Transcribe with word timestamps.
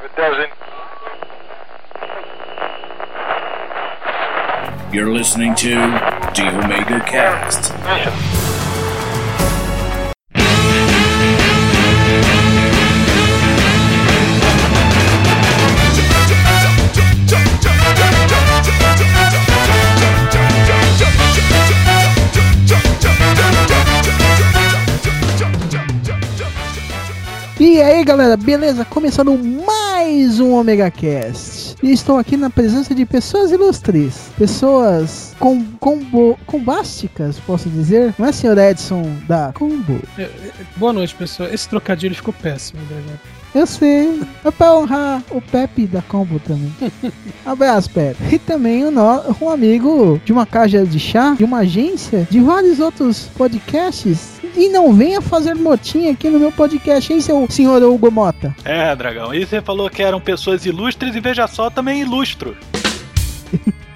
It 0.00 0.14
doesn't. 0.16 0.52
You're 4.94 5.12
listening 5.12 5.54
to 5.56 5.70
The 6.34 6.48
Omega 6.64 7.00
Cast. 7.04 7.72
E 27.60 27.82
aí 27.82 28.04
galera, 28.04 28.36
beleza? 28.36 28.84
Começando 28.84 29.36
mais 29.36 29.77
um 30.08 30.54
Omega 30.54 30.90
Cast. 30.90 31.76
E 31.82 31.92
estou 31.92 32.16
aqui 32.16 32.34
na 32.36 32.48
presença 32.48 32.94
de 32.94 33.04
pessoas 33.04 33.52
ilustres, 33.52 34.30
pessoas 34.38 35.36
com, 35.38 35.62
combo, 35.78 36.38
combásticas, 36.46 37.38
posso 37.40 37.68
dizer. 37.68 38.14
Não 38.18 38.26
é, 38.26 38.32
senhor 38.32 38.56
Edson 38.56 39.02
da 39.28 39.52
Combo? 39.52 40.00
Boa 40.76 40.94
noite, 40.94 41.14
pessoal. 41.14 41.50
Esse 41.50 41.68
trocadilho 41.68 42.14
ficou 42.14 42.32
péssimo, 42.32 42.80
né? 42.90 43.18
Eu 43.54 43.66
sei. 43.66 44.20
É 44.44 44.50
pra 44.50 44.76
honrar 44.76 45.22
o 45.30 45.40
Pepe 45.40 45.86
da 45.86 46.02
Combo 46.02 46.38
também. 46.40 46.72
Abraço, 47.44 47.90
Pepe. 47.90 48.34
E 48.34 48.38
também 48.38 48.84
o 48.84 48.90
no, 48.90 49.34
um 49.40 49.48
amigo 49.48 50.20
de 50.24 50.32
uma 50.32 50.46
caixa 50.46 50.84
de 50.84 50.98
chá, 51.00 51.34
de 51.34 51.44
uma 51.44 51.58
agência, 51.58 52.26
de 52.30 52.40
vários 52.40 52.78
outros 52.78 53.28
podcasts. 53.36 54.38
E 54.56 54.68
não 54.68 54.92
venha 54.92 55.20
fazer 55.20 55.54
motinha 55.54 56.12
aqui 56.12 56.28
no 56.28 56.38
meu 56.38 56.50
podcast, 56.50 57.12
hein, 57.12 57.20
seu 57.20 57.46
senhor 57.48 57.82
Hugo 57.82 58.10
Mota? 58.10 58.54
É, 58.64 58.94
Dragão. 58.96 59.32
E 59.32 59.46
você 59.46 59.60
falou 59.60 59.88
que 59.88 60.02
eram 60.02 60.20
pessoas 60.20 60.66
ilustres 60.66 61.14
e 61.14 61.20
veja 61.20 61.46
só, 61.46 61.70
também 61.70 62.00
ilustro. 62.00 62.56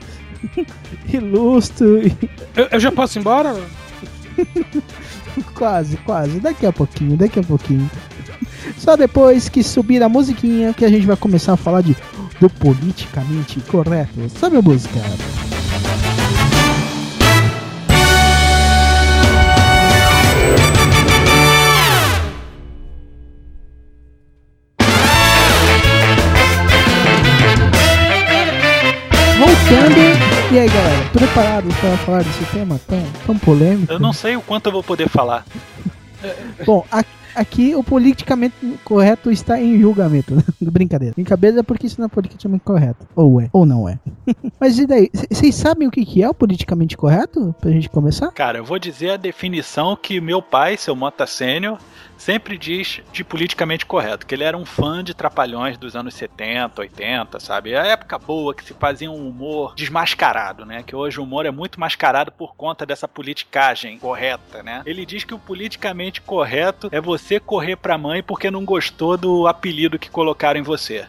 Ilustro. 1.13 2.03
Eu, 2.57 2.69
eu 2.71 2.81
já 2.81 2.91
posso 2.91 3.19
ir 3.19 3.21
embora? 3.21 3.55
Quase, 5.55 5.97
quase. 5.99 6.41
Daqui 6.41 6.67
a 6.67 6.73
pouquinho, 6.73 7.17
daqui 7.17 7.39
a 7.39 7.43
pouquinho. 7.43 7.91
Só 8.77 8.97
depois 8.97 9.49
que 9.49 9.63
subir 9.63 10.03
a 10.03 10.09
musiquinha 10.09 10.73
que 10.75 10.85
a 10.85 10.89
gente 10.89 11.07
vai 11.07 11.17
começar 11.17 11.53
a 11.53 11.57
falar 11.57 11.83
de 11.83 11.97
do 12.41 12.51
politicamente 12.51 13.61
correto. 13.61 14.29
Sabe 14.39 14.57
a 14.57 14.63
música? 14.63 14.99
Voltando. 29.39 30.53
E 30.53 30.59
aí, 30.59 30.69
galera, 30.69 31.05
preparados 31.13 31.75
para 31.77 31.97
falar 31.99 32.23
desse 32.23 32.45
tema 32.47 32.79
tão, 32.87 33.03
tão 33.27 33.39
polêmico? 33.39 33.93
Eu 33.93 33.99
não 33.99 34.13
sei 34.13 34.37
o 34.37 34.41
quanto 34.43 34.67
eu 34.67 34.73
vou 34.73 34.83
poder 34.83 35.09
falar. 35.09 35.45
Bom, 36.67 36.85
a- 36.93 37.03
aqui 37.35 37.75
o 37.75 37.83
politicamente 37.83 38.55
correto 38.85 39.31
está 39.31 39.61
em 39.61 39.79
julgamento. 39.81 40.35
Brincadeira. 40.61 41.15
Brincadeira 41.15 41.61
é 41.61 41.63
porque 41.63 41.87
isso 41.87 42.01
não 42.01 42.07
é 42.07 42.09
politicamente 42.09 42.65
correto. 42.65 43.07
Ou 43.15 43.41
é, 43.41 43.49
ou 43.53 43.67
não 43.67 43.89
é. 43.89 43.99
Mas 44.61 44.79
e 44.79 44.87
daí? 44.87 45.11
Vocês 45.31 45.55
sabem 45.55 45.89
o 45.89 45.91
que 45.91 46.05
que 46.05 46.23
é 46.23 46.29
o 46.29 46.35
politicamente 46.35 46.97
correto? 46.97 47.55
Pra 47.61 47.71
gente 47.71 47.89
começar? 47.89 48.31
Cara, 48.33 48.59
eu 48.59 48.65
vou 48.65 48.79
dizer 48.79 49.11
a 49.11 49.17
definição 49.17 49.97
que 49.97 50.21
meu 50.21 50.41
pai, 50.41 50.77
seu 50.77 50.95
Mota 50.95 51.27
Sênior, 51.27 51.79
sempre 52.23 52.57
diz 52.57 53.01
de 53.13 53.25
politicamente 53.25 53.85
correto, 53.85 54.25
que 54.25 54.35
ele 54.35 54.45
era 54.45 54.57
um 54.57 54.65
fã 54.65 55.03
de 55.03 55.13
trapalhões 55.13 55.77
dos 55.77 55.97
anos 55.97 56.15
70, 56.15 56.81
80, 56.81 57.41
sabe? 57.41 57.75
A 57.75 57.85
época 57.85 58.17
boa 58.17 58.55
que 58.55 58.65
se 58.65 58.73
fazia 58.75 59.11
um 59.11 59.29
humor 59.29 59.75
desmascarado, 59.75 60.65
né? 60.65 60.85
Que 60.87 60.95
hoje 60.95 61.19
o 61.19 61.25
humor 61.25 61.47
é 61.47 61.51
muito 61.51 61.81
mascarado 61.81 62.31
por 62.31 62.55
conta 62.55 62.87
dessa 62.87 63.09
politicagem 63.09 63.99
correta, 63.99 64.63
né? 64.63 64.83
Ele 64.87 65.05
diz 65.05 65.25
que 65.25 65.35
o 65.35 65.39
politicamente 65.39 66.21
correto 66.21 66.89
é 66.93 67.01
você 67.01 67.41
correr 67.41 67.75
pra 67.77 67.99
mãe 67.99 68.23
porque 68.23 68.53
não 68.53 68.65
gostou 68.65 69.17
do 69.17 69.49
apelido 69.49 69.99
que 69.99 70.09
colocaram 70.09 70.61
em 70.61 70.63
você. 70.63 71.07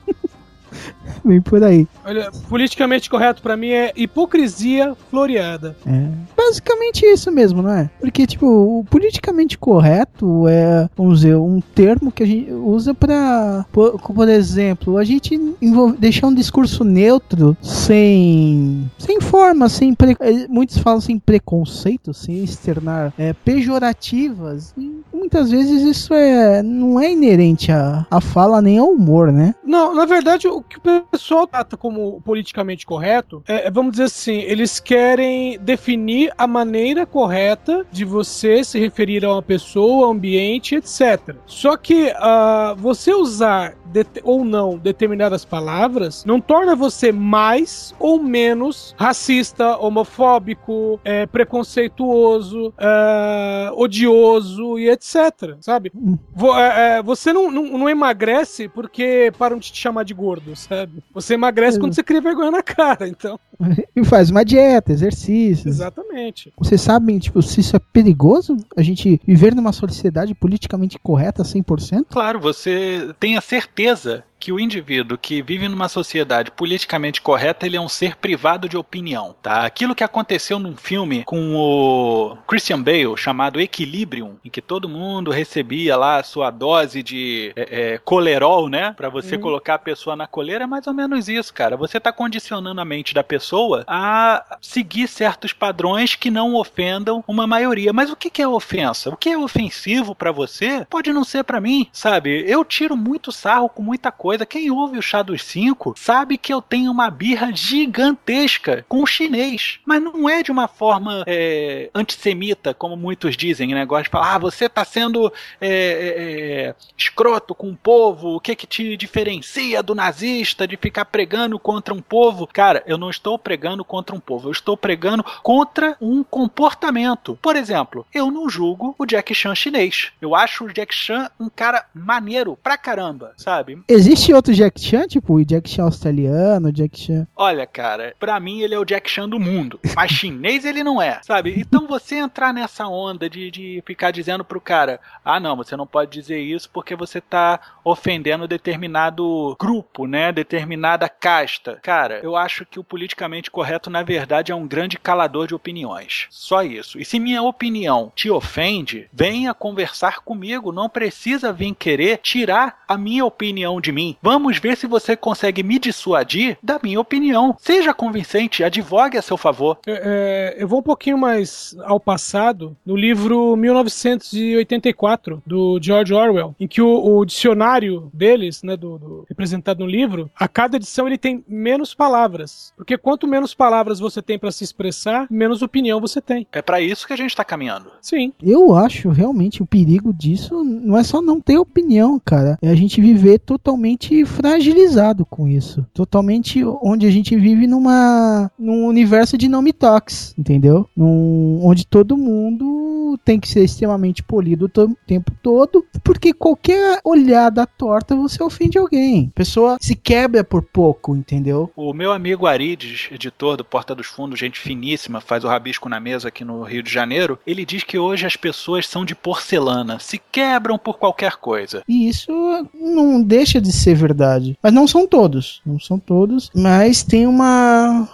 Vem 1.23 1.41
por 1.41 1.63
aí. 1.63 1.87
Olha, 2.03 2.31
politicamente 2.49 3.09
correto 3.09 3.41
pra 3.41 3.55
mim 3.55 3.69
é 3.69 3.93
hipocrisia 3.95 4.95
floreada. 5.09 5.77
É. 5.85 6.32
Basicamente 6.47 7.05
isso 7.05 7.31
mesmo, 7.31 7.61
não 7.61 7.71
é? 7.71 7.89
Porque, 7.99 8.25
tipo, 8.27 8.45
o 8.45 8.83
politicamente 8.89 9.57
correto 9.57 10.47
é, 10.47 10.89
vamos 10.95 11.21
dizer, 11.21 11.35
um 11.35 11.59
termo 11.61 12.11
que 12.11 12.23
a 12.23 12.25
gente 12.25 12.51
usa 12.51 12.93
pra, 12.93 13.65
por, 13.71 13.99
por 13.99 14.27
exemplo, 14.29 14.97
a 14.97 15.03
gente 15.03 15.35
envol- 15.61 15.93
deixar 15.93 16.27
um 16.27 16.33
discurso 16.33 16.83
neutro, 16.83 17.55
sem, 17.61 18.89
sem 18.97 19.21
forma, 19.21 19.69
sem 19.69 19.93
pre, 19.93 20.15
eh, 20.19 20.47
muitos 20.49 20.77
falam 20.77 20.99
sem 21.01 21.17
preconceito, 21.17 22.13
sem 22.13 22.43
externar 22.43 23.13
é, 23.17 23.33
pejorativas. 23.33 24.73
E 24.77 25.01
muitas 25.13 25.49
vezes 25.51 25.81
isso 25.83 26.13
é 26.13 26.61
não 26.63 26.99
é 26.99 27.11
inerente 27.11 27.71
à, 27.71 28.05
à 28.09 28.19
fala 28.19 28.61
nem 28.61 28.77
ao 28.77 28.89
humor, 28.89 29.31
né? 29.31 29.55
Não, 29.65 29.93
na 29.95 30.05
verdade, 30.05 30.47
o 30.47 30.61
que 30.61 30.77
o 30.77 30.81
pessoal 31.11 31.47
trata 31.47 31.77
como 31.77 32.21
politicamente 32.21 32.85
correto 32.85 33.43
é, 33.47 33.67
é, 33.67 33.71
vamos 33.71 33.91
dizer 33.93 34.03
assim, 34.05 34.37
eles 34.39 34.79
querem 34.79 35.57
definir 35.59 36.32
a 36.37 36.47
maneira 36.47 37.05
correta 37.05 37.85
de 37.91 38.05
você 38.05 38.63
se 38.63 38.79
referir 38.79 39.23
a 39.25 39.33
uma 39.33 39.41
pessoa, 39.41 40.05
ao 40.07 40.11
ambiente, 40.11 40.75
etc. 40.75 41.35
Só 41.45 41.77
que 41.77 42.11
ah, 42.17 42.75
você 42.77 43.13
usar 43.13 43.75
ou 44.23 44.43
não 44.43 44.77
determinadas 44.77 45.45
palavras 45.45 46.25
não 46.25 46.41
torna 46.41 46.75
você 46.75 47.11
mais 47.11 47.93
ou 47.99 48.17
menos 48.21 48.95
racista, 48.97 49.77
homofóbico, 49.77 50.99
é, 51.03 51.25
preconceituoso, 51.27 52.73
é, 52.77 53.69
odioso 53.73 54.79
e 54.79 54.89
etc. 54.89 55.57
Sabe? 55.61 55.91
Hum. 55.95 56.17
É, 56.57 56.97
é, 56.97 57.03
você 57.03 57.31
não, 57.31 57.51
não, 57.51 57.77
não 57.77 57.89
emagrece 57.89 58.67
porque 58.67 59.31
param 59.37 59.57
de 59.57 59.71
te 59.71 59.79
chamar 59.79 60.03
de 60.03 60.13
gordo, 60.13 60.55
sabe? 60.55 61.03
Você 61.13 61.35
emagrece 61.35 61.77
Hum. 61.77 61.81
quando 61.81 61.93
você 61.93 62.03
cria 62.03 62.21
vergonha 62.21 62.51
na 62.51 62.63
cara, 62.63 63.07
então. 63.07 63.39
E 63.95 64.03
faz 64.03 64.31
uma 64.31 64.43
dieta, 64.43 64.91
exercícios. 64.91 65.75
Exatamente. 65.75 66.22
Vocês 66.57 66.81
sabem, 66.81 67.19
tipo, 67.19 67.41
se 67.41 67.59
isso 67.59 67.75
é 67.75 67.79
perigoso? 67.79 68.57
A 68.75 68.81
gente 68.81 69.19
viver 69.25 69.55
numa 69.55 69.71
sociedade 69.71 70.33
politicamente 70.33 70.99
correta 70.99 71.43
100%? 71.43 72.05
Claro, 72.09 72.39
você 72.39 73.13
tem 73.19 73.37
a 73.37 73.41
certeza 73.41 74.23
que 74.43 74.51
o 74.51 74.59
indivíduo 74.59 75.17
que 75.17 75.41
vive 75.41 75.69
numa 75.69 75.87
sociedade 75.87 76.51
politicamente 76.51 77.21
correta, 77.21 77.65
ele 77.65 77.77
é 77.77 77.81
um 77.81 77.87
ser 77.87 78.17
privado 78.17 78.67
de 78.67 78.75
opinião, 78.75 79.33
tá? 79.41 79.65
Aquilo 79.65 79.95
que 79.95 80.03
aconteceu 80.03 80.59
num 80.59 80.75
filme 80.75 81.23
com 81.23 81.55
o 81.55 82.35
Christian 82.45 82.81
Bale, 82.81 83.15
chamado 83.15 83.61
Equilibrium, 83.61 84.35
em 84.43 84.49
que 84.49 84.61
todo 84.61 84.89
mundo 84.89 85.31
recebia 85.31 85.95
lá 85.95 86.17
a 86.17 86.23
sua 86.23 86.51
dose 86.51 87.01
de 87.01 87.53
é, 87.55 87.93
é, 87.93 87.97
colerol, 87.99 88.67
né? 88.67 88.93
Pra 88.97 89.07
você 89.07 89.35
Uhum. 89.35 89.41
colocar 89.41 89.75
a 89.75 89.79
pessoa 89.79 90.13
na 90.13 90.27
coleira, 90.27 90.65
é 90.65 90.67
mais 90.67 90.87
ou 90.87 90.93
menos 90.93 91.29
isso, 91.29 91.53
cara. 91.53 91.77
Você 91.77 91.97
tá 91.97 92.11
condicionando 92.11 92.81
a 92.81 92.85
mente 92.85 93.13
da 93.13 93.23
pessoa 93.23 93.85
a 93.87 94.57
seguir 94.61 95.07
certos 95.07 95.53
padrões 95.53 96.15
que 96.15 96.29
não 96.29 96.53
ofendam 96.55 97.23
uma 97.25 97.47
maioria. 97.47 97.93
Mas 97.93 98.11
o 98.11 98.15
que 98.17 98.29
que 98.29 98.41
é 98.41 98.47
ofensa? 98.47 99.09
O 99.09 99.15
que 99.15 99.29
é 99.29 99.37
ofensivo 99.37 100.13
pra 100.13 100.33
você 100.33 100.85
pode 100.89 101.13
não 101.13 101.23
ser 101.23 101.45
pra 101.45 101.61
mim, 101.61 101.87
sabe? 101.93 102.43
Eu 102.45 102.65
tiro 102.65 102.97
muito 102.97 103.31
sarro 103.31 103.69
com 103.69 103.81
muita 103.81 104.11
coisa. 104.11 104.32
Quem 104.45 104.71
ouve 104.71 104.97
o 104.97 105.01
Chá 105.01 105.21
dos 105.21 105.43
Cinco 105.43 105.93
sabe 105.97 106.37
que 106.37 106.53
eu 106.53 106.61
tenho 106.61 106.91
uma 106.91 107.09
birra 107.09 107.51
gigantesca 107.53 108.85
com 108.87 109.03
o 109.03 109.07
chinês. 109.07 109.79
Mas 109.85 110.01
não 110.01 110.29
é 110.29 110.43
de 110.43 110.51
uma 110.51 110.67
forma 110.67 111.23
é, 111.27 111.89
antissemita, 111.93 112.73
como 112.73 112.95
muitos 112.95 113.35
dizem, 113.37 113.73
né? 113.73 113.85
Gosta 113.85 114.03
de 114.03 114.09
falar, 114.09 114.35
ah, 114.35 114.39
você 114.39 114.67
tá 114.67 114.83
sendo 114.83 115.31
é, 115.59 115.67
é, 115.67 116.67
é, 116.67 116.75
escroto 116.97 117.53
com 117.53 117.69
o 117.69 117.75
povo, 117.75 118.35
o 118.35 118.39
que 118.39 118.55
que 118.55 118.67
te 118.67 118.97
diferencia 118.97 119.83
do 119.83 119.95
nazista 119.95 120.67
de 120.67 120.77
ficar 120.77 121.05
pregando 121.05 121.59
contra 121.59 121.93
um 121.93 122.01
povo? 122.01 122.47
Cara, 122.47 122.83
eu 122.85 122.97
não 122.97 123.09
estou 123.09 123.37
pregando 123.37 123.83
contra 123.83 124.15
um 124.15 124.19
povo, 124.19 124.47
eu 124.47 124.51
estou 124.51 124.77
pregando 124.77 125.23
contra 125.41 125.97
um 126.01 126.23
comportamento. 126.23 127.37
Por 127.41 127.55
exemplo, 127.55 128.05
eu 128.13 128.31
não 128.31 128.49
julgo 128.49 128.95
o 128.97 129.05
Jack 129.05 129.33
Chan 129.33 129.55
chinês. 129.55 130.11
Eu 130.21 130.35
acho 130.35 130.65
o 130.65 130.73
Jack 130.73 130.93
Chan 130.93 131.29
um 131.39 131.49
cara 131.49 131.85
maneiro 131.93 132.57
pra 132.61 132.77
caramba, 132.77 133.33
sabe? 133.37 133.81
Existe 133.87 134.22
outro 134.31 134.53
Jack 134.53 134.79
Chan, 134.79 135.07
tipo 135.07 135.33
o 135.33 135.43
Jack 135.43 135.69
Chan 135.69 135.83
australiano, 135.83 136.71
Jack 136.71 136.99
Chan. 136.99 137.27
Olha, 137.35 137.65
cara, 137.65 138.15
pra 138.19 138.39
mim 138.39 138.61
ele 138.61 138.75
é 138.75 138.79
o 138.79 138.85
Jack 138.85 139.09
Chan 139.09 139.27
do 139.27 139.39
mundo, 139.39 139.79
mas 139.95 140.11
chinês 140.13 140.63
ele 140.63 140.83
não 140.83 141.01
é, 141.01 141.19
sabe? 141.23 141.55
Então 141.57 141.87
você 141.87 142.15
entrar 142.15 142.53
nessa 142.53 142.87
onda 142.87 143.29
de, 143.29 143.49
de 143.51 143.83
ficar 143.85 144.11
dizendo 144.11 144.45
pro 144.45 144.61
cara, 144.61 144.99
ah 145.25 145.39
não, 145.39 145.57
você 145.57 145.75
não 145.75 145.87
pode 145.87 146.11
dizer 146.11 146.39
isso 146.39 146.69
porque 146.71 146.95
você 146.95 147.19
tá 147.19 147.59
ofendendo 147.83 148.47
determinado 148.47 149.57
grupo, 149.59 150.05
né? 150.05 150.31
Determinada 150.31 151.09
casta. 151.09 151.79
Cara, 151.81 152.19
eu 152.23 152.35
acho 152.35 152.65
que 152.65 152.79
o 152.79 152.83
politicamente 152.83 153.49
correto, 153.49 153.89
na 153.89 154.03
verdade, 154.03 154.51
é 154.51 154.55
um 154.55 154.67
grande 154.67 154.97
calador 154.97 155.47
de 155.47 155.55
opiniões. 155.55 156.27
Só 156.29 156.61
isso. 156.61 156.99
E 156.99 157.05
se 157.05 157.19
minha 157.19 157.41
opinião 157.41 158.11
te 158.15 158.29
ofende, 158.29 159.09
venha 159.11 159.53
conversar 159.53 160.19
comigo. 160.19 160.71
Não 160.71 160.87
precisa 160.87 161.51
vir 161.51 161.73
querer 161.73 162.19
tirar 162.19 162.83
a 162.87 162.97
minha 162.97 163.25
opinião 163.25 163.81
de 163.81 163.91
mim. 163.91 164.12
Mim. 164.13 164.17
Vamos 164.21 164.57
ver 164.59 164.77
se 164.77 164.87
você 164.87 165.15
consegue 165.15 165.63
me 165.63 165.79
dissuadir 165.79 166.57
da 166.61 166.79
minha 166.81 166.99
opinião. 166.99 167.55
Seja 167.59 167.93
convincente, 167.93 168.63
advogue 168.63 169.17
a 169.17 169.21
seu 169.21 169.37
favor. 169.37 169.77
É, 169.87 170.53
é, 170.57 170.63
eu 170.63 170.67
vou 170.67 170.79
um 170.79 170.83
pouquinho 170.83 171.17
mais 171.17 171.75
ao 171.85 171.99
passado, 171.99 172.75
no 172.85 172.95
livro 172.95 173.55
1984, 173.55 175.41
do 175.45 175.79
George 175.81 176.13
Orwell, 176.13 176.55
em 176.59 176.67
que 176.67 176.81
o, 176.81 177.17
o 177.17 177.25
dicionário 177.25 178.09
deles, 178.13 178.63
né, 178.63 178.75
do, 178.75 178.97
do- 178.97 179.25
representado 179.27 179.83
no 179.83 179.89
livro, 179.89 180.29
a 180.35 180.47
cada 180.47 180.77
edição 180.77 181.07
ele 181.07 181.17
tem 181.17 181.43
menos 181.47 181.93
palavras. 181.93 182.73
Porque 182.75 182.97
quanto 182.97 183.27
menos 183.27 183.53
palavras 183.53 183.99
você 183.99 184.21
tem 184.21 184.37
para 184.37 184.51
se 184.51 184.63
expressar, 184.63 185.27
menos 185.29 185.61
opinião 185.61 185.99
você 186.01 186.21
tem. 186.21 186.47
É 186.51 186.61
pra 186.61 186.81
isso 186.81 187.07
que 187.07 187.13
a 187.13 187.17
gente 187.17 187.35
tá 187.35 187.43
caminhando. 187.43 187.91
Sim. 188.01 188.33
Eu 188.41 188.75
acho 188.75 189.09
realmente 189.09 189.61
o 189.61 189.65
perigo 189.65 190.13
disso 190.13 190.63
não 190.63 190.97
é 190.97 191.03
só 191.03 191.21
não 191.21 191.39
ter 191.39 191.57
opinião, 191.57 192.19
cara. 192.23 192.57
É 192.61 192.69
a 192.69 192.75
gente 192.75 192.99
viver 193.01 193.39
totalmente 193.39 194.02
fragilizado 194.25 195.25
com 195.25 195.47
isso. 195.47 195.85
Totalmente 195.93 196.63
onde 196.81 197.05
a 197.05 197.11
gente 197.11 197.35
vive 197.35 197.67
numa 197.67 198.51
num 198.57 198.85
universo 198.85 199.37
de 199.37 199.47
não 199.47 199.61
me 199.61 199.73
toques, 199.73 200.33
entendeu? 200.37 200.87
Num, 200.95 201.59
onde 201.63 201.85
todo 201.85 202.17
mundo 202.17 202.83
tem 203.23 203.39
que 203.39 203.47
ser 203.47 203.63
extremamente 203.63 204.23
polido 204.23 204.65
o 204.65 204.95
tempo 205.05 205.31
todo, 205.41 205.85
porque 206.03 206.33
qualquer 206.33 206.99
olhada 207.03 207.65
torta 207.65 208.15
você 208.15 208.41
ofende 208.41 208.77
alguém. 208.77 209.29
A 209.33 209.37
pessoa 209.37 209.77
se 209.79 209.95
quebra 209.95 210.43
por 210.43 210.63
pouco, 210.63 211.15
entendeu? 211.15 211.71
O 211.75 211.93
meu 211.93 212.11
amigo 212.11 212.47
Arides, 212.47 213.09
editor 213.11 213.57
do 213.57 213.65
Porta 213.65 213.93
dos 213.93 214.07
Fundos, 214.07 214.39
gente 214.39 214.59
finíssima, 214.59 215.21
faz 215.21 215.43
o 215.43 215.47
rabisco 215.47 215.89
na 215.89 215.99
mesa 215.99 216.29
aqui 216.29 216.43
no 216.43 216.63
Rio 216.63 216.83
de 216.83 216.91
Janeiro, 216.91 217.37
ele 217.45 217.65
diz 217.65 217.83
que 217.83 217.97
hoje 217.97 218.25
as 218.25 218.35
pessoas 218.35 218.87
são 218.87 219.05
de 219.05 219.15
porcelana, 219.15 219.99
se 219.99 220.19
quebram 220.31 220.77
por 220.77 220.97
qualquer 220.97 221.37
coisa. 221.37 221.83
E 221.87 222.07
isso 222.07 222.31
não 222.73 223.21
deixa 223.21 223.59
de 223.61 223.71
ser 223.83 223.95
verdade. 223.95 224.57
Mas 224.61 224.73
não 224.73 224.87
são 224.87 225.07
todos. 225.07 225.61
Não 225.65 225.79
são 225.79 225.99
todos. 225.99 226.49
Mas 226.53 227.03
tem 227.03 227.27
uma. 227.27 228.07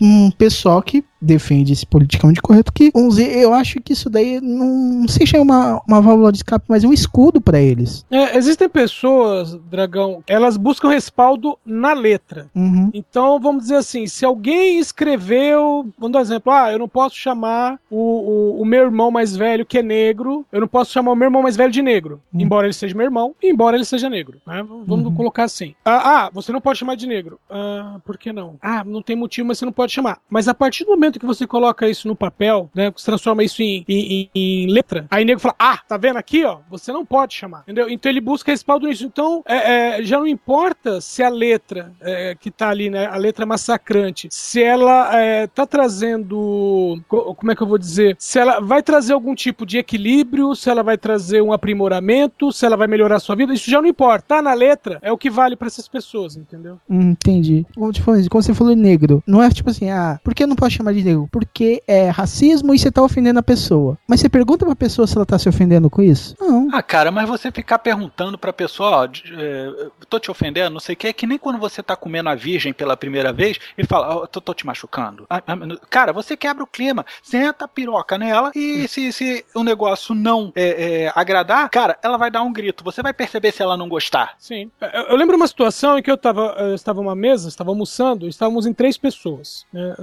Um 0.00 0.30
pessoal 0.30 0.80
que 0.82 1.04
defende 1.24 1.72
esse 1.72 1.86
politicamente 1.86 2.40
correto 2.42 2.72
que, 2.72 2.90
vamos 2.92 3.16
dizer, 3.16 3.36
eu 3.36 3.52
acho 3.54 3.80
que 3.80 3.92
isso 3.92 4.08
daí 4.10 4.40
não, 4.40 5.06
sei 5.08 5.26
se 5.26 5.36
é 5.36 5.40
uma, 5.40 5.80
uma 5.88 6.00
válvula 6.00 6.30
de 6.30 6.38
escape, 6.38 6.64
mas 6.68 6.84
é 6.84 6.86
um 6.88 6.92
escudo 6.92 7.40
pra 7.40 7.58
eles. 7.60 8.04
É, 8.10 8.36
existem 8.36 8.68
pessoas, 8.68 9.54
Dragão, 9.70 10.22
elas 10.26 10.56
buscam 10.56 10.88
respaldo 10.88 11.58
na 11.64 11.92
letra. 11.92 12.46
Uhum. 12.54 12.90
Então, 12.92 13.38
vamos 13.40 13.62
dizer 13.64 13.76
assim, 13.76 14.06
se 14.06 14.24
alguém 14.24 14.78
escreveu, 14.78 15.86
vamos 15.98 16.12
dar 16.12 16.18
um 16.18 16.22
exemplo, 16.22 16.52
ah, 16.52 16.72
eu 16.72 16.78
não 16.78 16.88
posso 16.88 17.16
chamar 17.16 17.78
o, 17.90 17.96
o, 18.56 18.62
o 18.62 18.64
meu 18.64 18.82
irmão 18.84 19.10
mais 19.10 19.36
velho, 19.36 19.64
que 19.64 19.78
é 19.78 19.82
negro, 19.82 20.44
eu 20.52 20.60
não 20.60 20.68
posso 20.68 20.92
chamar 20.92 21.12
o 21.12 21.16
meu 21.16 21.26
irmão 21.26 21.42
mais 21.42 21.56
velho 21.56 21.72
de 21.72 21.82
negro, 21.82 22.20
Hum. 22.32 22.40
embora 22.40 22.66
ele 22.66 22.72
seja 22.74 22.94
meu 22.94 23.04
irmão, 23.04 23.34
embora 23.42 23.76
ele 23.76 23.84
seja 23.84 24.08
negro. 24.10 24.38
né? 24.46 24.62
Vamos 24.86 25.06
Uhum. 25.06 25.14
colocar 25.14 25.44
assim. 25.44 25.74
Ah, 25.84 26.24
ah, 26.26 26.30
você 26.32 26.52
não 26.52 26.60
pode 26.60 26.78
chamar 26.78 26.96
de 26.96 27.06
negro. 27.06 27.38
Ah, 27.50 27.96
por 28.04 28.18
que 28.18 28.32
não? 28.32 28.56
Ah, 28.60 28.82
não 28.84 29.02
tem 29.02 29.14
motivo, 29.16 29.48
mas 29.48 29.58
você 29.58 29.64
não 29.64 29.72
pode 29.72 29.92
chamar. 29.92 30.18
Mas 30.28 30.48
a 30.48 30.54
partir 30.54 30.84
do 30.84 30.90
momento 30.90 31.13
que 31.18 31.26
você 31.26 31.46
coloca 31.46 31.88
isso 31.88 32.08
no 32.08 32.16
papel, 32.16 32.70
né, 32.74 32.92
você 32.94 33.04
transforma 33.06 33.42
isso 33.44 33.62
em, 33.62 33.84
em, 33.88 34.30
em- 34.34 34.66
letra, 34.70 35.06
aí 35.10 35.22
o 35.22 35.26
nego 35.26 35.40
fala, 35.40 35.54
ah, 35.58 35.78
tá 35.86 35.96
vendo 35.96 36.16
aqui, 36.16 36.44
ó, 36.44 36.58
você 36.70 36.92
não 36.92 37.04
pode 37.04 37.34
chamar, 37.34 37.60
entendeu? 37.62 37.88
Então 37.88 38.10
ele 38.10 38.20
busca 38.20 38.50
respaldo 38.50 38.86
nisso. 38.86 39.04
Então, 39.04 39.42
é, 39.46 39.98
é, 40.00 40.02
já 40.04 40.18
não 40.18 40.26
importa 40.26 41.00
se 41.00 41.22
a 41.22 41.28
letra 41.28 41.92
é, 42.00 42.34
que 42.38 42.50
tá 42.50 42.68
ali, 42.68 42.90
né, 42.90 43.06
a 43.06 43.16
letra 43.16 43.44
massacrante, 43.46 44.28
se 44.30 44.62
ela 44.62 45.14
é, 45.16 45.46
tá 45.46 45.66
trazendo, 45.66 47.00
co- 47.08 47.34
como 47.34 47.52
é 47.52 47.56
que 47.56 47.62
eu 47.62 47.66
vou 47.66 47.78
dizer, 47.78 48.16
se 48.18 48.38
ela 48.38 48.60
vai 48.60 48.82
trazer 48.82 49.12
algum 49.12 49.34
tipo 49.34 49.66
de 49.66 49.78
equilíbrio, 49.78 50.54
se 50.54 50.68
ela 50.70 50.82
vai 50.82 50.96
trazer 50.96 51.42
um 51.42 51.52
aprimoramento, 51.52 52.52
se 52.52 52.64
ela 52.64 52.76
vai 52.76 52.86
melhorar 52.86 53.16
a 53.16 53.20
sua 53.20 53.36
vida, 53.36 53.52
isso 53.52 53.70
já 53.70 53.80
não 53.80 53.88
importa. 53.88 54.24
Tá 54.26 54.42
na 54.42 54.54
letra, 54.54 54.98
é 55.02 55.12
o 55.12 55.18
que 55.18 55.30
vale 55.30 55.56
pra 55.56 55.66
essas 55.66 55.88
pessoas, 55.88 56.36
entendeu? 56.36 56.78
Hum, 56.88 57.10
entendi. 57.10 57.66
Como, 57.74 57.92
tipo, 57.92 58.12
você 58.42 58.54
falou 58.54 58.74
negro, 58.74 59.22
não 59.26 59.42
é 59.42 59.50
tipo 59.50 59.70
assim, 59.70 59.90
ah, 59.90 60.18
por 60.22 60.34
que 60.34 60.42
eu 60.42 60.46
não 60.48 60.56
posso 60.56 60.72
chamar 60.72 60.92
de 60.94 61.02
negro? 61.04 61.28
Porque 61.30 61.82
é 61.86 62.08
racismo 62.08 62.74
e 62.74 62.78
você 62.78 62.90
tá 62.90 63.02
ofendendo 63.02 63.38
a 63.38 63.42
pessoa. 63.42 63.98
Mas 64.08 64.20
você 64.20 64.28
pergunta 64.28 64.64
pra 64.64 64.74
pessoa 64.76 65.06
se 65.06 65.16
ela 65.16 65.26
tá 65.26 65.38
se 65.38 65.48
ofendendo 65.48 65.88
com 65.90 66.02
isso? 66.02 66.34
Não. 66.40 66.68
Ah, 66.72 66.82
cara, 66.82 67.10
mas 67.10 67.28
você 67.28 67.50
ficar 67.50 67.78
perguntando 67.78 68.36
pra 68.38 68.52
pessoa, 68.52 68.90
ó, 68.90 69.06
de- 69.06 69.22
é, 69.36 69.88
tô 70.08 70.18
te 70.18 70.30
ofendendo, 70.30 70.70
não 70.74 70.80
sei 70.80 70.94
o 70.94 70.96
que, 70.96 71.06
é 71.08 71.12
que 71.12 71.26
nem 71.26 71.38
quando 71.38 71.58
você 71.58 71.82
tá 71.82 71.94
comendo 71.96 72.28
a 72.28 72.34
virgem 72.34 72.72
pela 72.72 72.96
primeira 72.96 73.32
vez 73.32 73.58
e 73.76 73.84
fala, 73.86 74.16
ó, 74.16 74.26
tô, 74.26 74.40
tô 74.40 74.54
te 74.54 74.66
machucando. 74.66 75.26
Ah, 75.28 75.42
ah, 75.46 75.56
cara, 75.90 76.12
você 76.12 76.36
quebra 76.36 76.62
o 76.64 76.66
clima, 76.66 77.04
senta 77.22 77.64
a 77.64 77.68
piroca 77.68 78.16
nela 78.18 78.50
e 78.54 78.86
se, 78.88 79.12
se 79.12 79.44
o 79.54 79.62
negócio 79.62 80.14
não 80.14 80.52
é, 80.54 81.04
é, 81.04 81.12
agradar, 81.14 81.68
cara, 81.70 81.98
ela 82.02 82.16
vai 82.16 82.30
dar 82.30 82.42
um 82.42 82.52
grito. 82.52 82.82
Você 82.84 83.02
vai 83.02 83.12
perceber 83.12 83.52
se 83.52 83.62
ela 83.62 83.76
não 83.76 83.88
gostar. 83.88 84.34
Sim. 84.38 84.70
Eu, 84.80 85.02
eu 85.10 85.16
lembro 85.16 85.36
uma 85.36 85.46
situação 85.46 85.98
em 85.98 86.02
que 86.02 86.10
eu 86.10 86.16
tava, 86.16 86.54
eu 86.58 86.74
estava 86.74 87.00
numa 87.02 87.14
mesa, 87.14 87.48
estava 87.48 87.70
almoçando, 87.70 88.26
e 88.26 88.28
estávamos 88.28 88.66
em 88.66 88.72
três 88.72 88.96
pessoas 88.96 89.64
né, 89.72 89.94
ah, 89.98 90.02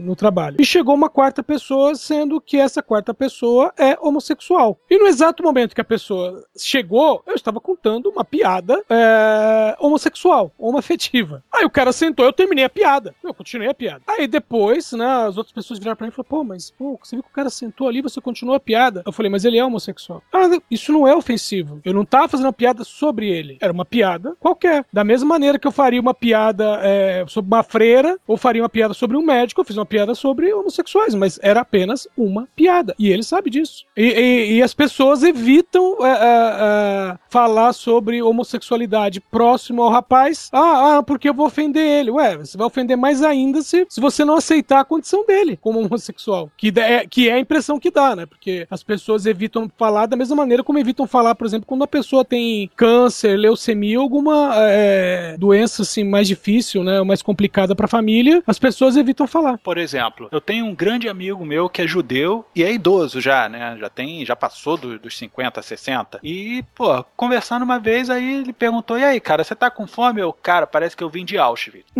no 0.00 0.14
trabalho. 0.16 0.29
E 0.60 0.64
chegou 0.64 0.94
uma 0.94 1.08
quarta 1.08 1.42
pessoa, 1.42 1.94
sendo 1.94 2.40
que 2.40 2.56
essa 2.56 2.82
quarta 2.82 3.12
pessoa 3.14 3.72
é 3.78 3.96
homossexual. 4.00 4.78
E 4.88 4.98
no 4.98 5.06
exato 5.06 5.42
momento 5.42 5.74
que 5.74 5.80
a 5.80 5.84
pessoa 5.84 6.44
chegou, 6.56 7.22
eu 7.26 7.34
estava 7.34 7.60
contando 7.60 8.08
uma 8.08 8.24
piada 8.24 8.82
é, 8.88 9.76
homossexual, 9.78 10.52
homoafetiva. 10.58 11.42
Aí 11.52 11.64
o 11.64 11.70
cara 11.70 11.92
sentou, 11.92 12.24
eu 12.24 12.32
terminei 12.32 12.64
a 12.64 12.70
piada. 12.70 13.14
Eu 13.22 13.34
continuei 13.34 13.68
a 13.68 13.74
piada. 13.74 14.02
Aí 14.06 14.26
depois, 14.26 14.92
né, 14.92 15.06
as 15.06 15.36
outras 15.36 15.52
pessoas 15.52 15.78
viraram 15.78 15.96
pra 15.96 16.06
mim 16.06 16.12
e 16.12 16.14
falaram, 16.14 16.28
pô, 16.28 16.44
mas 16.44 16.70
pô, 16.70 16.98
você 17.02 17.16
viu 17.16 17.22
que 17.22 17.30
o 17.30 17.34
cara 17.34 17.50
sentou 17.50 17.88
ali, 17.88 18.00
você 18.00 18.20
continuou 18.20 18.56
a 18.56 18.60
piada. 18.60 19.02
Eu 19.06 19.12
falei, 19.12 19.30
mas 19.30 19.44
ele 19.44 19.58
é 19.58 19.64
homossexual. 19.64 20.22
Ah, 20.32 20.48
isso 20.70 20.92
não 20.92 21.06
é 21.06 21.14
ofensivo. 21.14 21.80
Eu 21.84 21.94
não 21.94 22.04
tava 22.04 22.28
fazendo 22.28 22.46
uma 22.46 22.52
piada 22.52 22.84
sobre 22.84 23.28
ele. 23.28 23.58
Era 23.60 23.72
uma 23.72 23.84
piada 23.84 24.36
qualquer. 24.40 24.84
Da 24.92 25.04
mesma 25.04 25.28
maneira 25.28 25.58
que 25.58 25.66
eu 25.66 25.72
faria 25.72 26.00
uma 26.00 26.14
piada 26.14 26.80
é, 26.82 27.24
sobre 27.28 27.48
uma 27.48 27.62
freira, 27.62 28.18
ou 28.26 28.36
faria 28.36 28.62
uma 28.62 28.68
piada 28.68 28.94
sobre 28.94 29.16
um 29.16 29.22
médico, 29.22 29.60
eu 29.60 29.64
fiz 29.64 29.76
uma 29.76 29.86
piada 29.86 30.14
sobre 30.20 30.52
homossexuais, 30.52 31.14
mas 31.14 31.38
era 31.42 31.60
apenas 31.60 32.06
uma 32.16 32.46
piada. 32.54 32.94
E 32.98 33.08
ele 33.10 33.22
sabe 33.22 33.50
disso. 33.50 33.84
E, 33.96 34.02
e- 34.04 34.52
e 34.56 34.62
as 34.62 34.74
pessoas 34.74 35.22
evitam 35.22 35.96
é, 36.04 36.10
é, 36.10 36.14
é, 37.12 37.18
falar 37.28 37.72
sobre 37.72 38.22
homossexualidade 38.22 39.20
próximo 39.20 39.82
ao 39.82 39.90
rapaz. 39.90 40.48
Ah, 40.52 40.98
ah, 40.98 41.02
porque 41.02 41.28
eu 41.28 41.34
vou 41.34 41.46
ofender 41.46 41.82
ele. 41.82 42.10
Ué, 42.10 42.36
você 42.36 42.56
vai 42.58 42.66
ofender 42.66 42.96
mais 42.96 43.22
ainda 43.22 43.62
se, 43.62 43.86
se 43.88 44.00
você 44.00 44.24
não 44.24 44.36
aceitar 44.36 44.80
a 44.80 44.84
condição 44.84 45.24
dele 45.26 45.56
como 45.60 45.80
homossexual. 45.80 46.50
Que 46.56 46.72
é, 46.76 47.06
que 47.06 47.28
é 47.28 47.32
a 47.34 47.38
impressão 47.40 47.78
que 47.80 47.90
dá, 47.90 48.14
né? 48.14 48.26
Porque 48.26 48.66
as 48.70 48.82
pessoas 48.82 49.26
evitam 49.26 49.70
falar 49.78 50.06
da 50.06 50.16
mesma 50.16 50.36
maneira 50.36 50.62
como 50.62 50.78
evitam 50.78 51.06
falar, 51.06 51.34
por 51.34 51.46
exemplo, 51.46 51.66
quando 51.66 51.84
a 51.84 51.88
pessoa 51.88 52.24
tem 52.24 52.70
câncer, 52.76 53.36
leucemia, 53.36 53.98
alguma 53.98 54.50
doença 55.38 55.82
assim 55.82 56.04
mais 56.04 56.26
difícil, 56.28 56.82
né? 56.84 57.02
Mais 57.02 57.22
complicada 57.22 57.74
pra 57.74 57.88
família, 57.88 58.42
as 58.46 58.58
pessoas 58.58 58.96
evitam 58.96 59.26
falar. 59.26 59.58
Por 59.58 59.78
exemplo, 59.78 60.09
eu 60.30 60.40
tenho 60.40 60.66
um 60.66 60.74
grande 60.74 61.08
amigo 61.08 61.44
meu 61.44 61.68
que 61.68 61.82
é 61.82 61.86
judeu 61.86 62.44
e 62.54 62.62
é 62.62 62.72
idoso 62.72 63.20
já, 63.20 63.48
né? 63.48 63.76
Já 63.78 63.88
tem, 63.88 64.24
já 64.24 64.34
passou 64.36 64.76
do- 64.76 64.98
dos 64.98 65.16
50, 65.16 65.62
60. 65.62 66.18
E, 66.22 66.64
pô, 66.74 67.02
conversando 67.16 67.62
uma 67.62 67.78
vez, 67.78 68.10
aí 68.10 68.40
ele 68.40 68.52
perguntou: 68.52 68.98
"E 68.98 69.04
aí, 69.04 69.20
cara, 69.20 69.44
você 69.44 69.54
tá 69.54 69.70
com 69.70 69.86
fome?" 69.86 70.20
Eu, 70.20 70.32
cara, 70.32 70.66
parece 70.66 70.96
que 70.96 71.02
eu 71.04 71.10
vim 71.10 71.24
de 71.24 71.38
Auschwitz. 71.38 71.90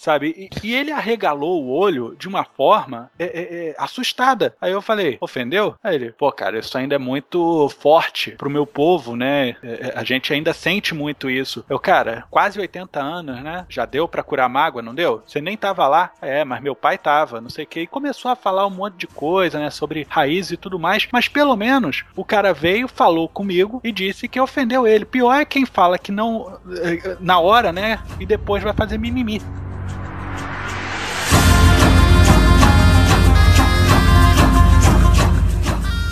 Sabe? 0.00 0.34
E, 0.34 0.66
e 0.66 0.74
ele 0.74 0.90
arregalou 0.90 1.62
o 1.62 1.70
olho 1.70 2.16
de 2.18 2.26
uma 2.26 2.42
forma 2.42 3.10
é, 3.18 3.24
é, 3.24 3.68
é, 3.68 3.74
assustada. 3.76 4.56
Aí 4.58 4.72
eu 4.72 4.80
falei, 4.80 5.18
ofendeu? 5.20 5.74
Aí 5.84 5.94
ele, 5.94 6.12
pô, 6.12 6.32
cara, 6.32 6.58
isso 6.58 6.78
ainda 6.78 6.94
é 6.94 6.98
muito 6.98 7.68
forte 7.68 8.30
pro 8.30 8.48
meu 8.48 8.66
povo, 8.66 9.14
né? 9.14 9.50
É, 9.50 9.56
é, 9.62 9.92
a 9.94 10.02
gente 10.02 10.32
ainda 10.32 10.54
sente 10.54 10.94
muito 10.94 11.28
isso. 11.28 11.62
Eu, 11.68 11.78
cara, 11.78 12.24
quase 12.30 12.58
80 12.58 12.98
anos, 12.98 13.42
né? 13.42 13.66
Já 13.68 13.84
deu 13.84 14.08
pra 14.08 14.22
curar 14.22 14.48
mágoa, 14.48 14.80
não 14.80 14.94
deu? 14.94 15.22
Você 15.26 15.38
nem 15.38 15.54
tava 15.54 15.86
lá? 15.86 16.12
É, 16.22 16.46
mas 16.46 16.62
meu 16.62 16.74
pai 16.74 16.96
tava, 16.96 17.38
não 17.38 17.50
sei 17.50 17.64
o 17.64 17.68
que. 17.68 17.80
E 17.80 17.86
começou 17.86 18.30
a 18.30 18.36
falar 18.36 18.66
um 18.66 18.70
monte 18.70 18.96
de 18.96 19.06
coisa, 19.06 19.58
né? 19.58 19.68
Sobre 19.68 20.06
raiz 20.08 20.50
e 20.50 20.56
tudo 20.56 20.78
mais. 20.78 21.06
Mas 21.12 21.28
pelo 21.28 21.54
menos 21.56 22.04
o 22.16 22.24
cara 22.24 22.54
veio, 22.54 22.88
falou 22.88 23.28
comigo 23.28 23.82
e 23.84 23.92
disse 23.92 24.28
que 24.28 24.40
ofendeu 24.40 24.86
ele. 24.86 25.04
Pior 25.04 25.34
é 25.34 25.44
quem 25.44 25.66
fala 25.66 25.98
que 25.98 26.10
não. 26.10 26.58
eh, 26.82 27.18
na 27.20 27.38
hora, 27.38 27.70
né? 27.70 28.02
E 28.18 28.24
depois 28.24 28.62
vai 28.62 28.72
fazer 28.72 28.96
mimimi. 28.96 29.42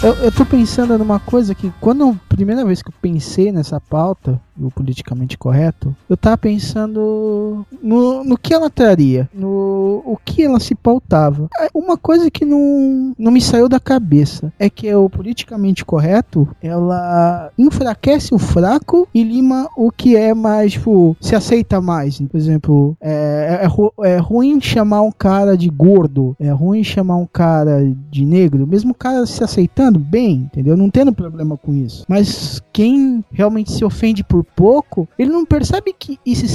Eu, 0.02 0.14
eu 0.14 0.30
tô 0.30 0.44
pensando 0.46 0.96
numa 0.96 1.18
coisa 1.18 1.54
que 1.56 1.72
quando 1.80 2.10
a 2.10 2.14
primeira 2.34 2.64
vez 2.64 2.80
que 2.80 2.88
eu 2.88 2.94
pensei 3.02 3.50
nessa 3.50 3.80
pauta, 3.80 4.40
do 4.58 4.70
politicamente 4.70 5.38
correto, 5.38 5.94
eu 6.08 6.16
tava 6.16 6.36
pensando 6.36 7.64
no, 7.82 8.24
no 8.24 8.36
que 8.36 8.52
ela 8.52 8.68
traria, 8.68 9.28
no 9.32 10.02
o 10.04 10.16
que 10.24 10.42
ela 10.42 10.58
se 10.58 10.74
pautava. 10.74 11.48
É, 11.60 11.68
Uma 11.72 11.96
coisa 11.96 12.30
que 12.30 12.44
não, 12.44 13.12
não 13.18 13.30
me 13.30 13.40
saiu 13.40 13.68
da 13.68 13.78
cabeça 13.78 14.52
é 14.58 14.68
que 14.68 14.92
o 14.94 15.08
politicamente 15.08 15.84
correto, 15.84 16.48
ela 16.62 17.50
enfraquece 17.56 18.34
o 18.34 18.38
fraco 18.38 19.06
e 19.14 19.22
lima 19.22 19.68
o 19.76 19.90
que 19.92 20.16
é 20.16 20.34
mais, 20.34 20.72
tipo, 20.72 21.16
se 21.20 21.34
aceita 21.36 21.80
mais. 21.80 22.20
Por 22.20 22.36
exemplo, 22.36 22.96
é, 23.00 23.60
é, 23.62 23.66
ru- 23.66 23.92
é 24.02 24.16
ruim 24.16 24.60
chamar 24.60 25.02
um 25.02 25.12
cara 25.12 25.56
de 25.56 25.68
gordo, 25.68 26.36
é 26.40 26.50
ruim 26.50 26.82
chamar 26.82 27.16
um 27.16 27.26
cara 27.26 27.84
de 28.10 28.24
negro, 28.24 28.66
mesmo 28.66 28.90
o 28.90 28.94
cara 28.94 29.24
se 29.26 29.42
aceitando, 29.44 29.87
bem, 29.96 30.48
entendeu? 30.52 30.76
Não 30.76 30.90
tendo 30.90 31.12
problema 31.12 31.56
com 31.56 31.72
isso. 31.72 32.04
Mas 32.08 32.60
quem 32.72 33.24
realmente 33.30 33.70
se 33.70 33.84
ofende 33.84 34.24
por 34.24 34.42
pouco, 34.44 35.08
ele 35.16 35.30
não 35.30 35.44
percebe 35.44 35.94
que 35.96 36.18
isso 36.26 36.46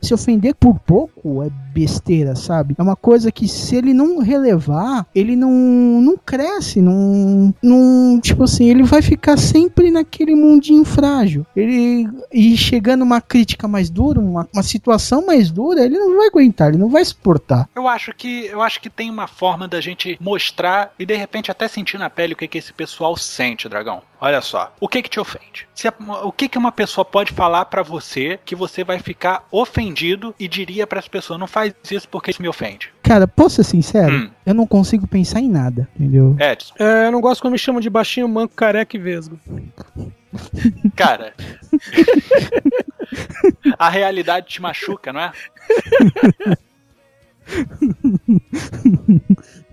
se 0.00 0.14
ofender 0.14 0.54
por 0.54 0.78
pouco 0.80 1.42
é 1.42 1.50
besteira, 1.72 2.34
sabe? 2.34 2.74
É 2.78 2.82
uma 2.82 2.96
coisa 2.96 3.30
que 3.30 3.46
se 3.46 3.76
ele 3.76 3.92
não 3.92 4.18
relevar, 4.18 5.06
ele 5.14 5.36
não, 5.36 5.50
não 5.50 6.16
cresce, 6.16 6.80
não, 6.80 7.54
não. 7.62 8.20
Tipo 8.20 8.44
assim, 8.44 8.68
ele 8.68 8.82
vai 8.82 9.02
ficar 9.02 9.36
sempre 9.36 9.90
naquele 9.90 10.34
mundinho 10.34 10.84
frágil. 10.84 11.46
Ele. 11.54 12.08
E 12.32 12.56
chegando 12.56 13.02
uma 13.02 13.20
crítica 13.20 13.68
mais 13.68 13.90
dura, 13.90 14.20
uma, 14.20 14.48
uma 14.52 14.62
situação 14.62 15.24
mais 15.26 15.50
dura, 15.50 15.84
ele 15.84 15.98
não 15.98 16.16
vai 16.16 16.28
aguentar, 16.28 16.68
ele 16.68 16.78
não 16.78 16.88
vai 16.88 17.04
suportar. 17.04 17.68
Eu 17.74 17.86
acho 17.86 18.12
que 18.14 18.46
eu 18.46 18.62
acho 18.62 18.80
que 18.80 18.90
tem 18.90 19.10
uma 19.10 19.26
forma 19.26 19.66
da 19.68 19.80
gente 19.80 20.18
mostrar 20.20 20.92
e 20.98 21.06
de 21.06 21.14
repente 21.14 21.50
até 21.50 21.68
sentir 21.68 21.98
na 21.98 22.10
pele 22.10 22.34
o 22.34 22.36
que, 22.36 22.48
que 22.48 22.58
esse 22.58 22.72
pessoal 22.80 23.14
sente, 23.14 23.68
dragão. 23.68 24.00
Olha 24.18 24.40
só, 24.40 24.74
o 24.80 24.88
que 24.88 25.02
que 25.02 25.10
te 25.10 25.20
ofende? 25.20 25.68
Se 25.74 25.86
a, 25.86 25.92
o 26.24 26.32
que 26.32 26.48
que 26.48 26.56
uma 26.56 26.72
pessoa 26.72 27.04
pode 27.04 27.30
falar 27.30 27.66
para 27.66 27.82
você 27.82 28.40
que 28.42 28.56
você 28.56 28.82
vai 28.82 28.98
ficar 28.98 29.46
ofendido 29.50 30.34
e 30.40 30.48
diria 30.48 30.86
para 30.86 30.98
as 30.98 31.06
pessoas 31.06 31.38
não 31.38 31.46
faz 31.46 31.74
isso 31.90 32.08
porque 32.08 32.30
isso 32.30 32.40
me 32.40 32.48
ofende? 32.48 32.90
Cara, 33.02 33.28
posso 33.28 33.56
ser 33.56 33.64
sincero? 33.64 34.14
Hum. 34.14 34.30
Eu 34.46 34.54
não 34.54 34.66
consigo 34.66 35.06
pensar 35.06 35.40
em 35.40 35.48
nada, 35.50 35.86
entendeu? 35.94 36.34
Edson. 36.40 36.72
É, 36.78 37.08
eu 37.08 37.12
não 37.12 37.20
gosto 37.20 37.42
quando 37.42 37.52
me 37.52 37.58
chamam 37.58 37.82
de 37.82 37.90
baixinho, 37.90 38.26
manco, 38.26 38.54
careca 38.54 38.96
e 38.96 39.00
vesgo. 39.00 39.38
Cara. 40.96 41.34
a 43.78 43.90
realidade 43.90 44.46
te 44.46 44.62
machuca, 44.62 45.12
não 45.12 45.20
é? 45.20 45.32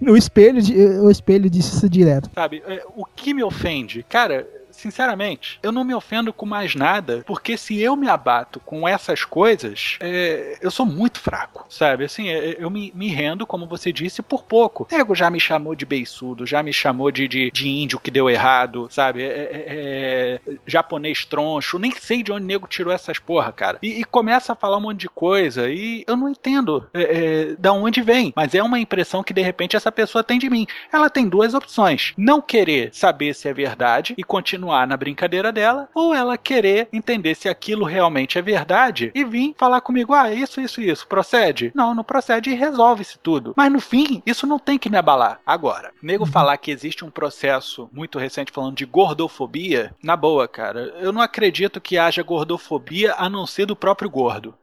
o 0.08 0.18
espelho, 0.18 0.62
o 1.04 1.12
espelho 1.12 1.50
disse 1.50 1.76
isso 1.76 1.90
direto. 1.90 2.30
Sabe, 2.34 2.64
é, 2.68 2.84
o 2.96 3.06
que 3.06 3.34
me 3.34 3.44
ofende? 3.44 4.04
Cara, 4.04 4.48
sinceramente, 4.78 5.60
eu 5.62 5.72
não 5.72 5.84
me 5.84 5.94
ofendo 5.94 6.32
com 6.32 6.46
mais 6.46 6.76
nada, 6.76 7.24
porque 7.26 7.58
se 7.58 7.80
eu 7.80 7.96
me 7.96 8.08
abato 8.08 8.60
com 8.60 8.88
essas 8.88 9.26
coisas, 9.26 9.98
é, 10.00 10.58
eu 10.62 10.70
sou 10.70 10.86
muito 10.86 11.20
fraco, 11.20 11.66
sabe? 11.70 12.06
Assim, 12.06 12.30
é, 12.30 12.56
eu 12.60 12.70
me, 12.70 12.92
me, 12.96 13.08
rendo, 13.10 13.46
como 13.46 13.66
você 13.66 13.92
disse, 13.92 14.22
por 14.22 14.44
pouco. 14.44 14.88
O 14.90 14.96
nego 14.96 15.16
já 15.16 15.30
me 15.30 15.40
chamou 15.40 15.76
de 15.76 15.86
beiçudo, 15.86 16.46
já 16.46 16.62
me 16.62 16.72
chamou 16.72 17.12
de, 17.12 17.28
de, 17.28 17.52
de 17.52 17.68
índio 17.68 18.00
que 18.00 18.12
deu 18.12 18.30
errado, 18.30 18.88
sabe? 18.92 19.24
É, 19.24 19.26
é, 19.26 20.40
é 20.48 20.54
japonês 20.66 21.26
troncho, 21.26 21.80
nem 21.80 21.92
sei 21.92 22.22
de 22.22 22.32
onde 22.32 22.44
o 22.44 22.48
nego 22.48 22.68
tirou 22.68 22.94
essas 22.94 23.18
porra, 23.18 23.52
cara. 23.52 23.80
E, 23.82 24.00
e, 24.00 24.04
começa 24.04 24.54
a 24.54 24.56
falar 24.56 24.78
um 24.78 24.82
monte 24.82 25.00
de 25.00 25.10
coisa, 25.10 25.70
e 25.70 26.04
eu 26.08 26.16
não 26.16 26.30
entendo 26.30 26.88
é, 26.94 27.56
da 27.58 27.74
onde 27.74 28.02
vem, 28.02 28.32
mas 28.36 28.54
é 28.54 28.62
uma 28.62 28.80
impressão 28.80 29.24
que 29.24 29.34
de 29.34 29.42
repente 29.42 29.76
essa 29.76 29.92
pessoa 29.92 30.24
tem 30.24 30.38
de 30.38 30.50
mim. 30.50 30.68
Ela 30.92 31.10
tem 31.10 31.28
duas 31.28 31.54
opções: 31.54 32.14
não 32.16 32.42
querer 32.42 32.90
saber 32.94 33.34
se 33.34 33.48
é 33.48 33.54
verdade 33.54 34.14
e 34.18 34.24
continuar 34.24 34.67
continuar 34.68 34.86
na 34.86 34.98
brincadeira 34.98 35.52
dela, 35.52 35.88
ou 35.96 36.14
ela 36.14 36.38
querer 36.38 36.90
entender 36.92 37.36
se 37.36 37.48
aquilo 37.48 37.86
realmente 37.86 38.38
é 38.38 38.42
verdade 38.42 39.12
e 39.16 39.24
vir 39.24 39.56
falar 39.58 39.82
comigo: 39.82 40.14
ah, 40.14 40.32
isso, 40.32 40.60
isso, 40.60 40.82
isso, 40.82 41.08
procede? 41.08 41.72
Não, 41.74 41.96
não 41.96 42.04
procede 42.04 42.50
e 42.50 42.56
resolve-se 42.56 43.18
tudo. 43.18 43.54
Mas 43.56 43.72
no 43.72 43.80
fim, 43.80 44.22
isso 44.26 44.46
não 44.46 44.60
tem 44.60 44.78
que 44.78 44.90
me 44.90 44.98
abalar. 44.98 45.40
Agora, 45.46 45.92
nego 46.02 46.26
uhum. 46.26 46.32
falar 46.32 46.58
que 46.58 46.72
existe 46.72 47.06
um 47.06 47.10
processo 47.10 47.90
muito 47.94 48.20
recente 48.20 48.52
falando 48.52 48.76
de 48.76 48.86
gordofobia, 48.86 49.94
na 50.04 50.16
boa, 50.16 50.48
cara, 50.48 50.94
eu 51.00 51.14
não 51.14 51.22
acredito 51.22 51.80
que 51.80 51.98
haja 51.98 52.22
gordofobia 52.22 53.16
a 53.18 53.30
não 53.30 53.46
ser 53.46 53.66
do 53.66 53.76
próprio 53.76 54.10
gordo. 54.10 54.54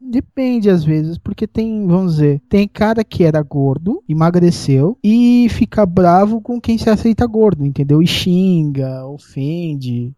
Depende 0.00 0.68
às 0.68 0.84
vezes, 0.84 1.16
porque 1.16 1.46
tem, 1.46 1.86
vamos 1.86 2.14
dizer, 2.16 2.42
tem 2.48 2.66
cara 2.66 3.04
que 3.04 3.22
era 3.22 3.40
gordo, 3.42 4.02
emagreceu 4.08 4.98
e 5.02 5.46
fica 5.50 5.86
bravo 5.86 6.40
com 6.40 6.60
quem 6.60 6.76
se 6.76 6.90
aceita 6.90 7.26
gordo, 7.26 7.64
entendeu? 7.64 8.02
E 8.02 8.06
xinga, 8.06 9.06
ofende 9.06 9.51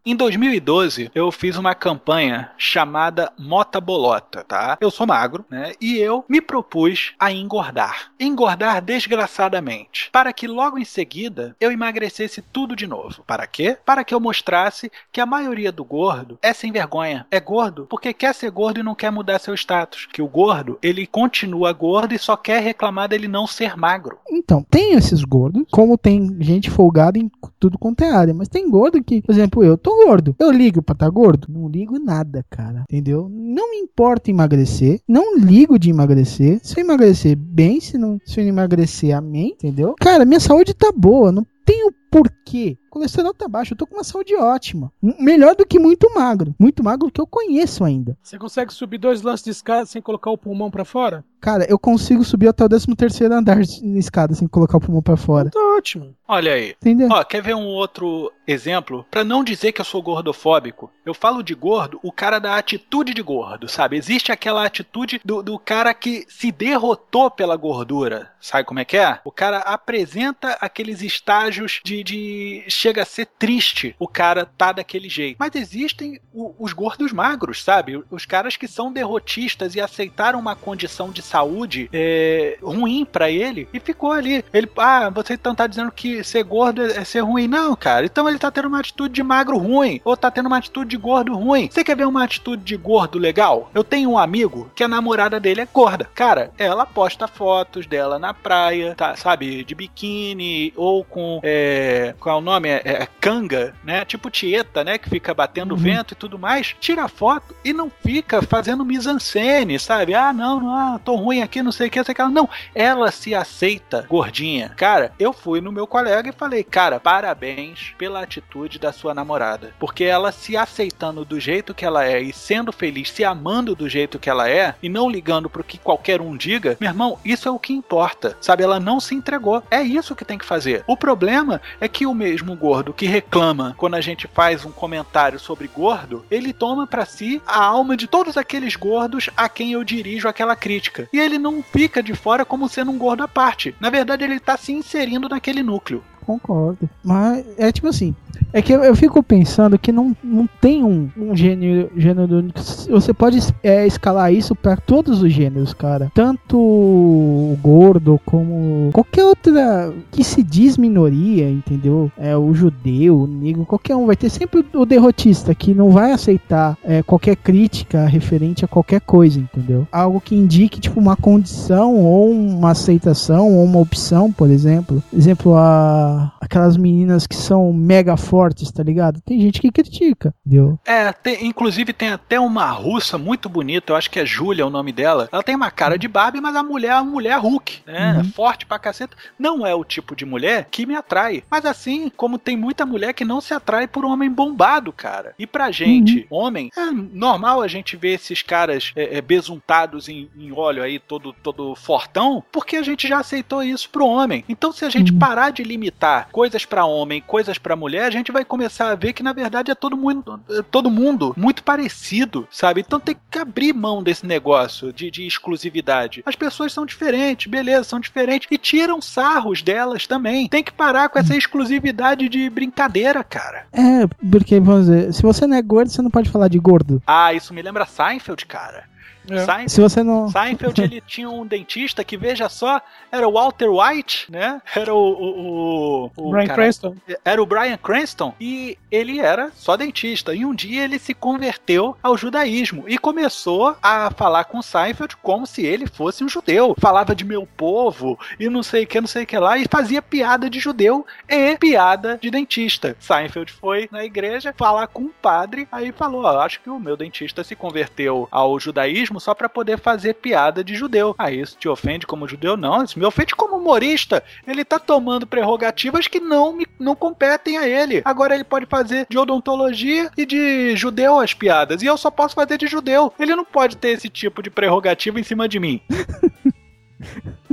em 0.05 0.17
2012, 0.17 1.11
eu 1.15 1.31
fiz 1.33 1.57
uma 1.57 1.75
campanha 1.75 2.51
chamada 2.57 3.33
Mota 3.39 3.81
Bolota, 3.81 4.45
tá? 4.45 4.79
Eu 4.81 4.91
sou 4.91 5.07
magro, 5.07 5.45
né? 5.51 5.73
E 5.81 5.99
eu 5.99 6.25
me 6.29 6.41
propus 6.41 7.15
a 7.19 7.33
engordar. 7.33 8.13
Engordar 8.19 8.81
desgraçadamente. 8.83 10.09
Para 10.13 10.33
que 10.33 10.47
logo 10.47 10.79
em 10.79 10.85
seguida 10.85 11.57
eu 11.61 11.73
emagrecesse 11.73 12.43
tudo 12.43 12.77
de 12.77 12.87
novo. 12.87 13.25
Para 13.27 13.47
quê? 13.47 13.77
Para 13.85 14.05
que 14.05 14.15
eu 14.15 14.21
mostrasse 14.21 14.91
que 15.13 15.21
a 15.21 15.27
maioria 15.27 15.73
do 15.73 15.85
gordo 15.85 16.39
é 16.43 16.53
sem 16.53 16.71
vergonha. 16.71 17.27
É 17.31 17.41
gordo 17.41 17.87
porque 17.89 18.13
quer 18.13 18.35
ser 18.35 18.51
gordo 18.51 18.81
e 18.81 18.83
não 18.83 18.95
quer 18.95 19.11
mudar 19.11 19.39
seu 19.39 19.55
status. 19.55 20.07
Que 20.13 20.23
o 20.23 20.29
gordo, 20.29 20.79
ele 20.83 21.07
continua 21.07 21.73
gordo 21.73 22.15
e 22.15 22.19
só 22.19 22.37
quer 22.37 22.63
reclamar 22.63 23.09
dele 23.09 23.29
não 23.29 23.47
ser 23.47 23.77
magro. 23.77 24.19
Então, 24.37 24.65
tem 24.69 24.95
esses 24.95 25.25
gordos, 25.25 25.65
como 25.71 25.99
tem 25.99 26.37
gente 26.41 26.71
folgada 26.71 27.19
em 27.19 27.31
tudo 27.59 27.79
quanto 27.79 28.03
é 28.03 28.11
área, 28.11 28.35
mas 28.35 28.49
tem 28.49 28.69
gordo 28.69 29.03
que 29.03 29.23
por 29.23 29.33
exemplo, 29.33 29.65
eu 29.65 29.79
tô 29.79 30.05
gordo. 30.05 30.37
Eu 30.39 30.51
ligo 30.51 30.83
pra 30.83 30.95
tá 30.95 31.09
gordo? 31.09 31.49
Não 31.51 31.69
ligo 31.69 31.99
nada, 31.99 32.45
cara. 32.51 32.85
Entendeu? 32.91 33.29
Não 33.31 33.71
me 33.71 33.79
importa 33.79 34.31
emagrecer. 34.31 35.01
Não 35.09 35.37
ligo 35.37 35.79
de 35.79 35.91
emagrecer. 35.91 36.61
Se 36.63 36.79
eu 36.79 36.85
emagrecer 36.85 37.37
bem, 37.37 37.81
se 37.81 37.97
não, 37.97 38.19
se 38.25 38.41
eu 38.41 38.47
emagrecer, 38.47 39.17
amém. 39.17 39.55
Entendeu? 39.55 39.95
Cara, 40.01 40.25
minha 40.25 40.41
saúde 40.41 40.75
tá 40.75 40.93
boa. 40.95 41.33
Não 41.33 41.47
tenho 41.65 41.93
porquê 42.11 42.77
colesterol 42.95 43.35
tá 43.35 43.49
baixo, 43.49 43.73
eu 43.73 43.77
tô 43.77 43.89
com 43.89 43.97
uma 43.97 44.05
saúde 44.05 44.37
ótima. 44.37 44.93
Melhor 45.19 45.57
do 45.57 45.67
que 45.67 45.81
muito 45.81 46.09
magro. 46.15 46.55
Muito 46.57 46.85
magro 46.85 47.11
que 47.11 47.21
eu 47.21 47.27
conheço 47.27 47.83
ainda. 47.83 48.17
Você 48.23 48.39
consegue 48.39 48.73
subir 48.73 48.99
dois 48.99 49.21
lances 49.21 49.45
de 49.45 49.51
escada 49.51 49.85
sem 49.85 50.01
colocar 50.01 50.31
o 50.31 50.39
pulmão 50.39 50.71
para 50.71 50.85
fora? 50.85 51.25
Cara, 51.41 51.67
eu 51.69 51.79
consigo 51.79 52.25
subir 52.25 52.49
até 52.49 52.65
o 52.65 52.69
13 52.69 52.87
terceiro 52.97 53.35
andar 53.35 53.61
de 53.61 53.99
escada 53.99 54.33
sem 54.35 54.49
colocar 54.49 54.79
o 54.79 54.81
pulmão 54.81 55.03
para 55.03 55.15
fora. 55.15 55.51
Tá 55.51 55.61
ótimo. 55.77 56.15
Olha 56.27 56.55
aí. 56.55 56.71
Entendeu? 56.81 57.09
Ó, 57.11 57.23
quer 57.23 57.43
ver 57.43 57.55
um 57.55 57.67
outro 57.67 58.33
exemplo? 58.47 59.05
Para 59.11 59.25
não 59.25 59.45
dizer 59.45 59.73
que 59.73 59.81
eu 59.81 59.85
sou 59.85 60.03
gordofóbico, 60.03 60.91
eu 61.05 61.13
falo 61.13 61.43
de 61.43 61.55
gordo, 61.55 62.01
o 62.03 62.11
cara 62.11 62.39
da 62.39 62.57
atitude 62.57 63.13
de 63.13 63.21
gordo, 63.21 63.69
sabe? 63.69 63.99
Existe 63.99 64.33
aquela 64.33 64.65
atitude 64.65 65.21
do, 65.23 65.43
do 65.43 65.59
cara 65.59 65.93
que 65.93 66.25
se 66.31 66.51
derrotou 66.51 67.31
pela 67.31 67.57
gordura. 67.57 68.31
Sabe 68.41 68.65
como 68.65 68.81
é 68.81 68.85
que 68.87 68.97
é? 68.97 69.19
O 69.23 69.31
cara 69.31 69.59
apresenta 69.59 70.57
aqueles 70.63 71.03
estágios 71.03 71.81
de, 71.85 72.03
de 72.03 72.65
chega 72.85 73.03
a 73.03 73.07
ser 73.07 73.27
triste 73.39 73.95
o 73.99 74.07
cara 74.07 74.45
tá 74.45 74.73
daquele 74.73 75.09
jeito. 75.09 75.37
Mas 75.39 75.55
existem 75.55 76.21
o, 76.33 76.55
os 76.59 76.75
gordos 76.75 77.13
magros, 77.13 77.65
sabe? 77.65 78.03
Os 78.11 78.27
caras 78.27 78.57
que 78.57 78.69
são 78.69 78.93
derrotistas 78.93 79.75
e 79.75 79.81
aceitaram 79.81 80.39
uma 80.39 80.55
condição 80.55 81.11
de 81.11 81.23
saúde 81.23 81.89
é, 81.93 82.59
ruim 82.63 83.07
para 83.07 83.31
ele 83.31 83.67
e 83.73 83.81
ficou 83.81 84.13
ali. 84.13 84.45
Ele, 84.53 84.69
ah, 84.77 85.09
você 85.09 85.33
então 85.35 85.55
tá 85.55 85.67
dizendo 85.67 85.91
que 85.91 86.23
ser 86.23 86.43
gordo 86.45 86.83
é, 86.83 86.99
é 86.99 87.05
ser 87.05 87.21
ruim. 87.21 87.49
Não, 87.49 87.75
cara. 87.75 88.05
Então 88.05 88.29
ele 88.29 88.39
tá 88.39 88.51
tendo 88.51 88.69
uma 88.69 88.81
atitude 88.81 89.15
de 89.15 89.23
magro 89.23 89.57
ruim 89.57 90.01
ou 90.05 90.17
tá 90.17 90.31
tendo 90.31 90.47
uma 90.47 90.59
atitude 90.59 90.91
de 90.91 90.97
gordo 90.99 91.35
ruim. 91.35 91.69
Você 91.71 91.83
quer 91.83 91.97
ver 91.97 92.07
uma 92.07 92.23
atitude 92.23 92.63
de 92.63 92.77
gordo 92.77 93.19
legal? 93.19 93.71
Eu 93.75 93.83
tenho 93.83 94.11
um 94.11 94.19
amigo 94.19 94.71
que 94.75 94.85
a 94.85 94.89
namorada 94.89 95.41
dele 95.41 95.63
é 95.63 95.69
gorda. 95.73 96.09
Cara, 96.15 96.53
ela 96.59 96.85
posta 96.85 97.27
fotos 97.27 97.87
dela 97.87 98.19
na 98.19 98.35
praia, 98.35 98.95
tá, 98.95 99.17
sabe, 99.17 99.65
de 99.65 99.75
biquíni 99.75 100.73
ou 100.77 101.03
com 101.03 101.41
é, 101.43 102.15
qual 102.21 102.37
é 102.37 102.39
o 102.39 102.43
nome? 102.43 102.74
É, 102.85 103.03
é, 103.03 103.09
canga, 103.21 103.75
né? 103.85 104.05
Tipo 104.05 104.31
Tieta, 104.31 104.83
né? 104.83 104.99
Que 104.99 105.11
fica 105.11 105.35
batendo 105.35 105.75
uhum. 105.75 105.81
vento 105.81 106.13
e 106.13 106.17
tudo 106.17 106.39
mais. 106.39 106.75
Tira 106.81 107.09
foto 107.09 107.55
e 107.65 107.73
não 107.73 107.91
fica 107.91 108.43
fazendo 108.43 108.85
mise-en-scène, 108.85 109.79
sabe? 109.79 110.15
Ah, 110.15 110.33
não, 110.33 110.61
não, 110.61 110.75
ah, 110.75 111.01
tô 111.05 111.15
ruim 111.17 111.43
aqui, 111.43 111.63
não 111.63 111.73
sei 111.73 111.89
o 111.89 111.91
que, 111.91 111.99
não 111.99 112.05
sei 112.05 112.13
o 112.13 112.17
que. 112.17 112.23
Não, 112.25 112.49
ela 112.75 113.11
se 113.11 113.35
aceita 113.35 114.07
gordinha. 114.09 114.71
Cara, 114.77 115.13
eu 115.19 115.33
fui 115.33 115.61
no 115.61 115.73
meu 115.73 115.87
colega 115.87 116.29
e 116.29 116.33
falei, 116.33 116.65
cara, 116.65 116.99
parabéns 116.99 117.95
pela 117.99 118.23
atitude 118.23 118.79
da 118.79 118.93
sua 118.93 119.15
namorada. 119.15 119.73
Porque 119.79 120.05
ela 120.05 120.33
se 120.33 120.57
aceitando 120.57 121.25
do 121.25 121.39
jeito 121.39 121.75
que 121.75 121.85
ela 121.85 122.05
é 122.05 122.21
e 122.21 122.33
sendo 122.33 122.73
feliz, 122.73 123.11
se 123.11 123.25
amando 123.25 123.75
do 123.75 123.89
jeito 123.89 124.19
que 124.19 124.31
ela 124.31 124.49
é 124.49 124.75
e 124.83 124.89
não 124.89 125.11
ligando 125.11 125.51
pro 125.51 125.65
que 125.65 125.79
qualquer 125.79 126.21
um 126.21 126.37
diga, 126.37 126.77
meu 126.81 126.91
irmão, 126.91 127.19
isso 127.25 127.49
é 127.49 127.51
o 127.51 127.59
que 127.59 127.73
importa. 127.73 128.37
Sabe? 128.41 128.63
Ela 128.63 128.81
não 128.81 129.01
se 129.01 129.15
entregou. 129.15 129.63
É 129.71 129.83
isso 129.83 130.17
que 130.17 130.25
tem 130.25 130.39
que 130.39 130.45
fazer. 130.45 130.85
O 130.87 130.97
problema 130.97 131.61
é 131.81 131.89
que 131.89 132.07
o 132.07 132.15
mesmo 132.15 132.54
gordo 132.55 132.93
que 132.93 133.07
reclama 133.07 133.75
quando 133.77 133.95
a 133.95 134.01
gente 134.01 134.29
faz 134.29 134.65
um 134.65 134.71
comentário 134.71 135.39
sobre 135.39 135.69
gordo, 135.69 136.25
ele 136.31 136.53
toma 136.53 136.87
para 136.87 137.05
si 137.05 137.41
a 137.47 137.63
alma 137.63 137.97
de 137.97 138.07
todos 138.07 138.37
aqueles 138.37 138.77
gordos 138.77 139.31
a 139.37 139.49
quem 139.49 139.73
eu 139.73 139.85
dirijo 139.85 140.29
aquela 140.29 140.57
crítica. 140.57 141.09
E 141.13 141.19
ele 141.19 141.39
não 141.39 141.63
fica 141.63 142.03
de 142.03 142.15
fora 142.15 142.45
como 142.45 142.69
sendo 142.69 142.91
um 142.91 142.99
gordo 142.99 143.23
à 143.23 143.29
parte. 143.29 143.75
Na 143.81 143.91
verdade, 143.91 144.25
ele 144.25 144.41
tá 144.41 144.57
se 144.57 144.73
inserindo 144.73 145.29
naquele 145.29 145.63
núcleo. 145.63 146.03
Concordo. 146.25 146.89
Mas 147.03 147.45
é 147.59 147.71
tipo 147.71 147.89
assim, 147.89 148.15
é 148.53 148.63
que 148.63 148.73
eu, 148.73 148.85
eu, 148.85 148.95
fico 148.95 149.21
pensando 149.21 149.77
que 149.77 149.91
não, 149.91 150.17
não 150.23 150.49
tem 150.61 150.85
um, 150.85 151.09
um 151.17 151.35
gênero, 151.35 151.91
gênero 151.97 152.39
único. 152.39 152.61
Você 152.89 153.13
pode 153.13 153.41
é, 153.63 153.85
escalar 153.85 154.33
isso 154.33 154.55
para 154.55 154.77
todos 154.77 155.23
os 155.23 155.33
gêneros, 155.33 155.75
cara. 155.75 156.11
Tanto 156.15 156.57
o 156.57 157.59
gordo 157.61 158.21
como 158.25 158.91
qualquer 158.93 159.25
outra 159.25 159.93
que 160.13 160.23
se 160.23 160.41
diz 160.43 160.77
minoria, 160.77 161.51
entendeu? 161.51 162.13
É 162.17 162.37
o 162.37 162.55
judeu, 162.55 163.23
o 163.23 163.27
negro, 163.27 163.67
qualquer 163.67 163.97
um. 163.97 164.07
Vai 164.07 164.15
ter 164.15 164.31
sempre 164.31 164.65
o 164.73 164.87
derrotista 164.87 165.53
que 165.53 165.75
não 165.75 165.91
vai 165.91 166.13
aceitar 166.13 166.79
é, 166.85 167.03
qualquer 167.03 167.35
crítica 167.35 168.07
referente 168.07 168.65
a 168.65 168.69
qualquer 168.69 169.01
coisa, 169.01 169.41
entendeu? 169.41 169.87
Algo 169.91 170.21
que 170.21 170.37
indique, 170.37 170.81
tipo, 170.81 171.01
uma 171.01 171.17
condição 171.17 171.97
ou 171.97 172.31
uma 172.31 172.71
aceitação 172.71 173.53
ou 173.53 173.65
uma 173.65 173.81
opção, 173.81 174.31
por 174.31 174.49
exemplo. 174.49 175.03
Exemplo, 175.13 175.57
a 175.57 176.14
a- 176.15 176.33
aquelas 176.41 176.77
meninas 176.77 177.27
que 177.27 177.37
são 177.37 177.73
mega 177.73 178.17
fortes, 178.17 178.71
tá 178.71 178.83
ligado? 178.83 179.21
Tem 179.21 179.41
gente 179.41 179.61
que 179.61 179.71
critica, 179.73 180.35
entendeu? 180.47 180.79
É, 180.85 181.13
tem- 181.13 181.47
inclusive 181.47 181.93
tem 181.93 182.11
até 182.11 182.39
uma 182.41 182.71
russa 182.71 183.19
muito 183.19 183.49
bonita, 183.49 183.93
eu 183.93 183.97
acho 183.97 184.11
que 184.11 184.21
é 184.21 184.27
Júlia 184.27 184.67
o 184.67 184.71
nome 184.71 184.93
dela. 184.93 185.29
Ela 185.33 185.43
tem 185.43 185.55
uma 185.55 185.71
cara 185.71 185.99
de 185.99 186.09
Barbie, 186.09 186.41
mas 186.41 186.57
a 186.57 186.63
mulher 186.63 186.91
é 186.93 186.95
uma 187.01 187.11
mulher 187.11 187.39
Hulk, 187.39 187.83
né? 187.87 188.17
Uhum. 188.19 188.25
Forte 188.33 188.67
pra 188.67 188.79
caceta. 188.79 189.17
Não 189.39 189.67
é 189.67 189.75
o 189.75 189.85
tipo 189.85 190.15
de 190.17 190.25
mulher 190.25 190.69
que 190.71 190.87
me 190.87 190.95
atrai. 190.97 191.43
Mas 191.51 191.65
assim, 191.65 192.11
como 192.17 192.39
tem 192.39 192.57
muita 192.57 192.85
mulher 192.87 193.13
que 193.13 193.25
não 193.25 193.41
se 193.41 193.53
atrai 193.55 193.87
por 193.87 194.05
homem 194.05 194.31
bombado, 194.31 194.93
cara. 194.93 195.35
E 195.39 195.47
pra 195.47 195.71
gente, 195.71 196.27
homem, 196.31 196.71
é 196.77 196.91
normal 196.91 197.61
a 197.63 197.69
gente 197.69 197.97
ver 197.97 198.15
esses 198.15 198.43
caras 198.43 198.93
é, 198.97 199.19
é, 199.19 199.21
besuntados 199.21 200.09
em, 200.09 200.29
em 200.37 200.53
óleo 200.53 200.83
aí, 200.83 200.99
todo, 200.99 201.33
todo 201.43 201.75
fortão, 201.75 202.43
porque 202.53 202.77
a 202.77 202.83
gente 202.83 203.07
já 203.09 203.19
aceitou 203.19 203.63
isso 203.63 203.89
pro 203.91 204.07
homem. 204.07 204.45
Então, 204.49 204.73
se 204.73 204.85
a 204.85 204.89
gente 204.91 205.13
Uhum. 205.13 205.19
parar 205.19 205.51
de 205.51 205.63
limitar 205.63 206.04
coisas 206.31 206.65
pra 206.65 206.85
homem, 206.85 207.23
coisas 207.27 207.59
pra 207.59 207.77
mulher, 207.77 208.05
a 208.05 208.11
gente 208.11 208.33
vai 208.33 208.45
começar 208.45 208.91
a 208.91 208.95
ver 208.95 209.13
que 209.13 209.23
na 209.23 209.33
verdade 209.33 209.71
é 209.71 209.75
todo 209.75 209.97
mundo, 209.97 210.41
é 210.51 210.63
todo 210.63 210.91
mundo 210.91 211.35
muito 211.37 211.63
parecido, 211.63 212.47
sabe? 212.51 212.81
Então 212.81 213.01
tem 213.01 213.17
que 213.31 213.39
abrir 213.39 213.73
mão 213.73 214.03
desse 214.03 214.27
negócio 214.27 214.93
de, 214.93 215.11
de 215.11 215.27
exclusividade. 215.27 216.23
As 216.27 216.37
pessoas 216.37 216.73
são 216.73 216.87
diferentes, 216.87 217.51
beleza, 217.51 217.85
são 217.85 218.01
diferentes 218.01 218.49
e 218.51 218.59
tiram 218.59 219.01
sarros 219.01 219.63
delas 219.63 220.07
também. 220.07 220.49
Tem 220.49 220.63
que 220.63 220.73
parar 220.73 221.09
com 221.09 221.19
essa 221.19 221.37
exclusividade 221.37 222.29
de 222.29 222.49
brincadeira, 222.51 223.23
cara. 223.25 223.67
É, 223.73 224.07
porque, 224.31 224.61
vamos 224.61 224.87
dizer, 224.87 225.13
se 225.13 225.23
você 225.23 225.47
não 225.47 225.57
é 225.57 225.63
gordo, 225.63 225.91
você 225.91 226.03
não 226.03 226.11
pode 226.11 226.31
falar 226.31 226.49
de 226.49 226.59
gordo. 226.59 227.03
Ah, 227.07 227.33
isso 227.33 227.55
me 227.55 227.63
lembra 227.63 227.87
Seinfeld, 227.87 228.47
cara. 228.47 228.85
É. 229.31 229.39
Seinfeld 229.45 229.73
Se 229.73 229.81
você 229.81 230.03
não. 230.03 230.29
Seinfeld 230.29 230.81
ele 230.83 231.01
tinha 231.07 231.29
um 231.31 231.47
dentista 231.47 232.05
que, 232.05 232.17
veja 232.17 232.49
só, 232.49 232.81
era 233.11 233.27
o 233.29 233.33
Walter 233.33 233.69
White, 233.71 234.31
né? 234.31 234.61
Era 234.75 234.95
o. 234.95 234.99
o, 234.99 236.05
o, 236.07 236.11
o 236.17 236.31
Brian 236.31 236.47
cara- 236.47 236.55
Cranston. 236.63 236.97
Era 237.25 237.43
o 237.43 237.47
Brian 237.47 237.77
Cranston 237.77 238.35
e 238.41 238.77
ele 238.91 239.21
era 239.21 239.51
só 239.55 239.77
dentista. 239.77 240.35
E 240.35 240.45
um 240.45 240.55
dia 240.55 240.85
ele 240.85 240.99
se 240.99 241.15
converteu 241.15 241.97
ao 242.03 242.17
judaísmo 242.17 242.85
e 242.87 242.99
começou 242.99 243.77
a 243.83 244.11
falar 244.11 244.45
com 244.45 244.63
Seinfeld 244.63 245.17
como 245.19 245.47
se 245.47 245.65
ele 245.65 245.87
fosse 245.87 246.23
um 246.25 246.29
judeu. 246.29 246.75
Falava 246.79 247.15
de 247.15 247.25
meu 247.25 247.47
povo 247.57 248.19
e 248.39 248.49
não 248.49 248.63
sei 248.63 248.85
o 248.85 248.87
que, 248.87 249.01
não 249.01 249.09
sei 249.09 249.25
o 249.25 249.27
que 249.27 249.39
lá, 249.39 249.57
e 249.59 249.67
fazia 249.71 250.03
piada 250.03 250.49
de 250.51 250.59
judeu 250.59 251.07
e 251.29 251.57
piada 251.57 252.19
de 252.21 252.31
dentista. 252.31 252.97
Seinfeld 253.01 253.53
foi 253.53 253.89
na 253.91 254.05
igreja 254.05 254.55
falar 254.57 254.87
com 254.89 255.03
um 255.05 255.11
padre, 255.23 255.67
aí 255.71 255.93
falou: 255.93 256.23
ó, 256.25 256.41
acho 256.41 256.61
que 256.61 256.71
o 256.71 256.79
meu 256.79 256.97
dentista 256.97 257.43
se 257.45 257.55
converteu 257.57 258.29
ao 258.31 258.59
judaísmo 258.59 259.14
só 259.21 259.35
para 259.35 259.49
poder 259.49 259.79
fazer 259.79 260.15
piada 260.15 260.63
de 260.63 260.75
judeu. 260.75 261.15
Ah, 261.19 261.31
isso 261.31 261.57
te 261.59 261.69
ofende 261.69 262.07
como 262.07 262.29
judeu? 262.29 262.57
Não, 262.57 262.83
isso 262.85 262.99
me 262.99 263.05
ofende 263.05 263.35
como 263.35 263.57
humorista. 263.57 264.23
Ele 264.47 264.65
tá 264.65 264.79
tomando 264.79 265.27
prerrogativas 265.27 266.09
que 266.09 266.21
não 266.21 266.53
me 266.53 266.67
não 266.79 266.95
competem 266.95 267.57
a 267.57 267.69
ele. 267.69 268.03
Agora 268.05 268.35
ele 268.35 268.45
pode 268.45 268.67
fazer 268.67 269.07
de 269.09 269.19
odontologia 269.19 270.11
e 270.17 270.27
de 270.27 270.77
judeu 270.77 271.19
as 271.19 271.33
piadas. 271.33 271.83
E 271.83 271.87
eu 271.87 271.97
só 271.97 272.11
posso 272.11 272.35
fazer 272.35 272.59
de 272.59 272.67
judeu. 272.67 273.13
Ele 273.19 273.35
não 273.35 273.45
pode 273.45 273.77
ter 273.77 273.91
esse 273.91 274.09
tipo 274.09 274.43
de 274.43 274.51
prerrogativa 274.51 275.19
em 275.19 275.25
cima 275.25 275.49
de 275.49 275.61
mim. 275.61 275.81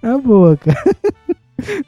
É 0.00 0.16
boa, 0.16 0.56
cara. 0.56 0.96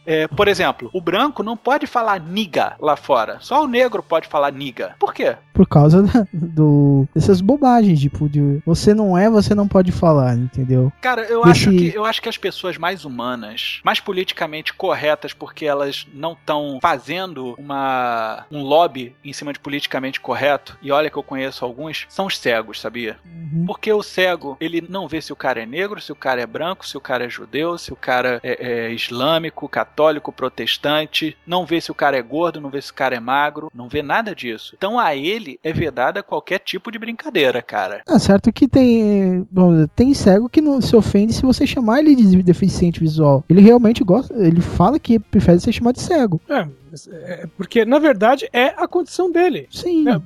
É, 0.07 0.27
por 0.29 0.49
exemplo, 0.49 0.91
o 0.93 1.01
branco 1.01 1.43
não 1.43 1.57
pode 1.57 1.87
falar 1.87 2.21
niga 2.21 2.75
lá 2.81 2.97
fora. 2.97 3.39
Só 3.41 3.63
o 3.65 3.69
negro 3.69 4.03
pode 4.03 4.29
falar 4.29 4.53
niga. 4.53 4.95
Por 4.99 5.15
quê? 5.15 5.37
Por 5.53 5.67
causa 5.69 6.03
da- 6.03 6.27
do, 6.33 7.07
dessas 7.15 7.41
bobagens, 7.41 8.01
tipo, 8.01 8.29
de 8.29 8.61
você 8.67 8.95
não 8.95 9.17
é, 9.17 9.29
você 9.31 9.55
não 9.55 9.69
pode 9.69 9.93
falar, 9.93 10.35
entendeu? 10.37 10.93
Cara, 11.01 11.23
eu 11.23 11.45
acho 11.45 11.71
que 11.71 11.93
eu 11.95 12.05
acho 12.05 12.21
que 12.23 12.29
as 12.29 12.37
pessoas 12.39 12.77
mais 12.77 13.05
humanas, 13.05 13.81
mais 13.85 14.01
politicamente 14.01 14.73
corretas, 14.75 15.33
porque 15.33 15.65
elas 15.67 16.07
não 16.13 16.33
estão 16.33 16.79
fazendo 16.83 17.55
uma 17.59 18.45
um 18.51 18.63
lobby 18.63 19.15
em 19.25 19.33
cima 19.33 19.53
de 19.53 19.59
politicamente 19.61 20.21
correto. 20.21 20.77
E 20.83 20.91
olha 20.91 21.11
que 21.11 21.17
eu 21.17 21.23
conheço 21.23 21.65
alguns, 21.65 22.07
são 22.09 22.27
os 22.27 22.39
cegos, 22.39 22.81
sabia? 22.81 23.17
Uhum. 23.25 23.65
Porque 23.67 23.93
o 23.93 24.03
cego, 24.03 24.57
ele 24.61 24.85
não 24.89 25.07
vê 25.07 25.21
se 25.21 25.33
o 25.33 25.37
cara 25.37 25.63
é 25.63 25.67
negro, 25.67 26.01
se 26.01 26.11
o 26.13 26.17
cara 26.17 26.41
é 26.41 26.47
branco, 26.47 26.87
se 26.87 26.97
o 26.97 27.01
cara 27.01 27.25
é 27.27 27.29
judeu, 27.29 27.77
se 27.79 27.93
o 27.93 27.97
cara 27.97 28.41
é, 28.43 28.87
é 28.87 28.93
islâmico, 28.93 29.60
católico, 29.69 30.33
protestante, 30.33 31.37
não 31.47 31.67
vê 31.67 31.81
se 31.81 31.91
o 31.91 31.95
cara 31.95 32.17
é 32.17 32.23
gordo, 32.23 32.61
não 32.61 32.71
vê 32.71 32.81
se 32.81 32.91
o 32.91 32.95
cara 32.95 33.17
é 33.17 33.21
magro, 33.21 33.71
não 33.75 33.89
vê 33.89 34.03
nada 34.03 34.35
disso. 34.35 34.75
Então 34.77 34.99
a 34.99 35.15
ele 35.15 35.59
é 35.63 35.73
vedada 35.73 36.23
qualquer 36.23 36.59
tipo 36.59 36.91
de 36.91 36.99
brincadeira, 36.99 37.63
cara. 37.63 38.03
É 38.09 38.19
certo 38.19 38.53
que 38.53 38.69
tem, 38.69 39.47
dizer, 39.51 39.89
tem 39.95 40.15
cego 40.15 40.49
que 40.49 40.61
não 40.61 40.81
se 40.81 40.95
ofende 40.97 41.33
se 41.33 41.43
você 41.43 41.67
chamar 41.67 42.01
ele 42.01 42.15
de 42.15 42.43
deficiente 42.43 43.01
visual. 43.01 43.45
Ele 43.49 43.61
realmente 43.61 44.03
gosta, 44.05 44.35
ele 44.35 44.61
fala 44.61 44.99
que 44.99 45.19
prefere 45.19 45.61
ser 45.61 45.73
chamado 45.73 45.97
de 45.97 46.03
cego. 46.03 46.41
É, 46.49 46.67
é, 47.13 47.47
porque 47.57 47.85
na 47.85 47.99
verdade 47.99 48.49
é 48.53 48.67
a 48.77 48.87
condição 48.89 49.31
dele. 49.31 49.69
Sim. 49.71 50.09
É. 50.09 50.21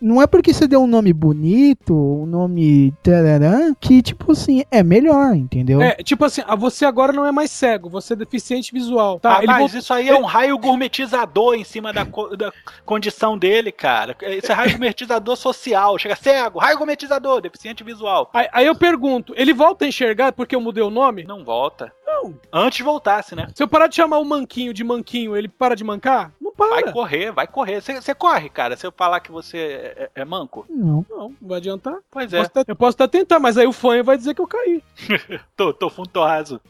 Não 0.00 0.20
é 0.20 0.26
porque 0.26 0.52
você 0.52 0.66
deu 0.66 0.82
um 0.82 0.86
nome 0.86 1.12
bonito, 1.12 1.94
um 1.94 2.26
nome 2.26 2.92
tararã, 3.02 3.74
que, 3.80 4.02
tipo 4.02 4.32
assim, 4.32 4.64
é 4.70 4.82
melhor, 4.82 5.34
entendeu? 5.34 5.80
É, 5.82 5.94
tipo 5.96 6.24
assim, 6.24 6.42
você 6.58 6.84
agora 6.84 7.12
não 7.12 7.26
é 7.26 7.32
mais 7.32 7.50
cego, 7.50 7.88
você 7.88 8.12
é 8.12 8.16
deficiente 8.16 8.72
visual. 8.72 9.18
Tá, 9.20 9.36
Ah, 9.36 9.38
ele 9.38 9.46
mas 9.46 9.74
isso 9.74 9.92
aí 9.92 10.08
é 10.08 10.14
um 10.18 10.24
raio 10.24 10.56
gourmetizador 10.58 11.54
em 11.54 11.64
cima 11.64 11.92
da, 11.92 12.04
co- 12.04 12.36
da 12.36 12.52
condição 12.84 13.36
dele, 13.38 13.70
cara. 13.72 14.16
Isso 14.36 14.50
é 14.50 14.54
raio 14.54 14.70
gourmetizador 14.70 15.36
social. 15.36 15.98
Chega 15.98 16.16
cego, 16.16 16.58
raio 16.58 16.76
gourmetizador, 16.76 17.40
deficiente 17.40 17.84
visual. 17.84 18.30
Aí, 18.32 18.48
aí 18.52 18.66
eu 18.66 18.74
pergunto, 18.74 19.32
ele 19.36 19.52
volta 19.52 19.84
a 19.84 19.88
enxergar 19.88 20.32
porque 20.32 20.54
eu 20.56 20.60
mudei 20.60 20.82
o 20.82 20.90
nome? 20.90 21.24
Não 21.24 21.44
volta. 21.44 21.92
Não. 22.06 22.34
Antes 22.52 22.84
voltasse, 22.84 23.34
né? 23.36 23.46
Se 23.54 23.62
eu 23.62 23.68
parar 23.68 23.86
de 23.86 23.94
chamar 23.94 24.18
o 24.18 24.24
manquinho 24.24 24.74
de 24.74 24.82
manquinho, 24.82 25.36
ele 25.36 25.48
para 25.48 25.76
de 25.76 25.84
mancar? 25.84 26.32
Não 26.40 26.49
Vai 26.56 26.82
para. 26.82 26.92
correr, 26.92 27.30
vai 27.32 27.46
correr. 27.46 27.80
Você 27.80 28.14
corre, 28.14 28.48
cara. 28.48 28.76
Se 28.76 28.86
eu 28.86 28.92
falar 28.92 29.20
que 29.20 29.30
você 29.32 29.56
é, 29.58 30.10
é- 30.16 30.22
é 30.22 30.24
manco. 30.24 30.66
Não. 30.68 31.04
Não, 31.08 31.18
não 31.30 31.34
vai 31.40 31.58
adiantar. 31.58 31.96
Pois 32.10 32.30
Posso 32.30 32.42
é. 32.42 32.60
até- 32.60 32.64
eu 32.72 32.76
posso 32.76 32.96
até 33.02 33.18
tentar, 33.18 33.38
mas 33.38 33.56
aí 33.58 33.66
o 33.66 33.72
fã 33.72 34.02
vai 34.02 34.16
dizer 34.16 34.34
que 34.34 34.40
eu 34.40 34.46
caí. 34.46 34.82
Tô, 35.56 35.72
tô 35.72 35.88
fundo 35.90 36.20
raso. 36.20 36.60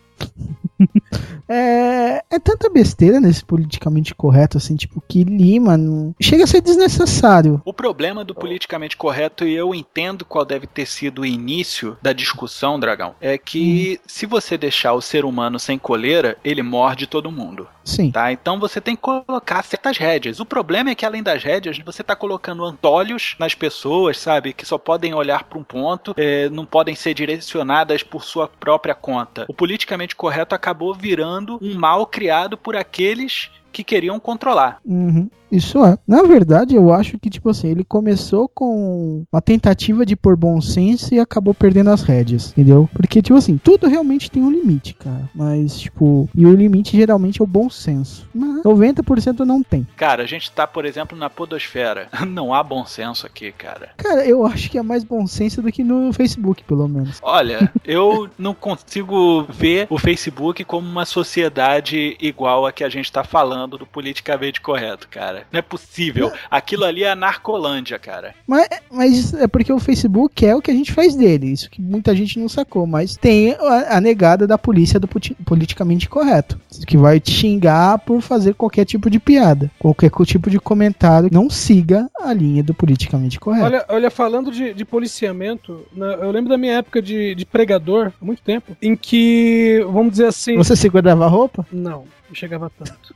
É, 1.53 2.23
é 2.31 2.39
tanta 2.39 2.71
besteira 2.71 3.19
nesse 3.19 3.45
politicamente 3.45 4.15
correto, 4.15 4.57
assim, 4.57 4.77
tipo, 4.77 5.03
que 5.09 5.25
lima. 5.25 5.77
Não... 5.77 6.15
Chega 6.21 6.45
a 6.45 6.47
ser 6.47 6.61
desnecessário. 6.61 7.61
O 7.65 7.73
problema 7.73 8.25
do 8.25 8.37
politicamente 8.37 8.97
correto, 8.97 9.45
e 9.45 9.55
eu 9.55 9.75
entendo 9.75 10.25
qual 10.25 10.45
deve 10.45 10.69
ter 10.69 10.87
sido 10.87 11.23
o 11.23 11.27
início 11.27 11.99
da 12.01 12.13
discussão, 12.13 12.79
Dragão, 12.79 13.17
é 13.21 13.37
que 13.37 14.01
se 14.07 14.27
você 14.27 14.57
deixar 14.57 14.93
o 14.93 15.01
ser 15.01 15.25
humano 15.25 15.59
sem 15.59 15.77
coleira, 15.77 16.37
ele 16.45 16.63
morde 16.63 17.09
todo 17.09 17.33
mundo. 17.33 17.67
Sim. 17.85 18.11
Tá? 18.11 18.31
Então 18.31 18.61
você 18.61 18.81
tem 18.81 18.95
que 18.95 19.03
colocar 19.03 19.65
certas 19.65 19.99
rédeas. 19.99 20.39
O 20.39 20.47
problema 20.47 20.91
é 20.91 20.95
que 20.95 21.05
além 21.05 21.23
das 21.23 21.43
rédeas, 21.43 21.79
você 21.79 22.03
tá 22.03 22.15
colocando 22.15 22.65
antolhos 22.65 23.35
nas 23.39 23.55
pessoas, 23.55 24.19
sabe? 24.19 24.53
Que 24.53 24.65
só 24.65 24.79
podem 24.79 25.15
olhar 25.15 25.45
para 25.45 25.59
um 25.59 25.65
ponto, 25.65 26.15
é, 26.17 26.49
não 26.51 26.65
podem 26.65 26.95
ser 26.95 27.15
direcionadas 27.15 28.03
por 28.03 28.23
sua 28.23 28.47
própria 28.47 28.95
conta. 28.95 29.47
O 29.49 29.55
politicamente 29.55 30.15
correto 30.15 30.55
acabou 30.71 30.95
virando 30.95 31.59
um 31.61 31.75
mal 31.75 32.07
criado 32.07 32.57
por 32.57 32.77
aqueles 32.77 33.51
que 33.73 33.85
queriam 33.85 34.19
controlar. 34.19 34.81
Uhum. 34.85 35.29
Isso 35.51 35.85
é. 35.85 35.99
Na 36.07 36.23
verdade, 36.23 36.77
eu 36.77 36.93
acho 36.93 37.19
que, 37.19 37.29
tipo 37.29 37.51
assim, 37.51 37.69
ele 37.69 37.83
começou 37.83 38.49
com 38.49 39.25
uma 39.33 39.43
tentativa 39.43 40.07
de 40.07 40.15
pôr 40.15 40.37
bom 40.37 40.61
senso 40.61 41.13
e 41.13 41.19
acabou 41.19 41.53
perdendo 41.53 41.91
as 41.91 42.03
rédeas, 42.03 42.53
entendeu? 42.53 42.89
Porque, 42.95 43.21
tipo 43.21 43.37
assim, 43.37 43.59
tudo 43.59 43.89
realmente 43.89 44.31
tem 44.31 44.43
um 44.43 44.51
limite, 44.51 44.95
cara. 44.95 45.29
Mas, 45.35 45.81
tipo, 45.81 46.29
e 46.35 46.47
o 46.47 46.55
limite 46.55 46.97
geralmente 46.97 47.41
é 47.41 47.45
o 47.45 47.49
bom 47.49 47.69
senso. 47.69 48.29
Mas 48.33 48.63
90% 48.63 49.41
não 49.41 49.63
tem. 49.63 49.87
Cara, 49.97 50.23
a 50.23 50.27
gente 50.27 50.51
tá, 50.53 50.67
por 50.67 50.85
exemplo, 50.85 51.19
na 51.19 51.29
podosfera. 51.29 52.09
Não 52.31 52.55
há 52.55 52.63
bom 52.63 52.87
senso 52.87 53.27
aqui, 53.27 53.51
cara. 53.51 53.91
Cara, 53.97 54.25
eu 54.25 54.47
acho 54.47 54.71
que 54.71 54.79
é 54.79 54.83
mais 54.83 55.03
bom 55.03 55.27
senso 55.27 55.61
do 55.61 55.73
que 55.73 55.83
no 55.83 56.13
Facebook, 56.13 56.63
pelo 56.63 56.87
menos. 56.87 57.19
Olha, 57.23 57.73
eu 57.85 58.29
não 58.39 58.55
consigo 58.55 59.43
ver 59.49 59.87
o 59.91 59.99
Facebook 59.99 60.65
como 60.65 60.89
uma 60.89 61.05
sociedade 61.05 62.17
igual 62.21 62.67
a 62.67 62.73
que 62.73 62.85
a 62.85 62.89
gente 62.89 63.11
tá 63.11 63.25
falando 63.25 63.60
do 63.67 63.87
politicamente 63.87 64.61
correto, 64.61 65.09
cara. 65.09 65.45
Não 65.53 65.59
é 65.59 65.63
possível. 65.63 66.31
Aquilo 66.51 66.85
ali 66.85 67.03
é 67.05 67.11
a 67.11 67.17
narcolândia, 67.17 67.99
cara. 67.99 68.35
Mas, 68.47 68.69
mas 68.91 69.35
é 69.35 69.47
porque 69.47 69.73
o 69.73 69.79
Facebook 69.79 70.45
é 70.45 70.55
o 70.55 70.61
que 70.63 70.71
a 70.71 70.75
gente 70.75 70.93
faz 70.93 71.15
dele. 71.15 71.47
Isso 71.53 71.71
que 71.71 71.81
muita 71.81 72.15
gente 72.15 72.39
não 72.39 72.49
sacou. 72.49 72.87
Mas 72.87 73.17
tem 73.17 73.53
a, 73.53 73.97
a 73.97 74.01
negada 74.01 74.47
da 74.47 74.59
polícia 74.59 74.99
do 75.01 75.09
politicamente 75.45 76.09
correto. 76.09 76.59
Que 76.87 76.97
vai 76.97 77.21
te 77.21 77.31
xingar 77.33 77.99
por 77.99 78.21
fazer 78.21 78.55
qualquer 78.55 78.85
tipo 78.85 79.09
de 79.11 79.19
piada. 79.19 79.71
Qualquer 79.79 80.11
tipo 80.25 80.51
de 80.51 80.59
comentário. 80.59 81.29
Não 81.33 81.49
siga 81.51 82.09
a 82.21 82.33
linha 82.33 82.63
do 82.63 82.75
politicamente 82.75 83.39
correto. 83.41 83.65
Olha, 83.67 83.85
olha 83.89 84.11
falando 84.11 84.51
de, 84.51 84.73
de 84.75 84.85
policiamento, 84.85 85.87
na- 85.93 86.15
eu 86.15 86.31
lembro 86.31 86.51
da 86.51 86.59
minha 86.59 86.75
época 86.75 87.01
de, 87.03 87.35
de 87.35 87.45
pregador, 87.47 88.13
há 88.21 88.25
muito 88.25 88.43
tempo, 88.43 88.77
em 88.81 88.95
que, 88.97 89.85
vamos 89.91 90.13
dizer 90.13 90.27
assim. 90.27 90.57
Você 90.57 90.75
segurava 90.77 91.25
a 91.25 91.29
roupa? 91.29 91.67
Não, 91.73 92.05
não 92.29 92.35
chegava 92.35 92.71
tanto. 92.71 93.15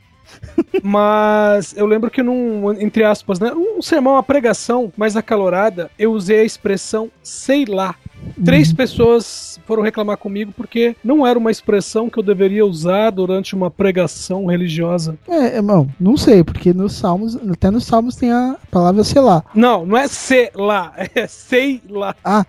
Mas 0.82 1.74
eu 1.76 1.86
lembro 1.86 2.10
que 2.10 2.22
num, 2.22 2.72
entre 2.80 3.04
aspas, 3.04 3.38
né, 3.40 3.52
um 3.54 3.80
sermão, 3.80 4.14
uma 4.14 4.22
pregação 4.22 4.92
mais 4.96 5.16
acalorada, 5.16 5.90
eu 5.98 6.12
usei 6.12 6.40
a 6.40 6.44
expressão 6.44 7.10
sei 7.22 7.64
lá. 7.64 7.94
Três 8.42 8.70
Uhum. 8.70 8.76
pessoas 8.76 9.60
foram 9.66 9.82
reclamar 9.82 10.16
comigo 10.16 10.50
porque 10.56 10.96
não 11.04 11.26
era 11.26 11.38
uma 11.38 11.50
expressão 11.50 12.08
que 12.08 12.18
eu 12.18 12.22
deveria 12.22 12.64
usar 12.64 13.10
durante 13.10 13.54
uma 13.54 13.70
pregação 13.70 14.46
religiosa. 14.46 15.18
É, 15.28 15.56
irmão, 15.56 15.88
não 16.00 16.16
sei, 16.16 16.42
porque 16.42 16.72
nos 16.72 16.94
Salmos, 16.94 17.36
até 17.50 17.70
nos 17.70 17.84
Salmos 17.84 18.16
tem 18.16 18.32
a 18.32 18.56
palavra 18.70 19.04
selar. 19.04 19.44
Não, 19.54 19.84
não 19.84 19.96
é 19.96 20.08
sei 20.08 20.50
lá, 20.54 20.94
é 21.14 21.26
sei 21.26 21.82
lá. 21.88 22.16
Ah, 22.24 22.46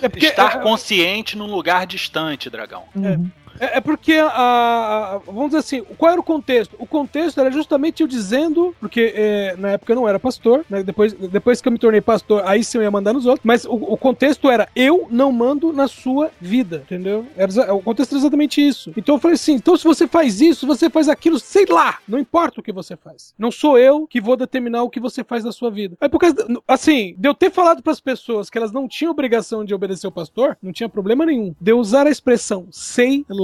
É 0.00 0.08
porque, 0.10 0.26
Estar 0.26 0.56
é, 0.56 0.62
consciente 0.62 1.38
num 1.38 1.46
lugar 1.46 1.86
distante, 1.86 2.50
dragão. 2.50 2.82
uhum. 2.96 3.04
é- 3.06 3.41
é 3.58 3.80
porque 3.80 4.14
a, 4.14 4.26
a- 4.28 5.18
vamos 5.26 5.46
dizer 5.46 5.58
assim, 5.58 5.82
qual 5.96 6.12
era 6.12 6.20
o 6.20 6.24
contexto? 6.24 6.74
O 6.78 6.86
contexto 6.86 7.40
era 7.40 7.50
justamente 7.50 8.02
eu 8.02 8.06
dizendo, 8.08 8.74
porque 8.80 9.12
é, 9.14 9.56
na 9.58 9.70
época 9.70 9.92
eu 9.92 9.96
não 9.96 10.08
era 10.08 10.18
pastor, 10.18 10.64
né, 10.68 10.82
depois, 10.82 11.12
depois 11.12 11.60
que 11.60 11.68
eu 11.68 11.72
me 11.72 11.78
tornei 11.78 12.00
pastor, 12.00 12.42
aí 12.46 12.62
sim 12.64 12.78
eu 12.78 12.82
ia 12.82 12.90
mandar 12.90 13.12
nos 13.12 13.26
outros, 13.26 13.44
mas 13.44 13.64
o, 13.64 13.72
o 13.74 13.96
contexto 13.96 14.48
era 14.50 14.68
eu 14.74 15.06
não 15.10 15.30
mando 15.32 15.72
na 15.72 15.88
sua 15.88 16.30
vida, 16.40 16.82
entendeu? 16.86 17.26
Era, 17.36 17.74
o 17.74 17.82
contexto 17.82 18.12
era 18.12 18.20
exatamente 18.20 18.66
isso. 18.66 18.92
Então 18.96 19.14
eu 19.16 19.20
falei 19.20 19.34
assim, 19.34 19.54
então 19.54 19.76
se 19.76 19.84
você 19.84 20.06
faz 20.06 20.40
isso, 20.40 20.66
você 20.66 20.88
faz 20.90 21.08
aquilo, 21.08 21.38
sei 21.38 21.66
lá, 21.68 21.98
não 22.08 22.18
importa 22.18 22.60
o 22.60 22.62
que 22.62 22.72
você 22.72 22.96
faz. 22.96 23.34
Não 23.38 23.50
sou 23.50 23.78
eu 23.78 24.06
que 24.06 24.20
vou 24.20 24.36
determinar 24.36 24.82
o 24.82 24.90
que 24.90 25.00
você 25.00 25.22
faz 25.24 25.44
na 25.44 25.52
sua 25.52 25.70
vida. 25.70 25.96
É 26.00 26.08
por 26.08 26.18
causa, 26.18 26.36
assim, 26.66 27.14
de 27.18 27.28
eu 27.28 27.34
ter 27.34 27.50
falado 27.50 27.82
para 27.82 27.92
as 27.92 28.00
pessoas 28.00 28.48
que 28.50 28.58
elas 28.58 28.72
não 28.72 28.88
tinham 28.88 29.10
obrigação 29.12 29.64
de 29.64 29.74
obedecer 29.74 30.06
o 30.06 30.12
pastor, 30.12 30.56
não 30.62 30.72
tinha 30.72 30.88
problema 30.88 31.24
nenhum. 31.26 31.54
De 31.60 31.72
eu 31.72 31.78
usar 31.78 32.06
a 32.06 32.10
expressão 32.10 32.66
sei 32.70 33.24
lá, 33.28 33.41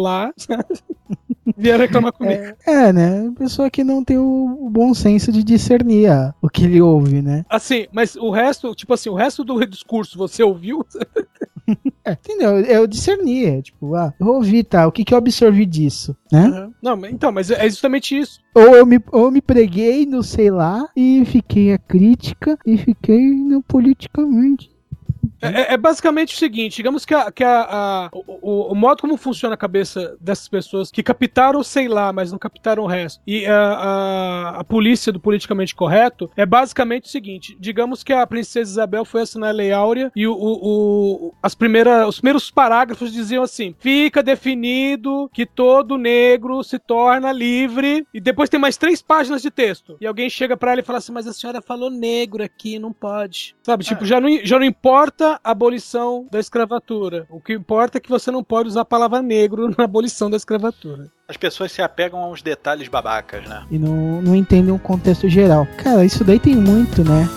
vieram 1.56 1.80
reclamar 1.80 2.12
comigo. 2.12 2.42
É, 2.66 2.92
né? 2.92 3.32
Pessoa 3.38 3.70
que 3.70 3.82
não 3.82 4.04
tem 4.04 4.18
o, 4.18 4.68
bom 4.70 4.92
senso 4.94 5.32
de 5.32 5.42
discernir 5.42 6.10
a- 6.10 6.34
o 6.42 6.48
que 6.48 6.64
ele 6.64 6.80
ouve, 6.80 7.20
né? 7.22 7.44
Assim, 7.48 7.86
mas 7.92 8.16
o 8.16 8.30
resto, 8.30 8.74
tipo 8.74 8.92
assim, 8.94 9.08
o 9.08 9.14
resto 9.14 9.42
do 9.44 9.64
discurso 9.66 10.16
você 10.18 10.42
ouviu? 10.42 10.84
É, 12.02 12.12
entendeu? 12.12 12.58
Eu 12.60 12.86
discerni, 12.86 13.44
é, 13.44 13.60
tipo, 13.60 13.94
ah, 13.94 14.14
eu 14.18 14.26
ouvi, 14.28 14.64
tá, 14.64 14.86
o 14.86 14.92
que 14.92 15.04
que 15.04 15.12
eu 15.12 15.18
absorvi 15.18 15.66
disso, 15.66 16.16
né? 16.32 16.70
Não, 16.82 16.96
mas- 16.96 17.12
então, 17.12 17.30
mas 17.30 17.50
é 17.50 17.68
justamente 17.68 18.18
isso. 18.18 18.40
Ou 18.54 18.74
eu 18.74 18.86
me, 18.86 18.98
ou 19.12 19.26
eu 19.26 19.30
me 19.30 19.42
preguei 19.42 20.06
no 20.06 20.22
sei 20.22 20.50
lá 20.50 20.88
e 20.96 21.22
fiquei 21.26 21.74
a 21.74 21.78
crítica 21.78 22.58
e 22.64 22.78
fiquei 22.78 23.20
no 23.34 23.62
politicamente. 23.62 24.70
É, 25.40 25.74
é 25.74 25.76
basicamente 25.76 26.34
o 26.34 26.38
seguinte: 26.38 26.76
digamos 26.76 27.04
que, 27.04 27.14
a, 27.14 27.30
que 27.30 27.44
a, 27.44 27.60
a- 27.70 28.10
o, 28.12 28.72
o- 28.72 28.74
modo 28.74 29.00
como 29.00 29.16
funciona 29.16 29.54
a 29.54 29.58
cabeça 29.58 30.16
dessas 30.20 30.48
pessoas 30.48 30.90
que 30.90 31.02
captaram, 31.02 31.62
sei 31.62 31.86
lá, 31.88 32.12
mas 32.12 32.32
não 32.32 32.38
captaram 32.38 32.82
o 32.82 32.86
resto, 32.86 33.20
e 33.26 33.46
a, 33.46 33.54
a, 33.56 34.48
a 34.60 34.64
polícia 34.64 35.12
do 35.12 35.20
politicamente 35.20 35.74
correto 35.74 36.30
é 36.36 36.44
basicamente 36.44 37.04
o 37.04 37.08
seguinte: 37.08 37.56
digamos 37.60 38.02
que 38.02 38.12
a 38.12 38.26
princesa 38.26 38.70
Isabel 38.70 39.04
foi 39.04 39.22
assinar 39.22 39.50
a 39.50 39.52
Lei 39.52 39.72
Áurea 39.72 40.10
e 40.14 40.26
o, 40.26 40.32
o- 40.34 41.26
o- 41.28 41.34
as 41.42 41.54
primeiras, 41.54 42.08
os 42.08 42.16
primeiros 42.20 42.50
parágrafos 42.50 43.12
diziam 43.12 43.42
assim: 43.44 43.74
fica 43.78 44.22
definido 44.22 45.30
que 45.32 45.46
todo 45.46 45.96
negro 45.98 46.62
se 46.64 46.78
torna 46.78 47.30
livre, 47.32 48.06
e 48.12 48.20
depois 48.20 48.50
tem 48.50 48.58
mais 48.60 48.76
três 48.76 49.00
páginas 49.00 49.42
de 49.42 49.50
texto. 49.50 49.96
E 50.00 50.06
alguém 50.06 50.28
chega 50.28 50.56
pra 50.56 50.72
ela 50.72 50.80
e 50.80 50.84
fala 50.84 50.98
assim: 50.98 51.12
mas 51.12 51.26
a 51.26 51.32
senhora 51.32 51.62
falou 51.62 51.90
negro 51.90 52.42
aqui, 52.42 52.78
não 52.78 52.92
pode. 52.92 53.54
Sabe, 53.62 53.84
tipo, 53.84 54.04
já 54.04 54.20
não, 54.20 54.28
já 54.44 54.58
não 54.58 54.66
importa 54.66 55.17
a 55.24 55.40
abolição 55.42 56.26
da 56.30 56.38
escravatura. 56.38 57.26
O 57.30 57.40
que 57.40 57.52
importa 57.52 57.98
é 57.98 58.00
que 58.00 58.08
você 58.08 58.30
não 58.30 58.42
pode 58.42 58.68
usar 58.68 58.82
a 58.82 58.84
palavra 58.84 59.22
negro 59.22 59.74
na 59.76 59.84
abolição 59.84 60.30
da 60.30 60.36
escravatura. 60.36 61.10
As 61.26 61.36
pessoas 61.36 61.72
se 61.72 61.82
apegam 61.82 62.20
aos 62.20 62.42
detalhes 62.42 62.88
babacas, 62.88 63.46
né? 63.48 63.66
E 63.70 63.78
não, 63.78 64.22
não 64.22 64.34
entendem 64.34 64.74
o 64.74 64.78
contexto 64.78 65.28
geral. 65.28 65.66
Cara, 65.76 66.04
isso 66.04 66.24
daí 66.24 66.38
tem 66.38 66.54
muito, 66.54 67.04
né? 67.04 67.28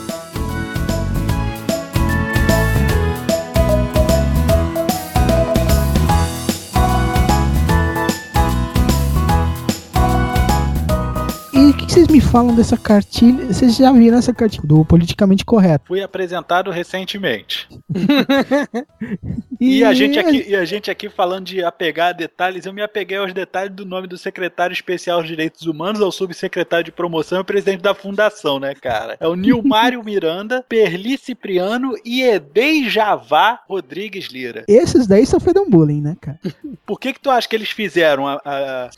Que, 11.92 11.96
vocês 11.96 12.08
me 12.08 12.22
falam 12.22 12.56
dessa 12.56 12.78
cartilha? 12.78 13.46
Vocês 13.48 13.76
já 13.76 13.92
viram 13.92 14.18
essa 14.18 14.34
cartilha 14.34 14.64
do 14.66 14.86
politicamente 14.86 15.44
correto? 15.44 15.88
Fui 15.88 16.02
apresentado 16.02 16.72
recentemente. 16.72 17.68
E 19.60 19.84
a 19.84 19.94
gente 19.94 20.18
aqui, 20.18 20.46
e 20.50 20.56
a 20.56 20.66
gente 20.66 20.90
aqui 20.90 21.08
falando 21.08 21.46
de 21.46 21.64
apegar 21.64 22.10
a 22.10 22.12
detalhes, 22.14 22.66
eu 22.66 22.74
me 22.74 22.82
apeguei 22.82 23.18
aos 23.18 23.32
detalhes 23.32 23.76
do 23.76 23.86
nome 23.86 24.08
do 24.08 24.18
secretário 24.18 24.74
especial 24.74 25.20
dos 25.20 25.28
direitos 25.28 25.68
humanos, 25.68 26.02
ao 26.02 26.12
subsecretário 26.12 26.86
de 26.86 26.92
promoção 26.92 27.42
e 27.42 27.44
presidente 27.44 27.80
da 27.82 27.94
fundação, 27.94 28.60
né, 28.60 28.74
cara? 28.74 29.18
É 29.20 29.28
o 29.28 29.36
Nilmário 29.36 30.02
Miranda, 30.04 30.66
Perli 30.68 31.16
Cipriano 31.16 31.94
e 32.04 32.24
Edei 32.24 32.90
Javá 32.90 33.60
Rodrigues 33.70 34.30
Lira. 34.30 34.64
Esses 34.68 35.06
daí 35.06 35.28
sofreram 35.28 35.70
bullying, 35.70 36.02
né, 36.02 36.18
cara? 36.20 36.40
Por 36.84 37.00
que 37.00 37.14
que 37.14 37.20
tu 37.20 37.30
acha 37.30 37.48
que 37.48 37.56
eles 37.56 37.70
fizeram 37.70 38.28
a- 38.28 38.42
a, 38.44 38.90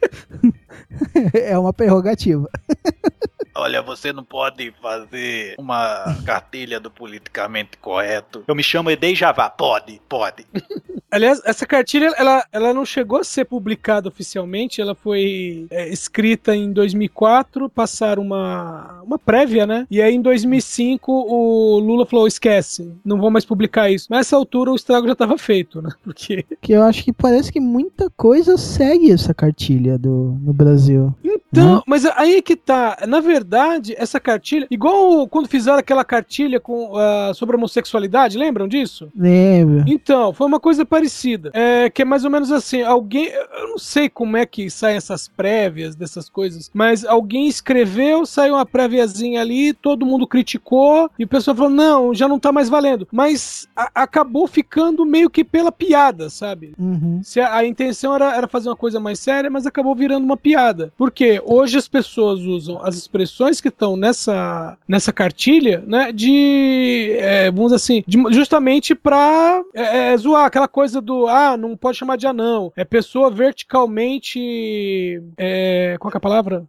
É 1.34 1.58
uma 1.58 1.72
prerrogativa. 1.72 2.48
Olha, 3.54 3.82
você 3.82 4.12
não 4.12 4.24
pode 4.24 4.72
fazer 4.80 5.54
uma 5.58 6.16
cartilha 6.24 6.80
do 6.80 6.90
politicamente 6.90 7.76
correto. 7.78 8.44
Eu 8.46 8.54
me 8.54 8.62
chamo 8.62 8.90
Edei 8.90 9.14
Javá. 9.14 9.50
Pode, 9.50 10.00
pode. 10.08 10.46
Aliás, 11.12 11.42
essa 11.44 11.66
cartilha, 11.66 12.06
ela, 12.16 12.42
ela 12.50 12.72
não 12.72 12.86
chegou 12.86 13.20
a 13.20 13.24
ser 13.24 13.44
publicada 13.44 14.08
oficialmente, 14.08 14.80
ela 14.80 14.94
foi 14.94 15.66
é, 15.70 15.86
escrita 15.90 16.56
em 16.56 16.72
2004, 16.72 17.68
passaram 17.68 18.22
uma, 18.22 19.02
uma 19.02 19.18
prévia, 19.18 19.66
né? 19.66 19.86
E 19.90 20.00
aí 20.00 20.14
em 20.14 20.22
2005 20.22 21.12
o 21.12 21.78
Lula 21.80 22.06
falou, 22.06 22.26
esquece, 22.26 22.90
não 23.04 23.18
vou 23.18 23.30
mais 23.30 23.44
publicar 23.44 23.90
isso. 23.90 24.06
Mas 24.08 24.20
nessa 24.20 24.36
altura 24.36 24.72
o 24.72 24.74
estrago 24.74 25.06
já 25.06 25.12
estava 25.12 25.36
feito, 25.36 25.82
né? 25.82 25.90
Porque... 26.02 26.46
Que 26.62 26.72
eu 26.72 26.82
acho 26.82 27.04
que 27.04 27.12
parece 27.12 27.52
que 27.52 27.60
muita 27.60 28.08
coisa 28.16 28.56
segue 28.56 29.12
essa 29.12 29.34
cartilha 29.34 29.98
do, 29.98 30.38
no 30.40 30.54
Brasil. 30.54 31.14
Então, 31.22 31.41
Né? 31.52 31.82
mas 31.86 32.06
aí 32.06 32.40
que 32.40 32.56
tá, 32.56 32.98
na 33.06 33.20
verdade, 33.20 33.94
essa 33.98 34.18
cartilha, 34.18 34.66
igual 34.70 35.26
quando 35.28 35.48
fizeram 35.48 35.78
aquela 35.78 36.04
cartilha 36.04 36.58
com, 36.58 36.96
ah, 36.96 37.32
sobre 37.34 37.56
homossexualidade, 37.56 38.38
lembram 38.38 38.66
disso? 38.68 39.10
Lembro. 39.16 39.84
Então, 39.86 40.32
foi 40.32 40.46
uma 40.46 40.60
coisa 40.60 40.84
parecida. 40.84 41.50
É, 41.52 41.90
que 41.90 42.02
é 42.02 42.04
mais 42.04 42.24
ou 42.24 42.30
menos 42.30 42.50
assim, 42.50 42.82
alguém. 42.82 43.26
Eu 43.26 43.68
não 43.68 43.78
sei 43.78 44.08
como 44.08 44.36
é 44.36 44.46
que 44.46 44.70
saem 44.70 44.96
essas 44.96 45.28
prévias 45.28 45.94
dessas 45.94 46.28
coisas, 46.28 46.70
mas 46.72 47.04
alguém 47.04 47.46
escreveu, 47.46 48.24
saiu 48.24 48.54
uma 48.54 48.66
préviazinha 48.66 49.40
ali, 49.40 49.72
todo 49.72 50.06
mundo 50.06 50.26
criticou, 50.26 51.10
e 51.18 51.24
o 51.24 51.28
pessoal 51.28 51.56
falou: 51.56 51.70
não, 51.70 52.14
já 52.14 52.26
não 52.28 52.38
tá 52.38 52.52
mais 52.52 52.68
valendo. 52.68 53.06
Mas 53.12 53.68
a- 53.76 53.90
acabou 53.94 54.46
ficando 54.46 55.04
meio 55.04 55.28
que 55.28 55.44
pela 55.44 55.72
piada, 55.72 56.30
sabe? 56.30 56.72
Uhum. 56.78 57.20
Se 57.22 57.40
a, 57.40 57.56
a 57.56 57.66
intenção 57.66 58.14
era, 58.14 58.34
era 58.36 58.48
fazer 58.48 58.68
uma 58.68 58.76
coisa 58.76 58.98
mais 59.00 59.18
séria, 59.18 59.50
mas 59.50 59.66
acabou 59.66 59.94
virando 59.94 60.24
uma 60.24 60.36
piada. 60.36 60.92
Porque 60.96 61.41
hoje 61.44 61.76
as 61.78 61.88
pessoas 61.88 62.40
usam 62.40 62.80
as 62.84 62.96
expressões 62.96 63.60
que 63.60 63.68
estão 63.68 63.96
nessa, 63.96 64.76
nessa 64.86 65.12
cartilha, 65.12 65.82
né? 65.86 66.12
De. 66.12 67.16
é, 67.18 67.50
vamos 67.50 67.72
dizer 67.72 67.76
assim, 67.76 68.04
de- 68.06 68.34
justamente 68.34 68.94
pra 68.94 69.62
é, 69.74 70.12
é, 70.12 70.16
zoar 70.16 70.44
aquela 70.46 70.68
coisa 70.68 71.00
do. 71.00 71.26
Ah, 71.26 71.56
não 71.56 71.76
pode 71.76 71.98
chamar 71.98 72.16
de 72.16 72.26
anão. 72.26 72.72
É 72.76 72.84
pessoa 72.84 73.30
verticalmente. 73.30 75.22
É, 75.36 75.96
qual 75.98 76.12
é 76.12 76.16
a 76.16 76.20
palavra? 76.20 76.64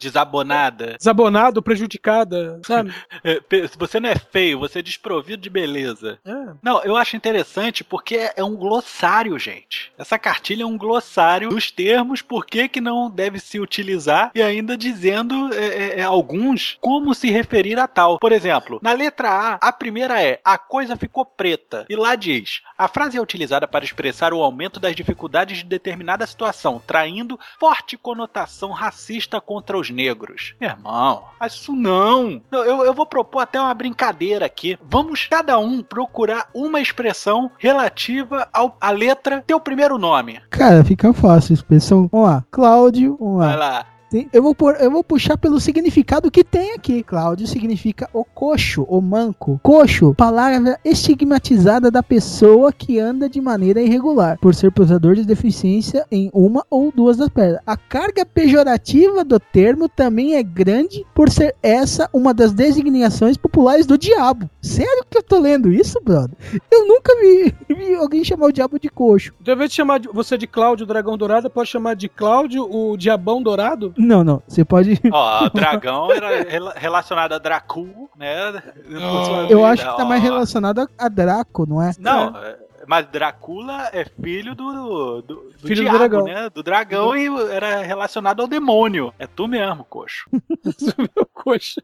Desabonada. 0.97 1.57
Ou 1.59 1.63
prejudicada, 1.63 2.59
sabe? 2.65 2.93
É, 3.23 3.39
Você 3.77 3.99
não 3.99 4.09
é 4.09 4.15
feio, 4.15 4.59
você 4.59 4.79
é 4.79 4.81
desprovido 4.81 5.41
de 5.41 5.49
beleza. 5.49 6.17
É. 6.25 6.31
Não, 6.61 6.83
eu 6.83 6.95
acho 6.97 7.15
interessante 7.15 7.83
porque 7.83 8.15
é- 8.15 8.33
é 8.37 8.43
um 8.43 8.55
glossário, 8.55 9.37
gente. 9.39 9.91
Essa 9.97 10.17
cartilha 10.19 10.63
é 10.63 10.65
um 10.65 10.77
glossário 10.77 11.49
dos 11.49 11.71
termos, 11.71 12.21
por 12.21 12.45
que, 12.45 12.67
que 12.67 12.81
não 12.81 13.09
deve 13.09 13.39
se 13.39 13.59
utilizar 13.59 14.31
e 14.35 14.41
ainda 14.41 14.62
dizendo 14.77 15.53
é, 15.53 15.65
é, 15.65 15.99
é, 15.99 16.03
alguns 16.03 16.77
como 16.81 17.13
se 17.13 17.29
referir 17.29 17.77
a 17.79 17.87
tal. 17.87 18.19
Por 18.19 18.31
exemplo, 18.31 18.79
na 18.81 18.93
letra 18.93 19.29
A, 19.29 19.53
a 19.55 19.71
primeira 19.71 20.21
é 20.21 20.39
a 20.43 20.57
coisa 20.57 20.97
ficou 20.97 21.25
preta. 21.25 21.85
E 21.89 21.95
lá 21.95 22.15
diz: 22.15 22.61
a 22.77 22.87
frase 22.87 23.17
é 23.17 23.21
utilizada 23.21 23.67
para 23.67 23.85
expressar 23.85 24.33
o 24.33 24.41
aumento 24.41 24.79
das 24.79 24.95
dificuldades 24.95 25.59
de 25.59 25.65
determinada 25.65 26.25
situação, 26.25 26.81
traindo 26.85 27.39
forte 27.59 27.97
conotação 27.97 28.71
racista 28.71 29.39
contra 29.39 29.77
os 29.77 29.89
negros. 29.89 30.55
Irmão, 30.59 31.23
isso 31.45 31.73
não. 31.73 32.41
Eu, 32.51 32.85
eu 32.85 32.93
vou 32.93 33.05
propor 33.05 33.39
até 33.39 33.59
uma 33.59 33.73
brincadeira 33.73 34.45
aqui. 34.45 34.77
Vamos 34.81 35.27
cada 35.27 35.59
um 35.59 35.81
procurar 35.81 36.49
uma 36.53 36.79
expressão 36.79 37.51
relativa 37.57 38.47
ao, 38.51 38.77
à 38.79 38.91
letra 38.91 39.43
teu 39.45 39.59
primeiro 39.59 39.97
nome. 39.97 40.41
Cara, 40.49 40.83
fica 40.83 41.13
fácil 41.13 41.53
a 41.53 41.55
expressão. 41.55 42.07
Vamos 42.11 42.27
lá. 42.27 42.43
Cláudio, 42.51 43.17
vamos 43.19 43.45
Vai 43.45 43.57
lá. 43.57 43.92
Tem- 44.13 44.29
Eu 44.31 44.43
vou, 44.43 44.53
pôr- 44.53 44.77
eu 44.79 44.91
vou 44.91 45.03
puxar 45.03 45.35
pelo 45.39 45.59
significado 45.59 46.29
que 46.29 46.43
tem 46.43 46.73
aqui. 46.73 47.01
Cláudio 47.01 47.47
significa 47.47 48.07
o 48.13 48.23
coxo, 48.23 48.83
o 48.83 49.01
manco. 49.01 49.59
Coxo, 49.63 50.13
palavra 50.13 50.79
estigmatizada 50.85 51.89
da 51.89 52.03
pessoa 52.03 52.71
que 52.71 52.99
anda 52.99 53.27
de 53.27 53.41
maneira 53.41 53.81
irregular, 53.81 54.37
por 54.39 54.53
ser 54.53 54.71
portador 54.71 55.15
de 55.15 55.25
deficiência 55.25 56.05
em 56.11 56.29
uma 56.31 56.63
ou 56.69 56.91
duas 56.95 57.17
das 57.17 57.29
pernas. 57.29 57.59
A 57.65 57.75
carga 57.75 58.23
pejorativa 58.23 59.23
do 59.25 59.39
termo 59.39 59.89
também 59.89 60.35
é 60.35 60.43
grande 60.43 61.03
por 61.15 61.31
ser 61.31 61.55
essa 61.63 62.07
uma 62.13 62.35
das 62.35 62.53
designações 62.53 63.35
populares 63.35 63.87
do 63.87 63.97
diabo. 63.97 64.47
Sério 64.61 65.03
que 65.09 65.17
eu 65.17 65.23
tô 65.23 65.39
lendo 65.39 65.71
isso, 65.71 65.99
brother? 66.03 66.37
Eu 66.71 66.87
nunca 66.87 67.15
vi, 67.19 67.51
de 67.73 67.95
alguém 67.95 68.23
chamar 68.23 68.45
o 68.45 68.51
diabo 68.53 68.79
de 68.79 68.89
coxo. 68.89 69.33
Então, 69.41 69.53
ao 69.53 69.55
invés 69.55 69.71
de 69.71 69.75
chamar 69.77 69.99
você 70.13 70.37
de 70.37 70.45
Cláudio 70.45 70.85
Dragão 70.85 71.17
Dourado, 71.17 71.49
pode 71.49 71.69
chamar 71.69 71.95
de 71.95 72.07
Cláudio 72.07 72.63
o 72.69 72.95
Diabão 72.95 73.41
Dourado? 73.41 73.91
Não, 74.03 74.23
não. 74.23 74.43
Você 74.47 74.63
pode. 74.65 74.99
Ó, 75.11 75.49
dragão 75.53 76.11
era 76.11 76.43
rela- 76.43 76.73
relacionado 76.75 77.33
a 77.33 77.37
Dracu, 77.37 78.09
né? 78.17 78.51
Sua 78.89 79.41
Eu 79.49 79.59
vida, 79.59 79.67
acho 79.69 79.89
que 79.91 79.97
tá 79.97 80.05
mais 80.05 80.21
relacionado 80.21 80.87
a, 80.97 81.07
Draco, 81.09 81.65
não 81.67 81.81
é? 81.81 81.91
Não, 81.99 82.35
é, 82.37 82.57
mas 82.87 83.07
Drácula 83.07 83.89
é 83.93 84.05
filho 84.21 84.53
do, 84.53 85.21
do, 85.21 85.21
do 85.21 85.43
Filho 85.59 85.75
do 85.75 85.81
diabo, 85.83 85.97
dragão. 85.99 86.23
né? 86.25 86.49
Do 86.49 86.61
dragão 86.61 87.15
e 87.15 87.27
era 87.51 87.81
relacionado 87.81 88.41
ao 88.41 88.47
demônio. 88.47 89.13
É 89.17 89.25
tu 89.25 89.47
mesmo, 89.47 89.85
coxo. 89.85 90.25
Coxa. 91.33 91.81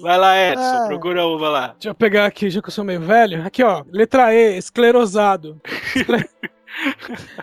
Vai 0.00 0.16
lá, 0.16 0.36
Edson, 0.36 0.62
Ah. 0.62 0.84
procura 0.88 1.26
uma 1.26 1.48
lá. 1.48 1.66
Deixa 1.72 1.88
eu 1.90 1.94
pegar 1.94 2.24
aqui, 2.24 2.48
já 2.48 2.62
que 2.62 2.68
eu 2.68 2.72
sou 2.72 2.84
meio 2.84 3.00
velho. 3.00 3.44
Aqui, 3.44 3.62
ó. 3.62 3.84
Letra 3.90 4.32
E, 4.34 4.56
esclerosado. 4.56 5.60
Escle- 5.94 6.28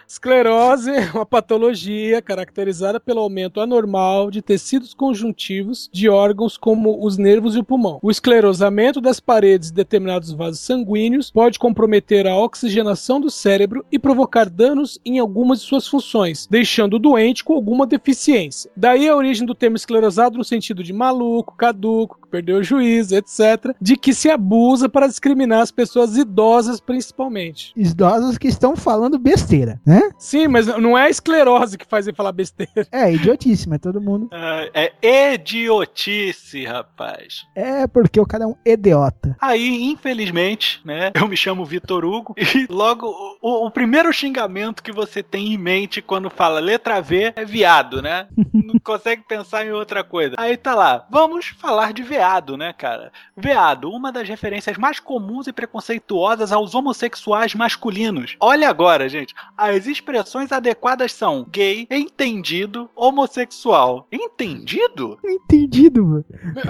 Esclerose 0.08 0.90
é 0.92 1.12
uma 1.14 1.26
patologia 1.26 2.22
caracterizada 2.22 3.00
pelo 3.00 3.20
aumento 3.20 3.60
anormal 3.60 4.32
de 4.32 4.42
tecidos 4.42 4.94
conjuntivos 4.94 5.90
de 5.92 6.10
órgãos 6.10 6.58
como 6.58 7.06
os 7.06 7.18
nervos 7.18 7.56
e 7.56 7.60
o 7.60 7.64
pulmão. 7.64 8.00
O 8.02 8.10
esclerosamento 8.10 9.00
das 9.00 9.20
paredes 9.20 9.70
de 9.70 9.76
determinados 9.76 10.32
vasos 10.32 10.62
sanguíneos 10.62 11.30
pode 11.30 11.60
comprometer 11.60 12.28
a 12.28 12.38
oxigenação 12.38 13.20
do 13.20 13.30
cérebro 13.30 13.86
e 13.92 14.00
provocar 14.00 14.50
danos 14.50 15.00
em 15.06 15.20
algumas 15.20 15.62
de 15.62 15.68
suas 15.68 15.88
funções, 15.88 16.48
deixando 16.50 16.96
o 16.96 17.00
doente 17.00 17.44
com 17.44 17.54
alguma 17.54 17.86
deficiência. 17.86 18.72
Daí 18.76 19.08
a 19.08 19.16
origem 19.16 19.46
do 19.46 19.56
termo 19.56 19.76
esclerosado 19.76 20.38
no 20.38 20.44
sentido 20.44 20.84
de 20.84 20.94
maluco, 20.94 21.56
caduco, 21.56 22.20
que 22.22 22.28
perdeu 22.30 22.58
o 22.58 22.64
juízo, 22.64 23.16
etc., 23.16 23.76
de 23.80 23.96
que 23.96 24.14
se 24.14 24.30
abusa 24.30 24.90
para 24.90 25.08
discriminar 25.08 25.62
as 25.62 25.72
pessoas 25.72 26.18
idosas 26.18 26.80
principalmente. 26.80 27.72
Idosos 27.76 28.38
que 28.38 28.48
estão 28.48 28.76
falando 28.76 29.20
besteira, 29.28 29.80
né? 29.86 30.10
Sim, 30.18 30.48
mas 30.48 30.68
não 30.68 30.98
é 30.98 31.04
a 31.04 31.10
esclerose 31.10 31.78
que 31.78 31.86
faz 31.86 32.08
ele 32.08 32.16
falar 32.16 32.32
besteira. 32.32 32.88
É, 32.92 33.12
idiotice, 33.14 33.68
mas 33.68 33.80
todo 33.80 34.00
mundo. 34.02 34.30
Ah, 34.32 34.62
É 34.74 35.34
idiotice, 35.34 36.66
rapaz. 36.66 37.46
É 37.56 37.86
porque 37.88 38.20
o 38.20 38.26
cara 38.26 38.46
é 38.46 38.48
um 38.48 38.56
idiota. 38.66 39.36
Aí, 39.40 39.84
infelizmente, 39.84 40.80
né? 40.86 41.12
Eu 41.14 41.28
me 41.28 41.36
chamo 41.36 41.66
Vitor 41.66 42.06
Hugo 42.06 42.34
e 42.38 42.66
logo 42.70 43.08
o, 43.42 43.66
o 43.66 43.72
primeiro 43.72 44.12
xingamento 44.14 44.82
que 44.82 44.92
você 44.92 45.22
tem 45.22 45.54
em 45.54 45.58
mente 45.58 46.02
quando 46.02 46.30
fala 46.30 46.60
letra 46.60 47.02
V 47.02 47.34
é 47.36 47.44
viado, 47.46 48.02
né? 48.02 48.28
Não 48.54 48.80
consegue 48.80 49.24
pensar 49.28 49.66
em 49.66 49.72
outra 49.72 50.04
coisa. 50.04 50.36
Aí 50.38 50.56
tá 50.56 50.74
lá, 50.74 51.06
vamos 51.10 51.48
falar 51.48 51.92
de 51.94 52.04
veado, 52.04 52.56
né, 52.56 52.74
cara? 52.74 53.12
Veado, 53.36 53.90
uma 53.92 54.12
das 54.12 54.28
referências 54.28 54.78
mais 54.78 55.00
comuns 55.00 55.48
e 55.48 55.54
preconceituosas 55.54 56.52
aos 56.52 56.74
homossexuais 56.74 57.54
masculinos. 57.54 58.36
Olha 58.40 58.70
agora, 58.70 59.10
gente, 59.10 59.17
as 59.58 59.88
expressões 59.88 60.52
adequadas 60.52 61.12
são 61.14 61.46
gay, 61.50 61.88
entendido, 61.90 62.90
homossexual. 62.96 64.08
Entendido? 64.12 65.18
Entendido, 65.24 66.06
mano. 66.06 66.26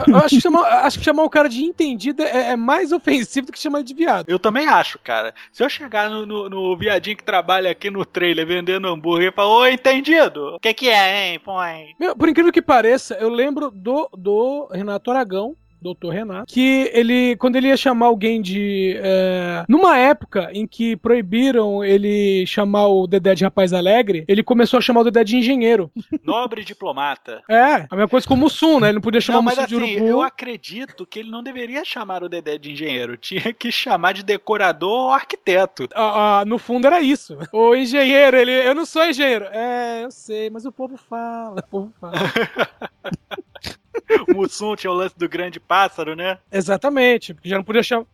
Eu 0.07 0.17
acho 0.17 0.35
que 0.35 0.41
chamar, 0.41 0.63
acho 0.85 0.99
que 0.99 1.05
chamar 1.05 1.23
o 1.23 1.29
cara 1.29 1.49
de 1.49 1.63
entendido 1.63 2.21
é, 2.23 2.51
é 2.51 2.55
mais 2.55 2.91
ofensivo 2.91 3.47
do 3.47 3.53
que 3.53 3.59
chamar 3.59 3.79
ele 3.79 3.87
de 3.87 3.93
viado. 3.93 4.29
Eu 4.29 4.39
também 4.39 4.67
acho, 4.67 4.99
cara. 4.99 5.33
Se 5.51 5.63
eu 5.63 5.69
chegar 5.69 6.09
no, 6.09 6.25
no- 6.25 6.49
no 6.49 6.77
viadinho 6.77 7.17
que 7.17 7.23
trabalha 7.23 7.69
aqui 7.71 7.89
no 7.89 8.05
trailer 8.05 8.45
vendendo 8.45 8.87
hambúrguer 8.87 9.29
e 9.31 9.35
falar, 9.35 9.49
oi, 9.49 9.73
entendido? 9.73 10.55
O 10.55 10.59
que 10.59 10.73
que 10.73 10.89
é, 10.89 11.31
hein? 11.33 11.39
Põe. 11.39 11.95
Meu, 11.99 12.15
por 12.15 12.29
incrível 12.29 12.51
que 12.51 12.61
pareça, 12.61 13.15
eu 13.15 13.29
lembro 13.29 13.69
do, 13.71 14.09
do 14.17 14.67
Renato 14.71 15.11
Aragão. 15.11 15.55
Doutor 15.81 16.09
Renato, 16.13 16.53
que 16.53 16.89
ele, 16.93 17.35
quando 17.37 17.55
ele 17.55 17.67
ia 17.67 17.77
chamar 17.77 18.07
alguém 18.07 18.41
de. 18.41 18.95
é, 19.01 19.63
numa 19.69 19.97
época 19.97 20.49
em 20.53 20.65
que 20.67 20.95
proibiram 20.95 21.83
ele 21.83 22.45
chamar 22.47 22.87
o 22.87 23.05
Dedé 23.07 23.35
de 23.35 23.43
rapaz 23.43 23.73
alegre, 23.73 24.25
ele 24.27 24.43
começou 24.43 24.77
a 24.77 24.81
chamar 24.81 25.01
o 25.01 25.03
Dedé 25.05 25.23
de 25.23 25.37
engenheiro. 25.37 25.91
Nobre 26.23 26.63
diplomata. 26.63 27.41
É, 27.49 27.85
a 27.89 27.95
mesma 27.95 28.07
coisa 28.07 28.27
com 28.27 28.33
o 28.33 28.37
Mussum, 28.37 28.79
né? 28.79 28.87
Ele 28.87 28.95
não 28.95 29.01
podia 29.01 29.21
chamar 29.21 29.37
Não, 29.37 29.41
o 29.43 29.45
mas 29.45 29.57
Mussum 29.57 29.67
de 29.67 29.75
assim, 29.75 29.95
urubu. 29.95 30.07
eu 30.09 30.21
acredito 30.21 31.05
que 31.05 31.19
ele 31.19 31.29
não 31.29 31.43
deveria 31.43 31.83
chamar 31.85 32.23
o 32.23 32.29
Dedé 32.29 32.57
de 32.57 32.71
engenheiro. 32.71 33.15
Tinha 33.17 33.53
que 33.53 33.71
chamar 33.71 34.13
de 34.13 34.23
decorador 34.23 35.05
ou 35.07 35.11
arquiteto. 35.11 35.87
Ah, 35.93 36.39
ah, 36.41 36.45
no 36.45 36.57
fundo 36.57 36.87
era 36.87 36.99
isso. 37.01 37.37
O 37.51 37.75
engenheiro, 37.75 38.35
ele. 38.37 38.51
Eu 38.51 38.73
não 38.75 38.85
sou 38.85 39.05
engenheiro. 39.05 39.45
É, 39.51 40.03
eu 40.03 40.11
sei, 40.11 40.49
mas 40.49 40.65
o 40.65 40.71
povo 40.71 40.97
fala, 40.97 41.59
o 41.59 41.67
povo 41.67 41.93
fala. 41.99 42.13
O 44.27 44.33
Mussum 44.37 44.75
tinha 44.75 44.91
o 44.91 44.95
lance 44.95 45.17
do 45.17 45.27
grande 45.27 45.59
pássaro, 45.59 46.15
né? 46.15 46.37
Exatamente, 46.51 47.33
porque 47.33 47.49
já 47.49 47.57
não 47.57 47.63
podia 47.63 47.83
chamar. 47.83 48.05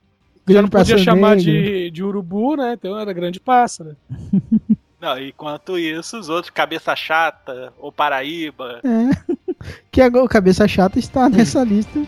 Já 0.47 0.61
não 0.61 0.69
podia 0.69 0.97
chamar 0.97 1.37
de, 1.37 1.89
de 1.89 2.03
urubu, 2.03 2.55
né? 2.55 2.73
Então 2.73 2.99
era 2.99 3.13
grande 3.13 3.39
pássaro. 3.39 3.95
Não, 4.99 5.19
enquanto 5.19 5.77
isso, 5.77 6.17
os 6.17 6.29
outros, 6.29 6.49
cabeça 6.49 6.95
chata 6.95 7.73
ou 7.77 7.91
Paraíba. 7.91 8.79
É. 8.85 9.33
Que 9.91 10.01
agora 10.01 10.25
o 10.25 10.29
cabeça 10.29 10.67
chata 10.67 10.99
está 10.99 11.29
nessa 11.29 11.63
lista. 11.63 12.05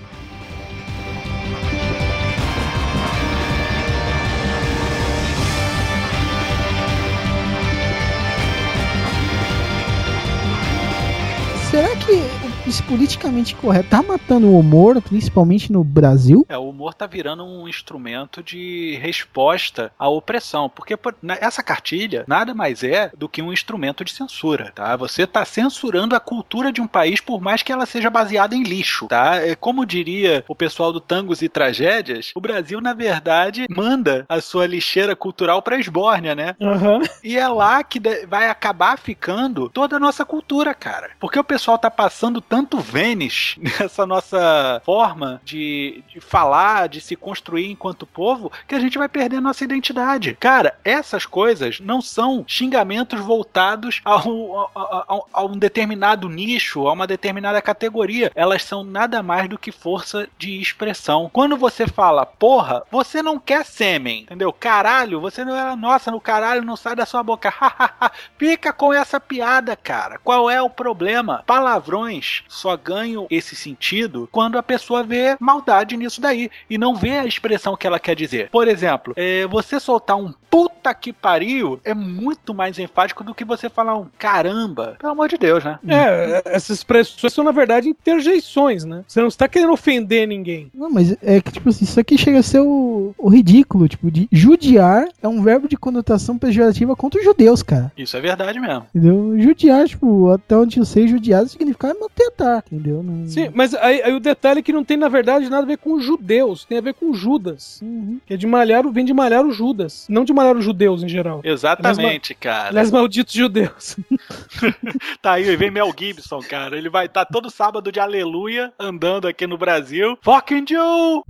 Esse 12.68 12.82
politicamente 12.84 13.56
correto 13.56 13.90
tá 13.90 14.02
matando 14.02 14.48
o 14.48 14.60
humor, 14.60 15.02
principalmente 15.02 15.72
no 15.72 15.84
Brasil? 15.84 16.46
É, 16.50 16.58
o 16.58 16.70
humor 16.70 16.94
tá 16.94 17.06
virando 17.06 17.46
um 17.46 17.68
instrumento 17.68 18.42
de 18.42 18.98
resposta 19.02 19.92
à 20.00 20.10
opressão, 20.10 20.70
porque 20.70 20.98
por- 20.98 21.16
na- 21.22 21.38
essa 21.40 21.62
cartilha 21.62 22.24
nada 22.28 22.54
mais 22.54 22.84
é 22.84 23.12
do 23.16 23.30
que 23.30 23.42
um 23.42 23.54
instrumento 23.54 24.04
de 24.04 24.12
censura, 24.12 24.72
tá? 24.74 24.96
Você 24.96 25.28
tá 25.28 25.46
censurando 25.46 26.16
a 26.16 26.20
cultura 26.20 26.72
de 26.72 26.82
um 26.82 26.88
país 26.88 27.22
por 27.22 27.40
mais 27.40 27.62
que 27.62 27.72
ela 27.72 27.86
seja 27.86 28.10
baseada 28.10 28.56
em 28.56 28.64
lixo, 28.64 29.08
tá? 29.08 29.36
É, 29.36 29.56
como 29.56 29.86
diria 29.86 30.44
o 30.48 30.56
pessoal 30.56 30.92
do 30.92 31.00
Tangos 31.00 31.42
e 31.42 31.50
Tragédias, 31.50 32.32
o 32.36 32.42
Brasil 32.42 32.82
na 32.82 32.94
verdade 32.94 33.68
manda 33.70 34.26
a 34.28 34.42
sua 34.42 34.66
lixeira 34.66 35.16
cultural 35.16 35.62
pra 35.62 35.80
Esbórnia, 35.80 36.34
né? 36.34 36.56
Aham. 36.62 37.02
E 37.24 37.38
é 37.38 37.48
lá 37.48 37.84
que 37.84 38.00
vai 38.28 38.50
acabar 38.50 38.98
ficando 38.98 39.70
toda 39.70 39.98
a 39.98 40.00
nossa 40.00 40.26
cultura, 40.26 40.74
cara. 40.74 41.12
Porque 41.20 41.38
o 41.40 41.44
pessoal 41.44 41.78
tá 41.78 41.92
passando 41.92 42.42
tanto 42.42 42.65
Vênis 42.80 43.56
nessa 43.60 44.06
nossa 44.06 44.82
forma 44.86 45.42
de, 45.44 46.04
de 46.08 46.20
falar, 46.20 46.88
de 46.90 47.00
se 47.02 47.16
construir 47.16 47.70
enquanto 47.72 48.06
povo, 48.06 48.52
que 48.68 48.76
a 48.76 48.80
gente 48.80 48.98
vai 48.98 49.08
perder 49.08 49.40
nossa 49.42 49.64
identidade. 49.64 50.36
Cara, 50.40 50.78
essas 50.84 51.26
coisas 51.26 51.80
não 51.80 52.02
são 52.02 52.44
xingamentos 52.48 53.20
voltados 53.20 54.02
a 54.06 54.28
um, 54.28 54.60
a- 54.60 54.70
a- 54.76 55.20
a- 55.34 55.46
um 55.46 55.58
determinado 55.58 56.30
nicho, 56.30 56.88
a 56.88 56.94
uma 56.94 57.08
determinada 57.08 57.62
categoria. 57.62 58.32
Elas 58.36 58.64
são 58.64 58.84
nada 58.84 59.22
mais 59.22 59.48
do 59.50 59.58
que 59.58 59.72
força 59.72 60.28
de 60.38 60.60
expressão. 60.62 61.30
Quando 61.32 61.58
você 61.58 61.88
fala, 61.88 62.26
porra, 62.26 62.84
você 62.92 63.22
não 63.22 63.40
quer 63.40 63.66
sêmen, 63.66 64.22
entendeu? 64.24 64.52
Caralho, 64.54 65.20
você 65.22 65.44
não 65.46 65.56
é. 65.56 65.76
Nossa, 65.76 66.12
no 66.12 66.22
caralho 66.22 66.64
não 66.64 66.76
sai 66.76 66.96
da 66.96 67.06
sua 67.06 67.22
boca. 67.24 67.54
Fica 68.38 68.72
com 68.74 68.94
essa 68.94 69.20
piada, 69.20 69.76
cara. 69.76 70.20
Qual 70.24 70.50
é 70.50 70.62
o 70.62 70.70
problema? 70.70 71.44
Palavrões 71.46 72.44
só 72.48 72.76
ganham 72.78 73.28
esse 73.30 73.56
sentido 73.56 74.28
quando 74.32 74.58
a 74.58 74.64
pessoa 74.64 75.04
vê 75.04 75.36
maldade 75.40 75.98
nisso 75.98 76.22
daí 76.22 76.50
e 76.70 76.78
não 76.78 76.96
vê 76.96 77.20
a 77.20 77.26
expressão 77.26 77.76
que 77.76 77.88
ela 77.88 78.00
quer 78.00 78.16
dizer. 78.16 78.50
Por 78.50 78.68
exemplo, 78.68 79.14
é, 79.16 79.46
você 79.48 79.80
soltar 79.80 80.18
um 80.18 80.34
puta 80.50 80.94
que 80.94 81.12
pariu 81.12 81.80
é 81.84 81.94
muito 81.94 82.54
mais 82.54 82.80
enfático 82.80 83.24
do 83.24 83.36
que 83.36 83.44
você 83.44 83.70
falar 83.70 83.98
um 83.98 84.08
caramba. 84.18 84.96
Pelo 85.00 85.12
amor 85.12 85.28
de 85.28 85.38
Deus, 85.38 85.64
né? 85.64 85.80
É, 85.88 86.42
essas 86.46 86.78
expressões 86.78 87.34
são, 87.34 87.44
na 87.44 87.52
verdade, 87.52 87.90
interjeições, 87.90 88.86
né? 88.86 89.04
Você 89.06 89.20
não 89.20 89.28
está 89.28 89.48
querendo 89.50 89.74
ofender 89.74 90.26
ninguém. 90.28 90.72
Não, 90.74 90.90
mas 90.90 91.16
é 91.22 91.42
que, 91.42 91.52
tipo 91.52 91.68
assim, 91.68 91.84
isso 91.84 92.00
aqui 92.00 92.18
chega 92.18 92.40
a 92.40 92.44
ser 92.44 92.62
o, 92.62 93.14
o 93.18 93.30
ridículo, 93.30 93.88
tipo, 93.90 94.10
de 94.10 94.30
judiar 94.32 95.08
é 95.22 95.28
um 95.28 95.42
verbo 95.42 95.68
de 95.68 95.76
conotação 95.76 96.38
pejorativa 96.38 96.96
contra 96.96 97.20
os 97.20 97.26
judeus, 97.26 97.62
cara. 97.62 97.92
Isso 97.98 98.16
é 98.16 98.22
verdade 98.22 98.60
mesmo. 98.60 98.86
Entendeu? 98.96 99.38
Judiar, 99.38 99.88
tipo, 99.88 100.32
até 100.32 100.56
onde 100.56 100.80
eu 100.80 100.86
sei, 100.86 101.08
judiar 101.08 101.46
significa 101.48 101.94
maltratar, 102.38 102.64
entendeu? 102.72 103.02
Não... 103.02 103.26
Sim, 103.28 103.50
mas 103.54 103.74
aí, 103.74 104.02
aí 104.04 104.14
o 104.14 104.20
detalhe 104.20 104.60
é 104.60 104.62
que 104.64 104.74
não 104.74 104.84
tem, 104.84 104.98
na 104.98 105.08
verdade, 105.08 105.50
nada 105.50 105.64
a 105.64 105.66
ver 105.66 105.78
com 105.78 105.94
os 105.94 106.04
judeus, 106.04 106.66
tem 106.66 106.78
a 106.78 106.82
ver 106.82 106.94
com 106.94 107.14
Judas. 107.14 107.80
Uhum. 107.82 108.20
Que 108.26 108.34
é 108.34 108.38
de 108.38 108.46
malhar, 108.46 108.86
o- 108.86 108.92
vem 108.92 109.06
de 109.06 109.14
malhar 109.14 109.46
os 109.46 109.56
Judas, 109.56 110.06
não 110.10 110.24
de 110.26 110.34
malhar 110.34 110.56
os 110.56 110.64
judeus 110.64 111.04
em 111.04 111.10
geral. 111.10 111.42
Exatamente, 111.44 112.34
cara. 112.36 112.70
Aliás, 112.70 112.92
malditos 112.92 113.34
judeus. 113.34 113.96
Tá 115.22 115.34
aí, 115.34 115.56
vem 115.56 115.72
Mel 115.72 115.92
Gibson, 115.98 116.40
cara. 116.40 116.78
Ele 116.78 116.90
vai 116.90 117.06
estar 117.08 117.26
todo 117.26 117.50
sábado 117.50 117.92
de 117.92 118.00
aleluia 118.00 118.72
andando 118.80 119.28
aqui 119.28 119.48
no 119.48 119.58
Brasil. 119.58 120.18
Fucking 120.22 120.66
Joe! 120.68 121.22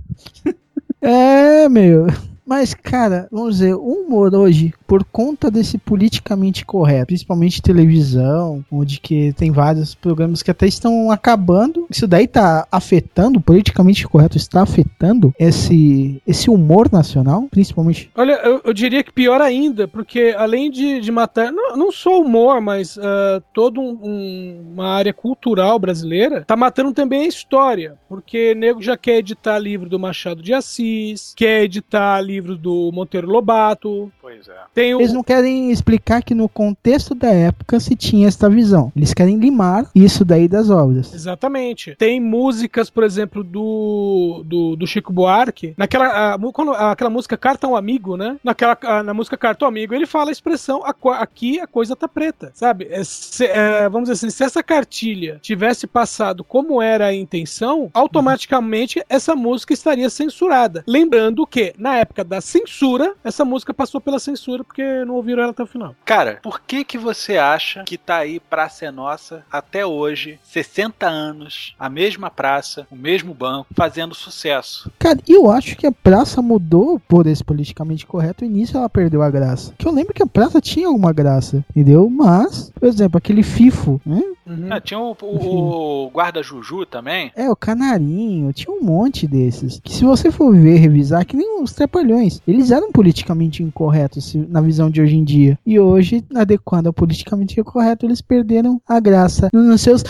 É, 1.02 1.68
meu. 1.68 2.06
Mas, 2.46 2.72
cara, 2.72 3.26
vamos 3.30 3.56
dizer, 3.56 3.74
o 3.74 3.80
humor 3.80 4.32
hoje, 4.32 4.72
por 4.86 5.02
conta 5.02 5.50
desse 5.50 5.76
politicamente 5.78 6.64
correto, 6.64 7.06
principalmente 7.06 7.60
televisão, 7.60 8.64
onde 8.70 9.00
que 9.00 9.32
tem 9.32 9.50
vários 9.50 9.96
programas 9.96 10.44
que 10.44 10.50
até 10.50 10.64
estão 10.66 11.10
acabando. 11.10 11.86
Isso 11.90 12.06
daí 12.06 12.28
tá 12.28 12.64
afetando, 12.70 13.40
politicamente 13.40 14.06
correto 14.06 14.36
está 14.36 14.62
afetando 14.62 15.34
esse, 15.40 16.22
esse 16.24 16.48
humor 16.48 16.88
nacional, 16.92 17.48
principalmente. 17.50 18.10
Olha, 18.14 18.34
eu, 18.44 18.60
eu 18.64 18.72
diria 18.72 19.02
que 19.02 19.12
pior 19.12 19.40
ainda, 19.40 19.88
porque 19.88 20.32
além 20.38 20.70
de, 20.70 21.00
de 21.00 21.10
matar, 21.10 21.50
não, 21.50 21.76
não 21.76 21.90
só 21.90 22.20
humor, 22.20 22.60
mas 22.60 22.96
uh, 22.96 23.42
toda 23.52 23.80
um, 23.80 23.98
um, 24.00 24.64
uma 24.72 24.88
área 24.88 25.12
cultural 25.12 25.80
brasileira, 25.80 26.44
tá 26.44 26.54
matando 26.54 26.92
também 26.92 27.22
a 27.22 27.28
história, 27.28 27.96
porque 28.08 28.54
nego 28.54 28.80
já 28.80 28.96
quer 28.96 29.18
editar 29.18 29.58
livro 29.58 29.88
do 29.88 29.98
Machado 29.98 30.40
de 30.40 30.54
Assis, 30.54 31.34
quer 31.36 31.64
editar 31.64 32.20
livro 32.20 32.35
do 32.40 32.90
Monteiro 32.92 33.28
Lobato. 33.28 34.10
Pois 34.20 34.48
é. 34.48 34.56
Tem 34.74 34.94
o... 34.94 35.00
Eles 35.00 35.12
não 35.12 35.22
querem 35.22 35.70
explicar 35.70 36.22
que 36.22 36.34
no 36.34 36.48
contexto 36.48 37.14
da 37.14 37.28
época 37.28 37.80
se 37.80 37.94
tinha 37.94 38.28
esta 38.28 38.48
visão. 38.48 38.92
Eles 38.94 39.14
querem 39.14 39.36
limar 39.38 39.90
isso 39.94 40.24
daí 40.24 40.48
das 40.48 40.70
obras. 40.70 41.12
Exatamente. 41.14 41.94
Tem 41.96 42.20
músicas, 42.20 42.90
por 42.90 43.04
exemplo, 43.04 43.42
do, 43.42 44.42
do, 44.44 44.76
do 44.76 44.86
Chico 44.86 45.12
Buarque, 45.12 45.74
naquela 45.76 46.34
a, 46.34 46.38
quando, 46.52 46.72
aquela 46.72 47.10
música 47.10 47.36
Carta 47.36 47.66
ao 47.66 47.76
Amigo, 47.76 48.16
né? 48.16 48.36
Naquela, 48.42 48.76
a, 48.82 49.02
na 49.02 49.14
música 49.14 49.36
Carta 49.36 49.64
ao 49.64 49.68
Amigo, 49.68 49.94
ele 49.94 50.06
fala 50.06 50.30
a 50.30 50.32
expressão 50.32 50.82
aqui 51.18 51.60
a 51.60 51.66
coisa 51.66 51.96
tá 51.96 52.08
preta, 52.08 52.50
sabe? 52.54 52.86
É, 52.90 53.02
se, 53.04 53.44
é, 53.44 53.88
vamos 53.88 54.08
dizer 54.08 54.12
assim, 54.14 54.30
se 54.30 54.44
essa 54.44 54.62
cartilha 54.62 55.38
tivesse 55.42 55.86
passado 55.86 56.42
como 56.44 56.80
era 56.80 57.06
a 57.06 57.14
intenção, 57.14 57.90
automaticamente 57.92 59.02
essa 59.08 59.34
música 59.34 59.72
estaria 59.72 60.08
censurada. 60.10 60.84
Lembrando 60.86 61.46
que, 61.46 61.72
na 61.78 61.96
época 61.96 62.24
da 62.26 62.40
censura, 62.40 63.14
essa 63.24 63.44
música 63.44 63.72
passou 63.72 64.00
pela 64.00 64.18
censura 64.18 64.64
porque 64.64 65.04
não 65.04 65.14
ouviram 65.14 65.42
ela 65.42 65.52
até 65.52 65.62
o 65.62 65.66
final. 65.66 65.94
Cara, 66.04 66.40
por 66.42 66.60
que 66.60 66.84
que 66.84 66.98
você 66.98 67.36
acha 67.36 67.84
que 67.84 67.96
tá 67.96 68.18
aí 68.18 68.40
Praça 68.40 68.86
é 68.86 68.90
Nossa 68.90 69.44
até 69.50 69.86
hoje, 69.86 70.38
60 70.42 71.06
anos, 71.06 71.74
a 71.78 71.88
mesma 71.88 72.30
praça, 72.30 72.86
o 72.90 72.96
mesmo 72.96 73.32
banco, 73.34 73.68
fazendo 73.74 74.14
sucesso? 74.14 74.90
Cara, 74.98 75.18
eu 75.26 75.50
acho 75.50 75.76
que 75.76 75.86
a 75.86 75.92
praça 75.92 76.42
mudou 76.42 77.00
por 77.00 77.26
esse 77.26 77.44
politicamente 77.44 78.06
correto, 78.06 78.44
o 78.44 78.46
início 78.46 78.76
ela 78.76 78.88
perdeu 78.88 79.22
a 79.22 79.30
graça. 79.30 79.74
Que 79.78 79.86
eu 79.86 79.92
lembro 79.92 80.14
que 80.14 80.22
a 80.22 80.26
praça 80.26 80.60
tinha 80.60 80.88
alguma 80.88 81.12
graça, 81.12 81.64
entendeu? 81.70 82.08
Mas, 82.10 82.70
por 82.70 82.88
exemplo, 82.88 83.18
aquele 83.18 83.42
FIFO, 83.42 84.00
né? 84.04 84.22
Uhum. 84.46 84.68
Ah, 84.70 84.80
tinha 84.80 85.00
o, 85.00 85.16
o, 85.20 86.06
o 86.06 86.10
guarda 86.10 86.42
Juju 86.42 86.86
também. 86.86 87.32
É, 87.34 87.50
o 87.50 87.56
canarinho, 87.56 88.52
tinha 88.52 88.72
um 88.72 88.80
monte 88.80 89.26
desses. 89.26 89.80
Que 89.82 89.92
se 89.92 90.04
você 90.04 90.30
for 90.30 90.54
ver, 90.54 90.76
revisar, 90.76 91.26
que 91.26 91.36
nem 91.36 91.60
os 91.60 91.72
trapalhões, 91.72 92.15
eles 92.46 92.70
eram 92.70 92.92
politicamente 92.92 93.62
incorretos 93.62 94.34
na 94.34 94.60
visão 94.60 94.90
de 94.90 95.00
hoje 95.00 95.16
em 95.16 95.24
dia. 95.24 95.58
E 95.64 95.78
hoje, 95.78 96.24
adequando 96.34 96.88
ao 96.88 96.92
politicamente 96.92 97.58
incorreto, 97.58 98.06
eles 98.06 98.20
perderam 98.20 98.80
a 98.86 99.00
graça 99.00 99.48
nos 99.52 99.80
seus 99.80 100.02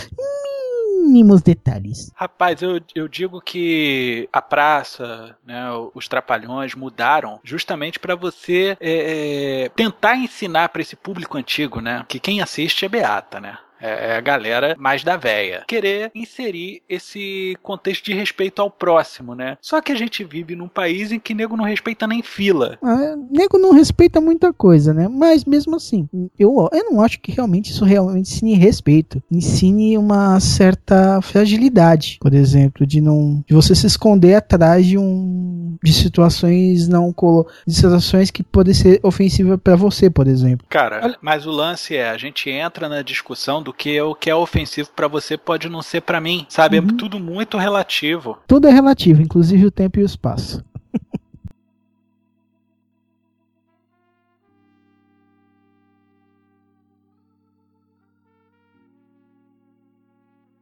mínimos 1.07 1.40
detalhes. 1.40 2.11
Rapaz, 2.14 2.61
eu, 2.62 2.81
eu 2.95 3.09
digo 3.09 3.40
que 3.40 4.29
a 4.33 4.42
praça, 4.42 5.37
né, 5.47 5.71
os 5.95 6.09
trapalhões 6.09 6.75
mudaram 6.75 7.38
justamente 7.45 7.99
para 7.99 8.14
você 8.14 8.77
é, 8.81 9.64
é, 9.64 9.69
tentar 9.71 10.16
ensinar 10.16 10.69
para 10.69 10.83
esse 10.83 10.97
público 10.97 11.38
antigo, 11.38 11.81
né, 11.81 12.05
que 12.09 12.19
quem 12.19 12.40
assiste 12.40 12.85
é 12.85 12.88
beata, 12.88 13.40
né? 13.40 13.59
É, 13.81 14.12
é 14.12 14.17
a 14.17 14.21
galera 14.21 14.75
mais 14.79 15.03
da 15.05 15.17
véia. 15.17 15.65
Querer 15.67 16.11
inserir 16.15 16.83
esse 16.89 17.57
contexto 17.62 18.05
de 18.05 18.15
respeito 18.15 18.61
ao 18.62 18.71
próximo, 18.71 19.35
né? 19.35 19.59
Só 19.61 19.81
que 19.81 19.93
a 19.93 19.97
gente 19.97 20.25
vive 20.25 20.57
num 20.57 20.69
país 20.69 21.12
em 21.12 21.19
que 21.19 21.35
nego 21.35 21.57
não 21.57 21.65
respeita 21.65 22.07
nem 22.07 22.23
fila. 22.23 22.79
Ah, 22.83 23.17
nego 23.31 23.59
não 23.59 23.73
respeita 23.73 24.21
muita 24.21 24.53
coisa, 24.53 24.93
né? 24.93 25.09
Mas 25.09 25.45
mesmo 25.45 25.77
assim, 25.77 26.09
eu, 26.39 26.69
eu 26.73 26.85
não 26.91 27.03
acho 27.03 27.21
que 27.21 27.33
realmente 27.33 27.71
isso 27.71 27.85
realmente 27.85 28.31
ensine 28.31 28.55
respeito. 28.55 29.23
Ensine 29.31 29.99
uma 29.99 30.39
certa 30.41 31.21
fragilidade, 31.23 32.19
por 32.21 32.35
exemplo, 32.35 32.87
de 32.87 33.01
não 33.01 33.45
de 33.47 33.55
você 33.55 33.75
se 33.75 33.87
esconder 33.87 34.35
atrás 34.35 34.87
de 34.87 34.99
um 34.99 35.77
de 35.83 35.93
situações 35.93 36.89
não 36.89 37.12
colo 37.12 37.47
de 37.67 37.75
situações 37.75 38.31
que 38.31 38.43
podem 38.43 38.75
ser 38.75 39.01
ofensivas 39.03 39.59
para 39.62 39.77
você, 39.77 40.09
por 40.09 40.27
exemplo. 40.27 40.67
Cara, 40.69 41.17
mas 41.21 41.47
o 41.47 41.51
lance 41.51 41.97
é, 41.97 42.09
a 42.09 42.17
gente 42.17 42.49
entra 42.51 42.89
na 42.89 43.03
discussão 43.03 43.62
do 43.67 43.75
que 43.75 44.01
o 44.01 44.15
que 44.15 44.31
é 44.31 44.35
ofensivo 44.35 44.91
para 44.95 45.09
você 45.09 45.37
pode 45.37 45.69
não 45.69 45.83
ser 45.83 46.01
para 46.01 46.21
mim, 46.21 46.47
sabe? 46.49 46.77
É 46.77 46.81
uhum. 46.81 46.87
É 46.87 46.97
tudo 46.97 47.19
muito 47.19 47.59
relativo. 47.59 48.39
Tudo 48.47 48.69
é 48.69 48.71
relativo, 48.71 49.21
inclusive 49.21 49.67
o 49.67 49.73
tempo 49.73 49.99
e 49.99 50.03
o 50.05 50.07
espaço. 50.07 50.65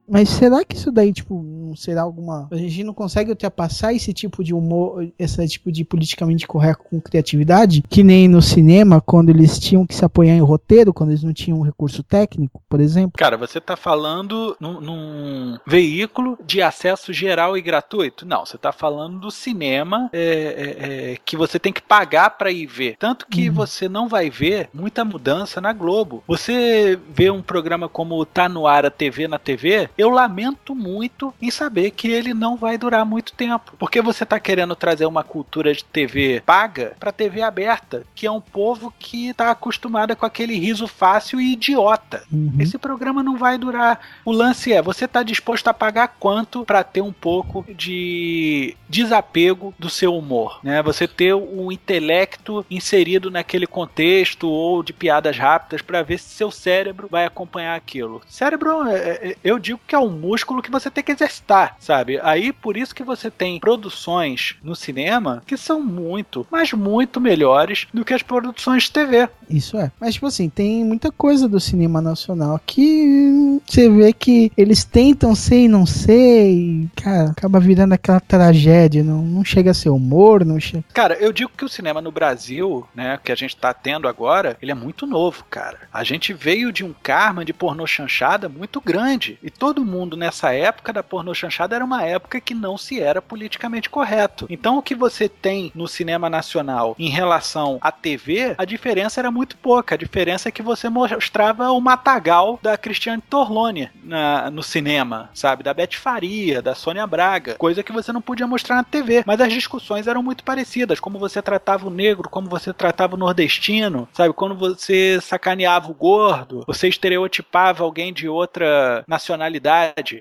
Mas 0.09 0.29
será 0.29 0.65
que 0.65 0.77
isso 0.77 0.93
daí, 0.93 1.13
tipo, 1.13 1.43
não 1.43 1.75
será 1.75 2.03
alguma. 2.03 2.49
A 2.51 2.57
gente 2.57 2.85
não 2.85 2.95
consegue 2.95 3.31
ultrapassar 3.31 3.93
esse 3.93 4.13
tipo 4.13 4.45
de 4.45 4.55
humor, 4.55 5.09
esse 5.19 5.49
tipo 5.49 5.73
de 5.73 5.85
politicamente 5.85 6.47
correto 6.47 6.85
com 6.85 7.01
criatividade? 7.01 7.83
Que 7.89 8.03
nem 8.03 8.29
no 8.29 8.43
cinema, 8.43 9.01
quando 9.01 9.31
eles 9.31 9.59
tinham 9.59 9.87
que 9.87 9.95
se 9.95 10.05
apoiar 10.05 10.35
em 10.35 10.41
roteiro, 10.41 10.93
quando 10.93 11.11
eles 11.11 11.23
não 11.23 11.33
tinham 11.33 11.59
um 11.59 11.63
recurso 11.63 12.03
técnico, 12.03 12.63
por 12.69 12.81
exemplo? 12.81 13.13
Cara, 13.17 13.37
você 13.37 13.61
tá 13.61 13.77
falando 13.77 14.57
num, 14.61 14.81
num 14.81 15.59
veículo 15.67 16.39
de 16.45 16.63
acesso 16.63 17.13
geral 17.13 17.57
e 17.57 17.63
gratuito? 17.63 18.27
Não, 18.27 18.45
você 18.45 18.59
tá 18.59 18.73
falando 18.73 19.19
do 19.19 19.31
cinema 19.31 20.11
é, 20.13 20.21
é, 20.21 21.13
é, 21.13 21.17
que 21.25 21.37
você 21.37 21.59
tem 21.59 21.73
que 21.73 21.83
pagar 21.83 22.31
para 22.31 22.51
ir 22.51 22.67
ver. 22.67 22.97
Tanto 22.99 23.27
que 23.27 23.49
uhum. 23.49 23.55
você 23.55 23.89
não 23.89 24.09
vai 24.09 24.31
ver 24.31 24.69
muita 24.73 25.05
mudança 25.05 25.61
na 25.61 25.73
Globo. 25.73 26.23
Você 26.27 26.99
vê 27.09 27.31
um 27.31 27.43
programa 27.43 27.89
como 27.89 28.25
Tá 28.25 28.49
no 28.49 28.67
Ar 28.67 28.87
a 28.87 28.91
TV 28.91 29.29
na 29.29 29.39
TV, 29.39 29.89
eu 29.97 30.11
lamento 30.11 30.75
muito 30.75 31.33
em 31.41 31.51
saber 31.51 31.91
que 31.91 32.09
ele 32.09 32.35
não 32.35 32.57
vai 32.57 32.77
durar 32.77 33.05
muito 33.05 33.33
tempo. 33.33 33.73
Porque 33.79 34.01
você 34.01 34.25
está 34.25 34.39
querendo 34.39 34.75
trazer 34.75 35.07
uma 35.07 35.23
cultura 35.23 35.73
de 35.73 35.85
TV 35.85 36.43
paga 36.45 36.95
para 36.99 37.13
TV 37.13 37.43
aberta, 37.43 38.05
que 38.15 38.27
é 38.27 38.31
um 38.31 38.41
povo 38.41 38.93
que 38.99 39.29
está 39.29 39.51
acostumado 39.51 40.15
com 40.17 40.27
aquele 40.27 40.59
riso 40.59 40.87
fácil 40.87 41.41
e 41.41 41.53
idiota. 41.53 42.23
Uhum. 42.33 42.55
Esse 42.59 42.79
programa 42.79 43.23
não 43.23 43.37
vai 43.37 43.59
durar. 43.59 44.01
O 44.25 44.33
lance 44.33 44.73
é, 44.73 44.83
você 44.83 45.05
está 45.05 45.23
disposto 45.23 45.69
a 45.69 45.75
pagar 45.75 46.17
quanto 46.19 46.65
para 46.65 46.85
ter 46.85 47.01
um 47.01 47.13
pouco 47.13 47.65
de 47.69 48.77
desapego 48.89 49.75
do 49.79 49.91
seu 49.91 50.17
humor, 50.17 50.61
né? 50.63 50.83
Você 50.83 51.09
ter 51.09 51.35
o 51.35 51.73
intelecto 51.73 52.65
inserido 52.71 53.31
naquele 53.31 53.67
contexto 53.67 54.49
ou 54.49 54.83
de 54.83 54.93
piadas 54.93 55.37
rápidas 55.37 55.83
para 55.83 56.03
ver 56.03 56.19
se 56.19 56.29
seu 56.29 56.51
cérebro 56.51 57.09
vai 57.11 57.25
acompanhar 57.25 57.75
aquilo. 57.75 58.23
Cérebro, 58.29 58.87
é, 58.87 58.97
é, 58.97 59.37
eu 59.43 59.59
digo 59.59 59.81
que 59.87 59.95
é 59.95 59.99
um 59.99 60.11
músculo 60.11 60.63
que 60.63 60.71
você 60.71 60.91
tem 60.91 61.05
que 61.05 61.13
exercitar, 61.13 61.77
sabe? 61.79 62.19
Aí 62.23 62.53
por 62.53 62.77
isso 62.77 62.95
que 62.95 63.03
você 63.03 63.31
tem 63.31 63.61
produções 63.61 64.57
no 64.63 64.75
cinema 64.75 65.43
que 65.47 65.57
são 65.57 65.83
muito, 65.83 66.47
mas 66.51 66.73
muito 66.73 67.21
melhores 67.21 67.87
do 67.93 68.05
que 68.05 68.15
as 68.15 68.23
produções 68.23 68.85
de 68.85 68.93
TV. 68.93 69.29
Isso 69.49 69.77
é. 69.79 69.91
Mas, 70.01 70.15
tipo 70.15 70.27
assim, 70.27 70.49
tem 70.49 70.85
muita 70.85 71.11
coisa 71.11 71.49
do 71.49 71.61
cinema 71.61 72.01
nacional 72.01 72.61
que 72.65 73.61
você 73.67 73.89
vê 73.89 74.13
que 74.13 74.51
eles 74.57 74.85
tentam 74.85 75.35
ser 75.35 75.65
e 75.65 75.69
não 75.69 75.87
ser, 75.87 76.51
e, 76.51 76.89
cara, 76.97 77.31
acaba 77.31 77.61
virando 77.61 77.93
aquela 77.93 78.21
tragédia. 78.21 79.03
Não, 79.03 79.23
não 79.23 79.45
chega 79.45 79.71
a 79.71 79.75
ser 79.75 79.91
humor, 79.91 80.45
não 80.45 80.59
chega. 80.59 80.85
Cara, 80.93 81.15
eu 81.15 81.33
digo 81.33 81.51
que 81.57 81.65
o 81.65 81.69
cinema 81.69 82.01
no 82.01 82.11
Brasil, 82.11 82.87
né, 82.95 83.19
que 83.23 83.33
a 83.33 83.35
gente 83.35 83.57
tá 83.57 83.73
tendo 83.73 84.09
agora, 84.09 84.57
ele 84.61 84.71
é 84.71 84.75
muito 84.75 85.07
novo, 85.07 85.45
cara. 85.51 85.81
A 85.93 86.05
gente 86.05 86.33
veio 86.33 86.73
de 86.73 86.85
um 86.85 86.95
karma 87.03 87.45
de 87.45 87.53
pornô 87.53 87.87
chanchada 87.87 88.49
muito 88.49 88.81
grande. 88.81 89.39
E 89.43 89.51
todo 89.51 89.74
mundo 89.83 90.15
nessa 90.15 90.53
época 90.53 90.93
da 90.93 91.03
pornô 91.03 91.33
chanchada 91.33 91.75
era 91.75 91.85
uma 91.85 92.03
época 92.03 92.39
que 92.41 92.53
não 92.53 92.77
se 92.77 93.01
era 93.01 93.23
politicamente 93.23 93.89
correto. 93.89 94.47
Então 94.51 94.77
o 94.77 94.83
que 94.83 94.95
você 94.95 95.27
tem 95.29 95.73
no 95.75 95.89
cinema 95.89 96.29
nacional 96.29 96.95
em 96.99 97.09
relação 97.09 97.79
à 97.81 97.91
TV, 97.91 98.55
a 98.59 98.65
diferença 98.67 99.21
era 99.21 99.31
muito 99.31 99.57
pouca. 99.57 99.95
A 99.95 99.99
diferença 99.99 100.49
é 100.49 100.53
que 100.53 100.63
você 100.63 100.89
mostrava 100.89 101.71
o 101.71 101.81
matagal 101.81 102.59
da 102.63 102.77
Cristiane 102.77 103.23
Torlone 103.23 103.91
na, 104.03 104.51
no 104.51 104.63
cinema, 104.63 105.31
sabe? 105.33 105.63
Da 105.63 105.73
Beth 105.73 105.95
Faria, 105.95 106.61
da 106.61 106.75
Sônia 106.75 107.07
Braga, 107.07 107.55
coisa 107.55 107.83
que 107.83 107.93
você 107.93 108.13
não 108.13 108.21
podia 108.21 108.47
mostrar 108.47 108.77
na 108.77 108.85
TV. 108.85 109.23
Mas 109.27 109.41
as 109.41 109.53
discussões 109.53 110.07
eram 110.07 110.23
muito 110.23 110.45
parecidas, 110.45 111.01
como 111.01 111.19
você 111.19 111.41
tratava 111.41 111.87
o 111.87 111.91
negro, 111.91 112.29
como 112.29 112.49
você 112.49 112.73
tratava 112.73 113.15
o 113.15 113.19
nordestino, 113.19 114.09
sabe? 114.13 114.35
Quando 114.35 114.55
você 114.55 115.19
sacaneava 115.21 115.91
o 115.91 115.95
gordo, 115.95 116.65
você 116.67 116.89
estereotipava 116.89 117.85
alguém 117.85 118.13
de 118.13 118.29
outra 118.29 119.05
nacionalidade. 119.07 119.64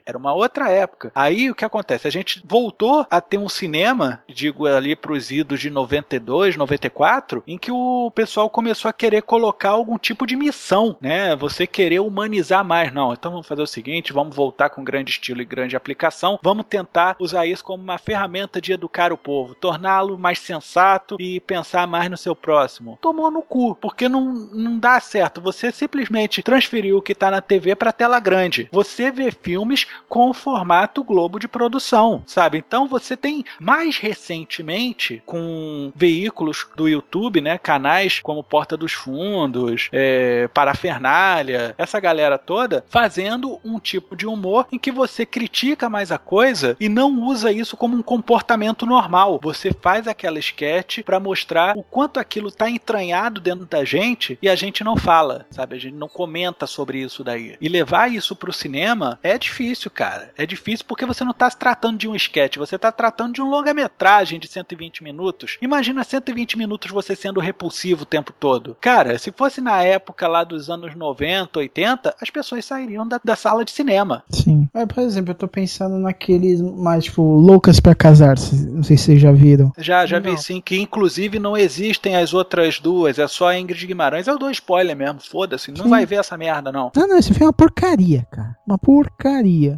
Era 0.06 0.18
uma 0.18 0.34
outra 0.34 0.70
época. 0.70 1.12
Aí 1.14 1.50
o 1.50 1.56
que 1.56 1.66
acontece? 1.66 2.08
A 2.08 2.12
gente 2.12 2.42
voltou 2.46 3.06
a 3.10 3.20
ter 3.20 3.38
um 3.38 3.50
cinema, 3.50 4.24
digo 4.28 4.66
ali 4.66 4.96
pros 4.96 5.32
idos 5.32 5.60
de 5.60 5.70
92, 5.70 6.56
94, 6.56 7.44
em 7.46 7.58
que 7.58 7.72
o 7.72 8.12
pessoal 8.12 8.50
começou 8.50 8.90
a 8.90 8.94
querer 8.94 9.22
colocar 9.24 9.70
algum 9.70 9.98
tipo 9.98 10.26
de 10.26 10.36
missão, 10.36 10.98
né? 11.02 11.36
Você 11.36 11.68
querer 11.68 12.00
humanizar 12.00 12.64
mais. 12.64 12.94
Não, 12.94 13.14
então 13.14 13.32
vamos 13.32 13.48
fazer 13.48 13.62
o 13.62 13.68
seguinte, 13.68 14.14
vamos 14.14 14.36
voltar 14.36 14.70
com 14.70 14.84
grande 14.84 15.12
estilo 15.12 15.42
e 15.42 15.46
grande 15.46 15.76
aplicação, 15.76 16.40
vamos 16.42 16.66
tentar 16.66 17.16
usar 17.20 17.46
isso 17.46 17.64
como 17.64 17.84
uma 17.84 17.98
ferramenta 17.98 18.62
de 18.62 18.74
educar 18.74 19.12
o 19.12 19.18
povo, 19.18 19.56
torná-lo 19.56 20.18
mais 20.18 20.40
sensato 20.40 21.18
e 21.20 21.40
pensar 21.40 21.88
mais 21.88 22.10
no 22.10 22.18
seu 22.18 22.36
próximo. 22.36 22.98
Tomou 23.02 23.30
no 23.30 23.42
cu, 23.42 23.76
porque 23.76 24.08
não, 24.08 24.34
não 24.34 24.80
dá 24.80 25.00
certo. 25.00 25.42
Você 25.42 25.72
simplesmente 25.72 26.44
transferiu 26.44 26.98
o 26.98 27.02
que 27.02 27.14
está 27.14 27.30
na 27.30 27.42
TV 27.42 27.76
para 27.76 27.92
tela 27.92 28.20
grande. 28.20 28.70
Você 28.72 29.12
vê 29.12 29.33
filmes 29.34 29.86
com 30.08 30.30
o 30.30 30.34
formato 30.34 31.04
Globo 31.04 31.40
de 31.40 31.48
produção, 31.48 32.24
sabe? 32.26 32.58
Então 32.58 32.88
você 32.88 33.16
tem 33.18 33.44
mais 33.60 33.98
recentemente 33.98 35.22
com 35.26 35.92
veículos 35.96 36.68
do 36.76 36.88
YouTube, 36.88 37.42
né, 37.42 37.58
canais 37.58 38.20
como 38.20 38.44
Porta 38.44 38.78
dos 38.78 38.94
Fundos, 38.94 39.90
é, 39.92 40.48
Parafernália, 40.54 41.76
essa 41.78 42.00
galera 42.00 42.38
toda 42.38 42.84
fazendo 42.90 43.60
um 43.64 43.80
tipo 43.80 44.16
de 44.16 44.28
humor 44.28 44.68
em 44.72 44.78
que 44.78 44.92
você 44.92 45.26
critica 45.26 45.90
mais 45.90 46.12
a 46.12 46.18
coisa 46.18 46.76
e 46.80 46.88
não 46.88 47.22
usa 47.22 47.52
isso 47.52 47.76
como 47.76 47.96
um 47.96 48.02
comportamento 48.02 48.86
normal. 48.86 49.40
Você 49.42 49.74
faz 49.74 50.08
aquela 50.08 50.40
sketch 50.40 51.00
para 51.04 51.20
mostrar 51.20 51.78
o 51.78 51.84
quanto 51.84 52.20
aquilo 52.20 52.52
tá 52.52 52.70
entranhado 52.70 53.42
dentro 53.42 53.66
da 53.66 53.84
gente 53.84 54.38
e 54.42 54.50
a 54.50 54.56
gente 54.56 54.84
não 54.84 54.96
fala, 54.96 55.46
sabe? 55.52 55.76
A 55.76 55.80
gente 55.80 55.96
não 55.96 56.08
comenta 56.08 56.68
sobre 56.68 57.00
isso 57.00 57.24
daí. 57.24 57.58
E 57.60 57.68
levar 57.68 58.12
isso 58.12 58.36
pro 58.36 58.54
cinema 58.54 59.20
é 59.24 59.38
difícil, 59.38 59.90
cara. 59.90 60.32
É 60.38 60.46
difícil 60.46 60.86
porque 60.88 61.06
você 61.06 61.24
não 61.24 61.34
tá 61.34 61.50
se 61.50 61.58
tratando 61.58 61.98
de 61.98 62.08
um 62.08 62.16
sketch, 62.16 62.58
você 62.58 62.78
tá 62.78 62.92
tratando 62.92 63.34
de 63.34 63.42
um 63.42 63.50
longa-metragem 63.50 64.40
de 64.40 64.48
120 64.48 65.04
minutos. 65.04 65.58
Imagina 65.62 66.04
120 66.04 66.58
minutos 66.58 66.92
você 66.92 67.16
sendo 67.16 67.40
repulsivo 67.40 68.04
o 68.04 68.06
tempo 68.06 68.34
todo. 68.38 68.76
Cara, 68.82 69.18
se 69.18 69.32
fosse 69.32 69.62
na 69.62 69.82
época 69.84 70.28
lá 70.28 70.44
dos 70.44 70.70
anos 70.70 70.96
90, 70.96 71.60
80, 71.60 72.16
as 72.22 72.30
pessoas 72.30 72.66
sairiam 72.66 73.08
da, 73.08 73.20
da 73.24 73.36
sala 73.36 73.64
de 73.64 73.72
cinema. 73.72 74.24
Sim. 74.30 74.68
Mas, 74.74 74.86
por 74.86 75.02
exemplo, 75.04 75.32
eu 75.32 75.36
tô 75.36 75.48
pensando 75.48 75.98
naqueles 75.98 76.62
mais, 76.62 77.06
tipo, 77.06 77.22
loucas 77.22 77.80
pra 77.80 77.96
casar-se. 77.96 78.56
Não 78.70 78.84
sei 78.84 78.98
se 78.98 79.06
vocês 79.06 79.22
já 79.22 79.32
viram. 79.32 79.72
Já, 79.78 80.06
já 80.06 80.20
vi 80.20 80.32
Não. 80.32 80.38
sim, 80.38 80.62
que 80.62 80.80
inclusive 80.80 81.40
não 81.40 81.56
existem 81.58 82.16
as 82.16 82.34
outras 82.34 82.80
duas, 82.80 83.20
é 83.20 83.28
só 83.28 83.48
a 83.50 83.60
Ingrid 83.60 83.86
Guimarães. 83.86 84.28
Eu 84.28 84.38
dou 84.38 84.50
spoiler 84.52 84.96
mesmo, 84.96 85.20
foda-se, 85.22 85.72
não 85.72 85.86
Sim. 85.86 85.90
vai 85.90 86.06
ver 86.06 86.16
essa 86.18 86.38
merda 86.38 86.72
não. 86.72 86.92
Não, 86.96 87.08
não, 87.08 87.18
esse 87.18 87.30
filme 87.30 87.44
é 87.44 87.48
uma 87.48 87.54
porcaria, 87.54 88.28
cara. 88.32 88.56
Uma 88.66 88.78
porcaria, 88.78 89.13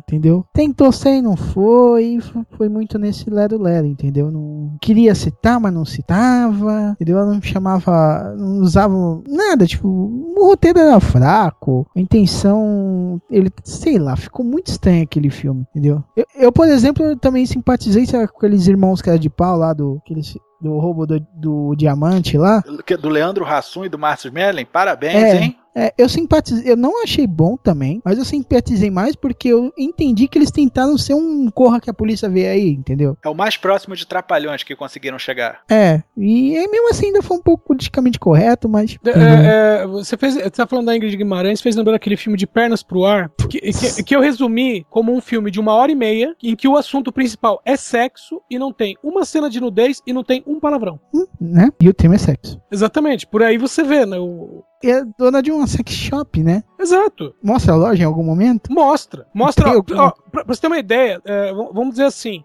entendeu? 0.08 0.46
Tentou 0.54 0.92
ser 0.92 1.16
e 1.18 1.22
não 1.22 1.36
foi. 1.36 2.20
Foi 2.58 2.70
muito 2.70 2.98
nesse 2.98 3.30
lero-lero, 3.30 3.86
entendeu? 3.88 4.32
Não 4.32 4.78
queria 4.82 5.14
citar, 5.16 5.60
mas 5.60 5.74
não 5.74 5.86
citava, 5.86 6.92
entendeu? 6.96 7.26
Não 7.26 7.42
chamava, 7.42 8.34
não 8.38 8.60
usava 8.60 8.94
nada, 9.28 9.66
tipo, 9.66 9.88
o 9.88 10.48
roteiro 10.48 10.80
era 10.80 11.00
fraco, 11.00 11.88
a 11.96 12.00
intenção, 12.00 13.22
ele, 13.30 13.50
sei 13.64 13.98
lá, 13.98 14.16
ficou 14.16 14.46
muito 14.46 14.68
estranho 14.68 15.04
aquele 15.04 15.30
filme, 15.30 15.66
entendeu? 15.72 16.04
Eu, 16.16 16.26
eu, 16.36 16.52
por 16.52 16.68
exemplo, 16.68 17.04
eu 17.04 17.18
também 17.18 17.46
simpatizei 17.46 18.06
sabe, 18.06 18.28
com 18.28 18.38
aqueles 18.38 18.68
irmãos 18.68 19.02
que 19.02 19.10
era 19.10 19.20
de 19.20 19.30
pau 19.30 19.58
lá 19.58 19.74
do, 19.74 20.00
aqueles, 20.04 20.38
do 20.62 20.78
roubo 20.80 21.06
do, 21.06 21.20
do 21.36 21.76
diamante 21.76 22.38
lá. 22.38 22.62
Que- 22.86 22.98
Do 22.98 23.10
Leandro 23.10 23.46
Hassum 23.46 23.86
e 23.86 23.90
do 23.90 23.98
Márcio 24.00 24.28
Smelling, 24.30 24.66
parabéns, 24.66 25.16
É. 25.16 25.42
hein? 25.42 25.58
É, 25.76 25.94
eu 25.98 26.08
simpatizei, 26.08 26.72
eu 26.72 26.78
não 26.78 27.04
achei 27.04 27.28
bom 27.28 27.58
também, 27.58 28.02
mas 28.04 28.18
eu 28.18 28.24
simpatizei 28.24 28.90
mais 28.90 29.16
porque 29.16 29.50
eu 29.50 29.74
entendi 29.78 30.28
que 30.28 30.38
eles 30.38 30.50
tentaram 30.50 30.98
ser 30.98 31.14
um 31.14 31.50
corra 31.52 31.82
que 31.82 31.90
a 31.90 31.94
polícia 31.94 32.30
vê 32.30 32.48
aí, 32.48 32.70
entendeu? 32.70 33.18
É 33.24 33.28
o 33.28 33.36
mais 33.36 33.58
próximo 33.58 33.96
de 33.96 34.08
trapalhões 34.08 34.64
que 34.64 34.76
conseguiram 34.76 35.20
chegar. 35.20 35.62
É, 35.70 36.02
e 36.18 36.52
mesmo 36.70 36.90
assim 36.90 37.08
ainda 37.08 37.22
foi 37.22 37.38
um 37.38 37.42
pouco 37.42 37.66
politicamente 37.66 38.20
correto, 38.20 38.70
mas. 38.70 38.98
É, 39.06 39.82
é, 39.82 39.88
você 39.88 40.16
fez, 40.16 40.36
você 40.36 40.50
tá 40.50 40.66
falando 40.66 40.86
da 40.86 40.96
Ingrid 40.96 41.18
Guimarães, 41.18 41.62
fez 41.62 41.76
lembrar 41.76 41.96
aquele 41.96 42.16
filme 42.16 42.38
de 42.38 42.48
Pernas 42.48 42.82
pro 42.82 43.06
Ar, 43.06 43.30
que, 43.50 43.60
que, 43.60 44.04
que 44.04 44.16
eu 44.16 44.22
resumi 44.22 44.86
como 44.90 45.14
um 45.14 45.20
filme 45.20 45.52
de 45.52 45.60
uma 45.60 45.74
hora 45.74 45.92
e 45.92 45.96
meia, 45.96 46.36
em 46.42 46.56
que 46.56 46.68
o 46.68 46.78
assunto 46.78 47.12
principal 47.12 47.62
é 47.66 47.76
sexo 47.76 48.42
e 48.50 48.58
não 48.58 48.72
tem 48.72 48.96
uma 49.04 49.26
cena 49.26 49.50
de 49.50 49.60
nudez 49.60 50.02
e 50.08 50.14
não 50.14 50.24
tem 50.24 50.42
um 50.48 50.60
palavrão. 50.60 51.00
Hum, 51.14 51.26
né? 51.40 51.70
E 51.82 51.90
o 51.90 51.94
tema 51.94 52.16
é 52.16 52.18
sexo. 52.18 52.62
Exatamente, 52.72 53.28
por 53.28 53.44
aí 53.44 53.58
você 53.58 53.84
vê, 53.84 54.06
né? 54.06 54.18
O... 54.18 54.64
É 54.88 55.04
dona 55.18 55.42
de 55.42 55.52
uma 55.52 55.66
sex 55.68 55.92
shop, 55.92 56.44
né? 56.44 56.64
Exato. 56.80 57.34
Mostra 57.42 57.74
a 57.74 57.76
loja 57.76 58.04
em 58.04 58.06
algum 58.06 58.24
momento? 58.24 58.72
Mostra. 58.72 59.28
Mostra. 59.34 59.82
Tem 59.84 59.98
Ó, 59.98 60.08
ó, 60.08 60.14
pra, 60.36 60.46
pra 60.46 60.54
você 60.56 60.62
ter 60.62 60.68
uma 60.68 60.78
ideia, 60.78 61.22
é, 61.26 61.52
vamos 61.54 61.92
dizer 61.92 62.06
assim. 62.06 62.44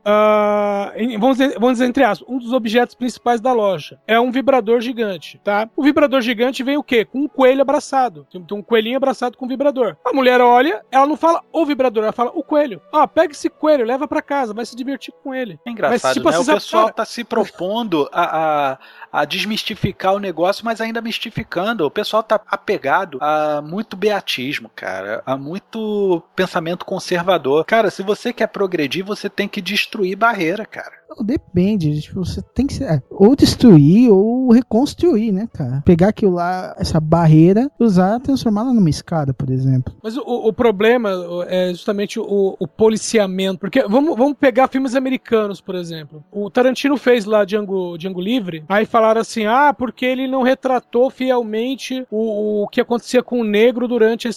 em- 0.97 1.19
vamos, 1.19 1.39
dizer, 1.39 1.55
vamos 1.59 1.73
dizer 1.75 1.87
entre 1.87 2.05
aspas, 2.05 2.29
um 2.29 2.39
dos 2.39 2.53
objetos 2.53 2.95
principais 2.95 3.41
da 3.41 3.53
loja 3.53 3.99
é 4.07 4.19
um 4.19 4.31
vibrador 4.31 4.81
gigante, 4.81 5.41
tá? 5.45 5.69
O 5.77 5.83
vibrador 5.83 6.21
gigante 6.21 6.63
vem 6.63 6.77
o 6.77 6.83
quê? 6.83 7.05
Com 7.05 7.21
um 7.21 7.29
coelho 7.29 7.63
abraçado. 7.63 8.27
Tem, 8.31 8.43
tem 8.43 8.57
um 8.59 8.63
coelhinho 8.63 8.97
abraçado 8.97 9.37
com 9.37 9.45
um 9.45 9.49
vibrador. 9.49 9.97
A 10.05 10.13
mulher 10.13 10.41
olha, 10.41 10.83
ela 10.91 11.07
não 11.07 11.17
fala 11.17 11.43
o 11.53 11.65
vibrador, 11.67 12.05
ela 12.05 12.13
fala 12.13 12.31
o 12.35 12.43
coelho. 12.43 12.81
Ah, 12.93 13.07
pega 13.07 13.33
esse 13.33 13.49
coelho, 13.51 13.85
leva 13.85 14.07
pra 14.09 14.23
casa, 14.23 14.55
vai 14.55 14.65
se 14.65 14.77
divertir 14.77 15.13
com 15.23 15.35
ele. 15.35 15.59
É 15.67 15.71
engraçado, 15.71 16.03
Mas, 16.03 16.15
tipo 16.15 16.31
né? 16.31 16.37
assim, 16.37 16.51
o 16.51 16.55
pessoal 16.55 16.83
cara- 16.85 16.95
tá 16.95 17.05
se 17.05 17.25
propondo 17.25 18.09
a, 18.13 18.71
a, 18.73 18.79
a 19.21 19.25
desmistificar 19.25 20.15
o 20.15 20.19
negócio, 20.19 20.65
mas 20.65 20.81
ainda 20.81 21.01
mistificando. 21.01 21.85
O 21.87 21.91
pessoal 21.91 22.23
tá 22.23 22.41
apegado 22.49 23.19
a 23.21 23.61
muito 23.63 23.97
beatismo, 23.97 24.71
cara. 24.75 25.23
A 25.27 25.37
muito 25.37 26.23
pensamento 26.35 26.85
conservador. 26.85 27.65
Cara, 27.65 27.80
se 27.89 28.03
você 28.03 28.33
quer 28.33 28.49
progredir, 28.49 29.05
você 29.05 29.31
tem 29.31 29.47
que 29.47 29.61
destruir 29.63 30.17
barreira, 30.17 30.67
cara. 30.67 30.99
Depende, 31.25 32.01
tipo, 32.01 32.25
você 32.25 32.41
tem 32.55 32.67
que 32.67 32.75
ser, 32.75 32.85
é, 32.85 33.03
ou 33.11 33.35
destruir 33.37 34.11
ou 34.11 34.51
reconstruir, 34.53 35.33
né, 35.33 35.49
cara? 35.53 35.83
Pegar 35.85 36.09
aquilo 36.09 36.33
lá, 36.35 36.75
essa 36.79 37.01
barreira, 37.01 37.71
usar, 37.79 38.21
transformá-la 38.21 38.73
numa 38.73 38.89
escada, 38.91 39.33
por 39.35 39.51
exemplo. 39.51 39.93
Mas 40.03 40.17
o, 40.17 40.23
o 40.23 40.53
problema 40.53 41.11
é 41.49 41.71
justamente 41.71 42.19
o, 42.19 42.57
o 42.59 42.67
policiamento. 42.67 43.59
Porque 43.61 43.83
vamos, 43.89 44.17
vamos 44.17 44.37
pegar 44.39 44.69
filmes 44.69 44.95
americanos, 44.95 45.61
por 45.61 45.75
exemplo. 45.75 46.25
O 46.31 46.49
Tarantino 46.51 46.97
fez 46.97 47.25
lá 47.25 47.45
Django, 47.45 47.97
Django 47.99 48.21
Livre, 48.21 48.65
aí 48.69 48.87
falaram 48.87 49.21
assim: 49.21 49.47
ah, 49.47 49.75
porque 49.77 50.05
ele 50.07 50.27
não 50.27 50.43
retratou 50.43 51.11
fielmente 51.11 52.07
o, 52.11 52.63
o 52.65 52.69
que 52.69 52.81
acontecia 52.81 53.23
com 53.23 53.41
o 53.41 53.45
negro 53.45 53.87
durante 53.89 54.29
a 54.29 54.31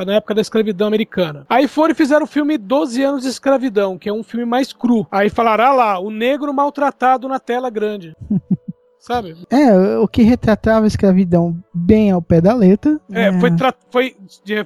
a- 0.00 0.04
na 0.04 0.14
época 0.14 0.34
da 0.34 0.40
escravidão 0.40 0.86
americana. 0.86 1.44
Aí 1.48 1.66
foram 1.68 1.92
e 1.92 1.96
fizeram 1.96 2.24
o 2.24 2.28
filme 2.28 2.56
12 2.82 3.02
anos 3.04 3.22
de 3.22 3.28
escravidão, 3.28 3.96
que 3.96 4.08
é 4.08 4.12
um 4.12 4.24
filme 4.24 4.44
mais 4.44 4.72
cru. 4.72 5.06
Aí 5.08 5.30
falaram: 5.30 5.64
ah 5.64 5.72
lá, 5.72 5.98
o 6.00 6.10
negro 6.10 6.52
maltratado 6.52 7.28
na 7.28 7.38
tela 7.38 7.70
grande. 7.70 8.16
Sabe? 9.02 9.36
É, 9.50 9.98
o 9.98 10.06
que 10.06 10.22
retratava 10.22 10.86
a 10.86 10.86
escravidão 10.86 11.60
bem 11.74 12.12
ao 12.12 12.22
pé 12.22 12.40
da 12.40 12.54
letra. 12.54 13.00
É, 13.10 13.32
foi, 13.40 13.50
tra- 13.50 13.74
foi, 13.90 14.14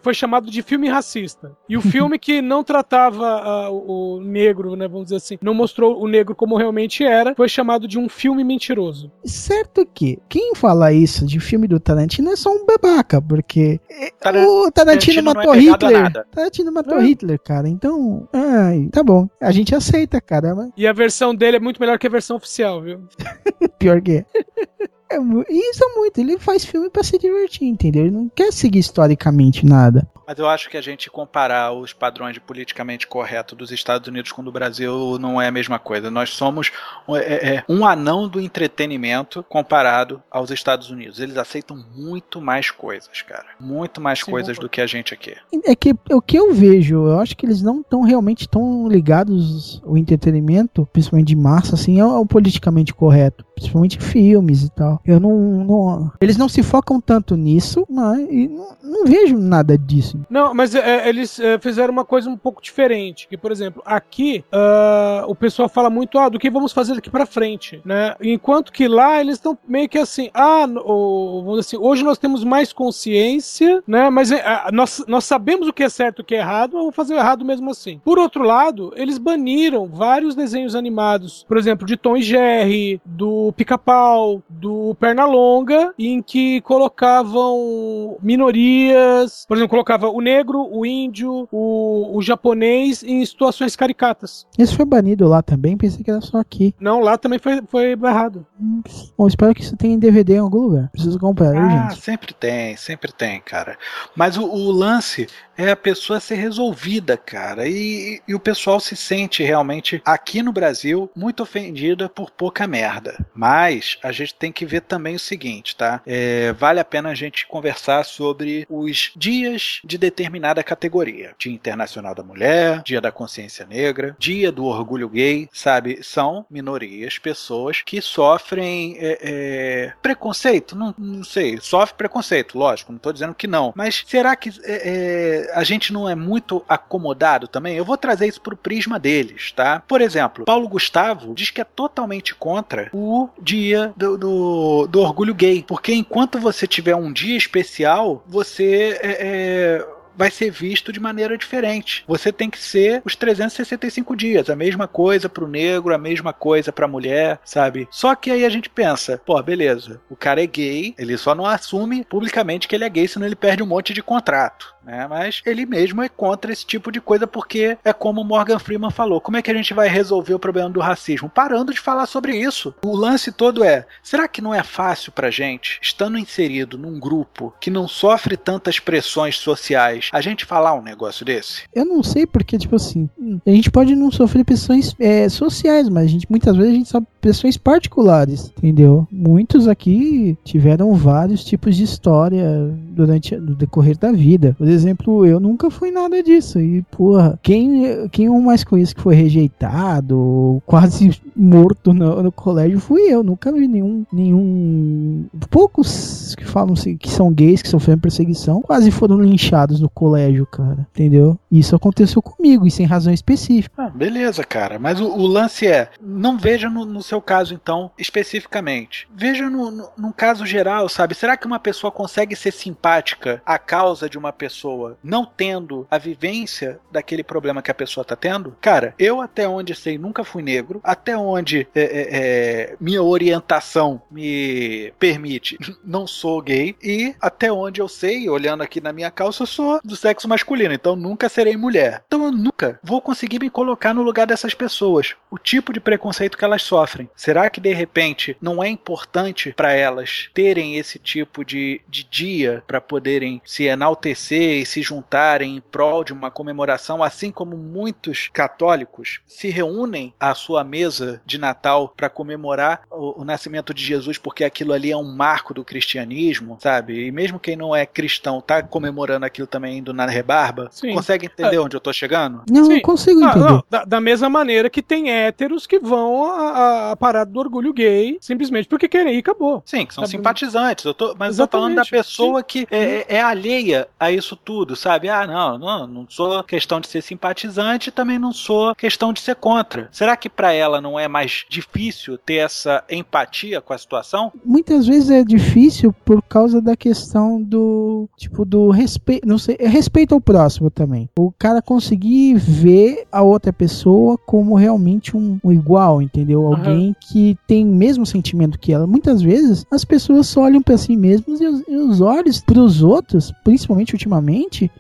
foi 0.02 0.12
chamado 0.12 0.50
de 0.50 0.60
filme 0.60 0.90
racista. 0.90 1.56
E 1.66 1.74
o 1.74 1.80
filme 1.80 2.18
que 2.18 2.42
não 2.42 2.62
tratava 2.62 3.26
ah, 3.26 3.70
o, 3.70 4.20
negro, 4.20 4.76
né, 4.76 4.86
vamos 4.86 5.04
dizer 5.04 5.16
assim, 5.16 5.38
não 5.40 5.54
mostrou 5.54 5.98
o 5.98 6.06
negro 6.06 6.34
como 6.34 6.54
realmente 6.54 7.02
era, 7.02 7.34
foi 7.34 7.48
chamado 7.48 7.88
de 7.88 7.98
um 7.98 8.10
filme 8.10 8.44
mentiroso. 8.44 9.10
Certo 9.24 9.86
que 9.86 10.18
quem 10.28 10.54
fala 10.54 10.92
isso 10.92 11.24
de 11.24 11.40
filme 11.40 11.66
do 11.66 11.80
Tarantino 11.80 12.30
é 12.30 12.36
só 12.36 12.50
um 12.50 12.66
babaca, 12.66 13.22
porque 13.22 13.80
é, 13.90 14.08
o 14.44 14.70
Tarantino 14.70 14.72
Tarantino 14.72 15.18
é 15.18 15.22
matou 15.22 15.52
a 15.52 15.56
Hitler. 15.56 16.26
Tarantino 16.30 16.72
matou 16.72 16.98
É. 16.98 17.04
Hitler, 17.04 17.40
cara. 17.42 17.68
Então, 17.70 18.28
ai, 18.34 18.90
tá 18.92 19.02
bom. 19.02 19.26
A 19.40 19.50
gente 19.50 19.74
aceita, 19.74 20.20
cara. 20.20 20.54
Mas 20.54 20.70
E 20.76 20.86
a 20.86 20.92
versão 20.92 21.34
dele 21.34 21.56
é 21.56 21.60
muito 21.60 21.80
melhor 21.80 21.98
que 21.98 22.06
a 22.06 22.10
versão 22.10 22.36
oficial, 22.36 22.82
viu? 22.82 23.00
pior 23.78 24.02
que 24.02 24.18
é. 24.18 24.25
É 25.08 25.18
isso 25.48 25.84
é 25.84 25.94
muito. 25.94 26.18
Ele 26.18 26.36
faz 26.36 26.64
filme 26.64 26.90
pra 26.90 27.04
se 27.04 27.16
divertir, 27.16 27.68
entendeu? 27.68 28.02
Ele 28.06 28.10
não 28.10 28.28
quer 28.28 28.52
seguir 28.52 28.80
historicamente 28.80 29.64
nada. 29.64 30.04
Mas 30.26 30.38
eu 30.38 30.48
acho 30.48 30.68
que 30.68 30.76
a 30.76 30.80
gente 30.80 31.10
comparar 31.10 31.72
os 31.72 31.92
padrões 31.92 32.34
de 32.34 32.40
politicamente 32.40 33.06
correto 33.06 33.54
dos 33.54 33.70
Estados 33.70 34.08
Unidos 34.08 34.32
com 34.32 34.42
o 34.42 34.44
do 34.44 34.52
Brasil 34.52 35.18
não 35.18 35.40
é 35.40 35.48
a 35.48 35.52
mesma 35.52 35.78
coisa. 35.78 36.10
Nós 36.10 36.30
somos 36.30 36.70
é, 37.10 37.56
é, 37.56 37.64
um 37.68 37.86
anão 37.86 38.28
do 38.28 38.40
entretenimento 38.40 39.44
comparado 39.48 40.22
aos 40.30 40.50
Estados 40.50 40.90
Unidos. 40.90 41.20
Eles 41.20 41.36
aceitam 41.36 41.76
muito 41.94 42.40
mais 42.40 42.70
coisas, 42.70 43.22
cara. 43.22 43.46
Muito 43.60 44.00
mais 44.00 44.20
Sim, 44.20 44.30
coisas 44.30 44.58
do 44.58 44.68
que 44.68 44.80
a 44.80 44.86
gente 44.86 45.14
aqui. 45.14 45.34
É 45.64 45.74
que 45.74 45.94
o 46.10 46.20
que 46.20 46.36
eu 46.36 46.52
vejo, 46.52 47.06
eu 47.06 47.20
acho 47.20 47.36
que 47.36 47.46
eles 47.46 47.62
não 47.62 47.80
estão 47.80 48.02
realmente 48.02 48.48
tão 48.48 48.88
ligados 48.88 49.80
ao 49.84 49.96
entretenimento, 49.96 50.88
principalmente 50.92 51.28
de 51.28 51.36
massa, 51.36 51.74
assim, 51.74 52.00
ao, 52.00 52.10
ao 52.10 52.26
politicamente 52.26 52.92
correto. 52.92 53.44
Principalmente 53.54 53.98
filmes 53.98 54.64
e 54.64 54.70
tal. 54.70 55.00
Eu 55.04 55.18
não, 55.18 55.64
não- 55.64 56.12
Eles 56.20 56.36
não 56.36 56.48
se 56.48 56.62
focam 56.62 57.00
tanto 57.00 57.36
nisso, 57.36 57.86
mas 57.88 58.18
não, 58.50 58.76
não 58.82 59.04
vejo 59.06 59.38
nada 59.38 59.78
disso, 59.78 60.15
isso. 60.16 60.26
Não, 60.28 60.54
mas 60.54 60.74
é, 60.74 61.08
eles 61.08 61.38
é, 61.38 61.58
fizeram 61.58 61.92
uma 61.92 62.04
coisa 62.04 62.28
um 62.28 62.36
pouco 62.36 62.62
diferente. 62.62 63.28
Que, 63.28 63.36
por 63.36 63.52
exemplo, 63.52 63.82
aqui 63.84 64.44
uh, 64.52 65.30
o 65.30 65.34
pessoal 65.34 65.68
fala 65.68 65.90
muito 65.90 66.18
ah, 66.18 66.28
do 66.28 66.38
que 66.38 66.50
vamos 66.50 66.72
fazer 66.72 66.94
daqui 66.94 67.10
para 67.10 67.26
frente, 67.26 67.80
né? 67.84 68.14
Enquanto 68.20 68.72
que 68.72 68.88
lá 68.88 69.20
eles 69.20 69.36
estão 69.36 69.56
meio 69.66 69.88
que 69.88 69.98
assim, 69.98 70.30
ah, 70.34 70.66
ou, 70.84 71.42
vamos 71.42 71.60
dizer 71.60 71.76
assim, 71.76 71.84
hoje 71.84 72.04
nós 72.04 72.18
temos 72.18 72.44
mais 72.44 72.72
consciência, 72.72 73.82
né? 73.86 74.10
Mas 74.10 74.30
é, 74.30 74.42
nós, 74.72 75.04
nós 75.06 75.24
sabemos 75.24 75.68
o 75.68 75.72
que 75.72 75.82
é 75.82 75.88
certo 75.88 76.20
e 76.20 76.22
o 76.22 76.24
que 76.24 76.34
é 76.34 76.38
errado, 76.38 76.72
vamos 76.72 76.94
fazer 76.94 77.14
o 77.14 77.18
errado 77.18 77.44
mesmo 77.44 77.70
assim. 77.70 78.00
Por 78.04 78.18
outro 78.18 78.42
lado, 78.42 78.92
eles 78.96 79.18
baniram 79.18 79.86
vários 79.86 80.34
desenhos 80.34 80.74
animados, 80.74 81.44
por 81.48 81.56
exemplo, 81.56 81.86
de 81.86 81.96
Tom 81.96 82.16
e 82.16 82.22
Jerry, 82.22 83.00
do 83.04 83.52
Pica-Pau, 83.56 84.42
do 84.48 84.94
Pernalonga, 84.98 85.94
em 85.98 86.22
que 86.22 86.60
colocavam 86.62 88.16
minorias, 88.22 89.44
por 89.46 89.56
exemplo, 89.56 89.70
colocava 90.06 90.16
o 90.16 90.20
negro, 90.20 90.68
o 90.70 90.86
índio, 90.86 91.48
o, 91.50 92.16
o 92.16 92.22
japonês 92.22 93.02
em 93.02 93.24
situações 93.24 93.74
caricatas. 93.76 94.46
Isso 94.58 94.76
foi 94.76 94.84
banido 94.84 95.26
lá 95.28 95.42
também? 95.42 95.76
Pensei 95.76 96.02
que 96.04 96.10
era 96.10 96.20
só 96.20 96.38
aqui. 96.38 96.74
Não, 96.80 97.00
lá 97.00 97.18
também 97.18 97.38
foi, 97.38 97.60
foi 97.66 97.96
barrado. 97.96 98.46
Hum, 98.60 98.82
Bom, 99.16 99.26
espero 99.26 99.54
que 99.54 99.62
isso 99.62 99.76
tenha 99.76 99.94
em 99.94 99.98
DVD 99.98 100.34
em 100.34 100.38
algum 100.38 100.58
lugar. 100.60 100.88
Preciso 100.90 101.18
comprar, 101.18 101.52
viu, 101.52 101.60
Ah, 101.60 101.88
gente? 101.90 102.02
sempre 102.02 102.32
tem, 102.34 102.76
sempre 102.76 103.12
tem, 103.12 103.40
cara. 103.40 103.76
Mas 104.14 104.36
o, 104.36 104.44
o 104.44 104.70
lance 104.70 105.26
é 105.56 105.70
a 105.70 105.76
pessoa 105.76 106.20
ser 106.20 106.36
resolvida, 106.36 107.16
cara. 107.16 107.68
E, 107.68 108.20
e 108.26 108.34
o 108.34 108.40
pessoal 108.40 108.80
se 108.80 108.96
sente 108.96 109.42
realmente, 109.42 110.02
aqui 110.04 110.42
no 110.42 110.52
Brasil, 110.52 111.10
muito 111.14 111.42
ofendida 111.42 112.08
por 112.08 112.30
pouca 112.30 112.66
merda. 112.66 113.24
Mas 113.34 113.98
a 114.02 114.12
gente 114.12 114.34
tem 114.34 114.52
que 114.52 114.66
ver 114.66 114.82
também 114.82 115.16
o 115.16 115.20
seguinte, 115.20 115.76
tá? 115.76 116.00
É, 116.06 116.52
vale 116.52 116.80
a 116.80 116.84
pena 116.84 117.10
a 117.10 117.14
gente 117.14 117.46
conversar 117.46 118.04
sobre 118.04 118.66
os 118.68 119.12
dias 119.16 119.80
de 119.84 119.98
determinada 119.98 120.62
categoria. 120.62 121.34
Dia 121.38 121.52
Internacional 121.52 122.14
da 122.14 122.22
Mulher, 122.22 122.82
Dia 122.82 123.00
da 123.00 123.12
Consciência 123.12 123.66
Negra, 123.66 124.16
Dia 124.18 124.52
do 124.52 124.64
Orgulho 124.64 125.08
Gay, 125.08 125.48
sabe? 125.52 126.00
São 126.02 126.44
minorias, 126.50 127.18
pessoas 127.18 127.82
que 127.84 128.00
sofrem 128.00 128.96
é, 128.98 129.18
é, 129.22 129.92
preconceito, 130.02 130.76
não, 130.76 130.94
não 130.98 131.24
sei, 131.24 131.58
sofre 131.60 131.96
preconceito, 131.96 132.58
lógico, 132.58 132.92
não 132.92 132.98
tô 132.98 133.12
dizendo 133.12 133.34
que 133.34 133.46
não. 133.46 133.72
Mas 133.74 134.04
será 134.06 134.36
que 134.36 134.50
é, 134.64 135.45
é, 135.45 135.45
a 135.52 135.64
gente 135.64 135.92
não 135.92 136.08
é 136.08 136.14
muito 136.14 136.64
acomodado 136.68 137.48
também? 137.48 137.76
Eu 137.76 137.84
vou 137.84 137.96
trazer 137.96 138.26
isso 138.26 138.40
pro 138.40 138.56
prisma 138.56 138.98
deles, 138.98 139.52
tá? 139.52 139.82
Por 139.86 140.00
exemplo, 140.00 140.44
Paulo 140.44 140.68
Gustavo 140.68 141.34
diz 141.34 141.50
que 141.50 141.60
é 141.60 141.64
totalmente 141.64 142.34
contra 142.34 142.90
o 142.92 143.28
dia 143.40 143.92
do, 143.96 144.16
do, 144.16 144.86
do 144.86 145.00
orgulho 145.00 145.34
gay, 145.34 145.64
porque 145.66 145.92
enquanto 145.92 146.38
você 146.38 146.66
tiver 146.66 146.96
um 146.96 147.12
dia 147.12 147.36
especial, 147.36 148.22
você 148.26 148.98
é, 149.02 149.16
é, 149.20 149.86
vai 150.16 150.30
ser 150.30 150.50
visto 150.50 150.92
de 150.92 150.98
maneira 150.98 151.36
diferente. 151.36 152.02
Você 152.08 152.32
tem 152.32 152.48
que 152.48 152.58
ser 152.58 153.02
os 153.04 153.14
365 153.14 154.16
dias, 154.16 154.48
a 154.48 154.56
mesma 154.56 154.88
coisa 154.88 155.28
pro 155.28 155.46
negro, 155.46 155.94
a 155.94 155.98
mesma 155.98 156.32
coisa 156.32 156.72
pra 156.72 156.88
mulher, 156.88 157.38
sabe? 157.44 157.86
Só 157.90 158.14
que 158.14 158.30
aí 158.30 158.44
a 158.44 158.48
gente 158.48 158.70
pensa, 158.70 159.20
pô, 159.24 159.40
beleza, 159.42 160.00
o 160.08 160.16
cara 160.16 160.42
é 160.42 160.46
gay, 160.46 160.94
ele 160.98 161.16
só 161.18 161.34
não 161.34 161.44
assume 161.44 162.04
publicamente 162.04 162.66
que 162.66 162.74
ele 162.74 162.84
é 162.84 162.88
gay, 162.88 163.06
senão 163.06 163.26
ele 163.26 163.36
perde 163.36 163.62
um 163.62 163.66
monte 163.66 163.92
de 163.92 164.02
contrato. 164.02 164.74
Né? 164.86 165.04
Mas 165.08 165.42
ele 165.44 165.66
mesmo 165.66 166.00
é 166.00 166.08
contra 166.08 166.52
esse 166.52 166.64
tipo 166.64 166.92
de 166.92 167.00
coisa 167.00 167.26
porque 167.26 167.76
é 167.84 167.92
como 167.92 168.20
o 168.20 168.24
Morgan 168.24 168.60
Freeman 168.60 168.92
falou. 168.92 169.20
Como 169.20 169.36
é 169.36 169.42
que 169.42 169.50
a 169.50 169.54
gente 169.54 169.74
vai 169.74 169.88
resolver 169.88 170.32
o 170.32 170.38
problema 170.38 170.70
do 170.70 170.78
racismo? 170.78 171.28
Parando 171.28 171.74
de 171.74 171.80
falar 171.80 172.06
sobre 172.06 172.36
isso. 172.36 172.72
O 172.84 172.94
lance 172.94 173.32
todo 173.32 173.64
é: 173.64 173.84
será 174.00 174.28
que 174.28 174.40
não 174.40 174.54
é 174.54 174.62
fácil 174.62 175.10
pra 175.10 175.28
gente, 175.28 175.80
estando 175.82 176.16
inserido 176.16 176.78
num 176.78 177.00
grupo 177.00 177.52
que 177.60 177.68
não 177.68 177.88
sofre 177.88 178.36
tantas 178.36 178.78
pressões 178.78 179.36
sociais, 179.38 180.08
a 180.12 180.20
gente 180.20 180.44
falar 180.44 180.74
um 180.74 180.82
negócio 180.82 181.24
desse? 181.24 181.62
Eu 181.74 181.84
não 181.84 182.04
sei 182.04 182.24
porque, 182.24 182.56
tipo 182.56 182.76
assim, 182.76 183.10
a 183.44 183.50
gente 183.50 183.70
pode 183.72 183.96
não 183.96 184.12
sofrer 184.12 184.44
pressões 184.44 184.94
é, 185.00 185.28
sociais, 185.28 185.88
mas 185.88 186.04
a 186.04 186.08
gente, 186.08 186.26
muitas 186.30 186.56
vezes 186.56 186.72
a 186.72 186.76
gente 186.76 186.88
sofre 186.88 187.08
pressões 187.20 187.56
particulares, 187.56 188.52
entendeu? 188.56 189.08
Muitos 189.10 189.66
aqui 189.66 190.38
tiveram 190.44 190.94
vários 190.94 191.44
tipos 191.44 191.74
de 191.74 191.82
história 191.82 192.46
durante 192.90 193.34
o 193.34 193.56
decorrer 193.56 193.98
da 193.98 194.12
vida. 194.12 194.54
Por 194.56 194.68
exemplo, 194.76 195.26
eu 195.26 195.40
nunca 195.40 195.70
fui 195.70 195.90
nada 195.90 196.22
disso. 196.22 196.60
E, 196.60 196.82
porra, 196.82 197.38
quem, 197.42 198.08
quem 198.08 198.26
eu 198.26 198.40
mais 198.40 198.62
conheço 198.62 198.94
que 198.94 199.02
foi 199.02 199.14
rejeitado, 199.14 200.62
quase 200.64 201.20
morto 201.34 201.92
no, 201.92 202.22
no 202.22 202.32
colégio, 202.32 202.78
fui 202.78 203.02
eu. 203.02 203.22
Nunca 203.22 203.52
vi 203.52 203.66
nenhum. 203.66 204.04
nenhum 204.12 205.26
Poucos 205.50 206.34
que 206.36 206.44
falam 206.44 206.74
que 206.74 207.10
são 207.10 207.32
gays, 207.32 207.62
que 207.62 207.68
sofreram 207.68 208.00
perseguição, 208.00 208.62
quase 208.62 208.90
foram 208.90 209.20
linchados 209.20 209.80
no 209.80 209.88
colégio, 209.88 210.46
cara. 210.46 210.86
Entendeu? 210.92 211.38
Isso 211.50 211.74
aconteceu 211.74 212.22
comigo, 212.22 212.66
e 212.66 212.70
sem 212.70 212.86
razão 212.86 213.12
específica. 213.12 213.84
Ah, 213.84 213.90
beleza, 213.90 214.44
cara. 214.44 214.78
Mas 214.78 215.00
o, 215.00 215.06
o 215.06 215.26
lance 215.26 215.66
é: 215.66 215.90
não 216.00 216.38
veja 216.38 216.68
no, 216.68 216.84
no 216.84 217.02
seu 217.02 217.20
caso, 217.20 217.54
então, 217.54 217.90
especificamente. 217.98 219.08
Veja 219.14 219.48
no, 219.48 219.70
no, 219.70 219.88
num 219.96 220.12
caso 220.12 220.44
geral, 220.44 220.88
sabe? 220.88 221.14
Será 221.14 221.36
que 221.36 221.46
uma 221.46 221.58
pessoa 221.58 221.90
consegue 221.90 222.36
ser 222.36 222.52
simpática 222.52 223.42
à 223.44 223.58
causa 223.58 224.08
de 224.08 224.18
uma 224.18 224.32
pessoa 224.32 224.65
não 225.02 225.24
tendo 225.24 225.86
a 225.90 225.98
vivência 225.98 226.78
daquele 226.90 227.22
problema 227.22 227.62
que 227.62 227.70
a 227.70 227.74
pessoa 227.74 228.04
tá 228.04 228.16
tendo? 228.16 228.56
Cara, 228.60 228.94
eu 228.98 229.20
até 229.20 229.48
onde 229.48 229.74
sei 229.74 229.98
nunca 229.98 230.24
fui 230.24 230.42
negro, 230.42 230.80
até 230.82 231.16
onde 231.16 231.66
é, 231.74 231.82
é, 231.82 232.08
é, 232.10 232.76
minha 232.80 233.02
orientação 233.02 234.00
me 234.10 234.92
permite, 234.98 235.58
não 235.84 236.06
sou 236.06 236.40
gay, 236.40 236.76
e 236.82 237.14
até 237.20 237.50
onde 237.52 237.80
eu 237.80 237.88
sei, 237.88 238.28
olhando 238.28 238.62
aqui 238.62 238.80
na 238.80 238.92
minha 238.92 239.10
calça, 239.10 239.42
eu 239.42 239.46
sou 239.46 239.80
do 239.84 239.96
sexo 239.96 240.28
masculino, 240.28 240.74
então 240.74 240.96
nunca 240.96 241.28
serei 241.28 241.56
mulher. 241.56 242.02
Então 242.06 242.24
eu 242.24 242.32
nunca 242.32 242.78
vou 242.82 243.00
conseguir 243.00 243.38
me 243.40 243.50
colocar 243.50 243.94
no 243.94 244.02
lugar 244.02 244.26
dessas 244.26 244.54
pessoas, 244.54 245.14
o 245.30 245.38
tipo 245.38 245.72
de 245.72 245.80
preconceito 245.80 246.36
que 246.36 246.44
elas 246.44 246.62
sofrem. 246.62 247.08
Será 247.14 247.48
que 247.50 247.60
de 247.60 247.72
repente 247.72 248.36
não 248.40 248.62
é 248.62 248.68
importante 248.68 249.52
para 249.56 249.72
elas 249.72 250.30
terem 250.34 250.76
esse 250.76 250.98
tipo 250.98 251.44
de, 251.44 251.80
de 251.88 252.04
dia 252.04 252.62
para 252.66 252.80
poderem 252.80 253.40
se 253.44 253.64
enaltecer 253.64 254.55
se 254.64 254.80
juntarem 254.82 255.56
em 255.56 255.60
prol 255.60 256.04
de 256.04 256.12
uma 256.12 256.30
comemoração, 256.30 257.02
assim 257.02 257.30
como 257.30 257.56
muitos 257.56 258.28
católicos 258.32 259.20
se 259.26 259.48
reúnem 259.50 260.14
à 260.18 260.34
sua 260.34 260.64
mesa 260.64 261.20
de 261.26 261.38
Natal 261.38 261.92
para 261.96 262.08
comemorar 262.08 262.82
o, 262.90 263.20
o 263.22 263.24
nascimento 263.24 263.74
de 263.74 263.84
Jesus, 263.84 264.18
porque 264.18 264.44
aquilo 264.44 264.72
ali 264.72 264.90
é 264.90 264.96
um 264.96 265.04
marco 265.16 265.52
do 265.52 265.64
cristianismo, 265.64 266.56
sabe? 266.60 267.06
E 267.06 267.12
mesmo 267.12 267.38
quem 267.38 267.56
não 267.56 267.74
é 267.74 267.84
cristão 267.86 268.40
tá 268.40 268.62
comemorando 268.62 269.26
aquilo 269.26 269.46
também 269.46 269.78
indo 269.78 269.92
na 269.92 270.06
rebarba. 270.06 270.68
Sim. 270.70 270.92
Consegue 270.94 271.26
entender 271.26 271.58
onde 271.58 271.76
eu 271.76 271.80
tô 271.80 271.92
chegando? 271.92 272.42
Não, 272.50 272.64
Sim. 272.64 272.74
eu 272.76 272.82
consigo 272.82 273.22
Ah, 273.24 273.30
entender. 273.30 273.44
não, 273.44 273.64
da, 273.68 273.84
da 273.84 274.00
mesma 274.00 274.28
maneira 274.30 274.70
que 274.70 274.82
tem 274.82 275.10
héteros 275.10 275.66
que 275.66 275.78
vão 275.78 276.24
à, 276.32 276.92
à- 276.92 276.96
parada 276.96 277.30
do 277.30 277.38
orgulho 277.40 277.72
gay 277.72 278.18
simplesmente 278.20 278.68
porque 278.68 278.88
querem 278.88 279.14
e 279.14 279.18
acabou. 279.18 279.62
Sim, 279.66 279.84
que 279.86 279.94
são 279.94 280.04
Tá 280.04 280.08
simpatizantes. 280.08 280.84
Eu 280.84 280.94
tô, 280.94 281.14
mas 281.18 281.38
eu 281.38 281.46
tô 281.46 281.58
falando 281.58 281.74
da 281.74 281.82
Exatamente, 281.82 281.90
pessoa 281.90 282.42
que 282.42 282.66
é, 282.70 283.16
é 283.16 283.20
alheia 283.22 283.88
a 283.98 284.10
isso 284.10 284.35
tudo, 284.36 284.76
sabe? 284.76 285.08
Ah, 285.08 285.26
não, 285.26 285.58
não, 285.58 285.86
não 285.86 286.06
sou 286.08 286.42
questão 286.44 286.80
de 286.80 286.88
ser 286.88 287.02
simpatizante, 287.02 287.90
também 287.90 288.18
não 288.18 288.32
sou 288.32 288.74
questão 288.74 289.12
de 289.12 289.20
ser 289.20 289.36
contra. 289.36 289.88
Será 289.90 290.16
que 290.16 290.28
pra 290.28 290.52
ela 290.52 290.80
não 290.80 290.98
é 290.98 291.08
mais 291.08 291.44
difícil 291.48 292.18
ter 292.18 292.36
essa 292.36 292.84
empatia 292.90 293.60
com 293.60 293.72
a 293.72 293.78
situação? 293.78 294.32
muitas 294.44 294.86
vezes 294.86 295.10
é 295.10 295.24
difícil 295.24 295.92
por 296.04 296.22
causa 296.22 296.60
da 296.60 296.76
questão 296.76 297.42
do 297.42 298.08
tipo 298.16 298.44
do 298.44 298.70
respeito, 298.70 299.26
não 299.26 299.38
sei, 299.38 299.56
é 299.58 299.68
respeito 299.68 300.14
ao 300.14 300.20
próximo 300.20 300.70
também. 300.70 301.08
O 301.18 301.32
cara 301.38 301.60
conseguir 301.60 302.34
ver 302.34 303.06
a 303.10 303.22
outra 303.22 303.52
pessoa 303.52 304.16
como 304.16 304.54
realmente 304.54 305.16
um, 305.16 305.38
um 305.42 305.52
igual, 305.52 306.00
entendeu? 306.00 306.46
Aham. 306.46 306.56
Alguém 306.56 306.96
que 307.00 307.36
tem 307.46 307.66
o 307.66 307.72
mesmo 307.72 308.06
sentimento 308.06 308.58
que 308.58 308.72
ela. 308.72 308.86
Muitas 308.86 309.20
vezes 309.22 309.64
as 309.70 309.84
pessoas 309.84 310.26
só 310.26 310.42
olham 310.42 310.62
pra 310.62 310.78
si 310.78 310.96
mesmos 310.96 311.40
e 311.40 311.46
os, 311.46 311.62
e 311.68 311.76
os 311.76 312.00
olhos 312.00 312.40
pros 312.40 312.82
outros, 312.82 313.32
principalmente 313.44 313.94
ultimamente, 313.94 314.25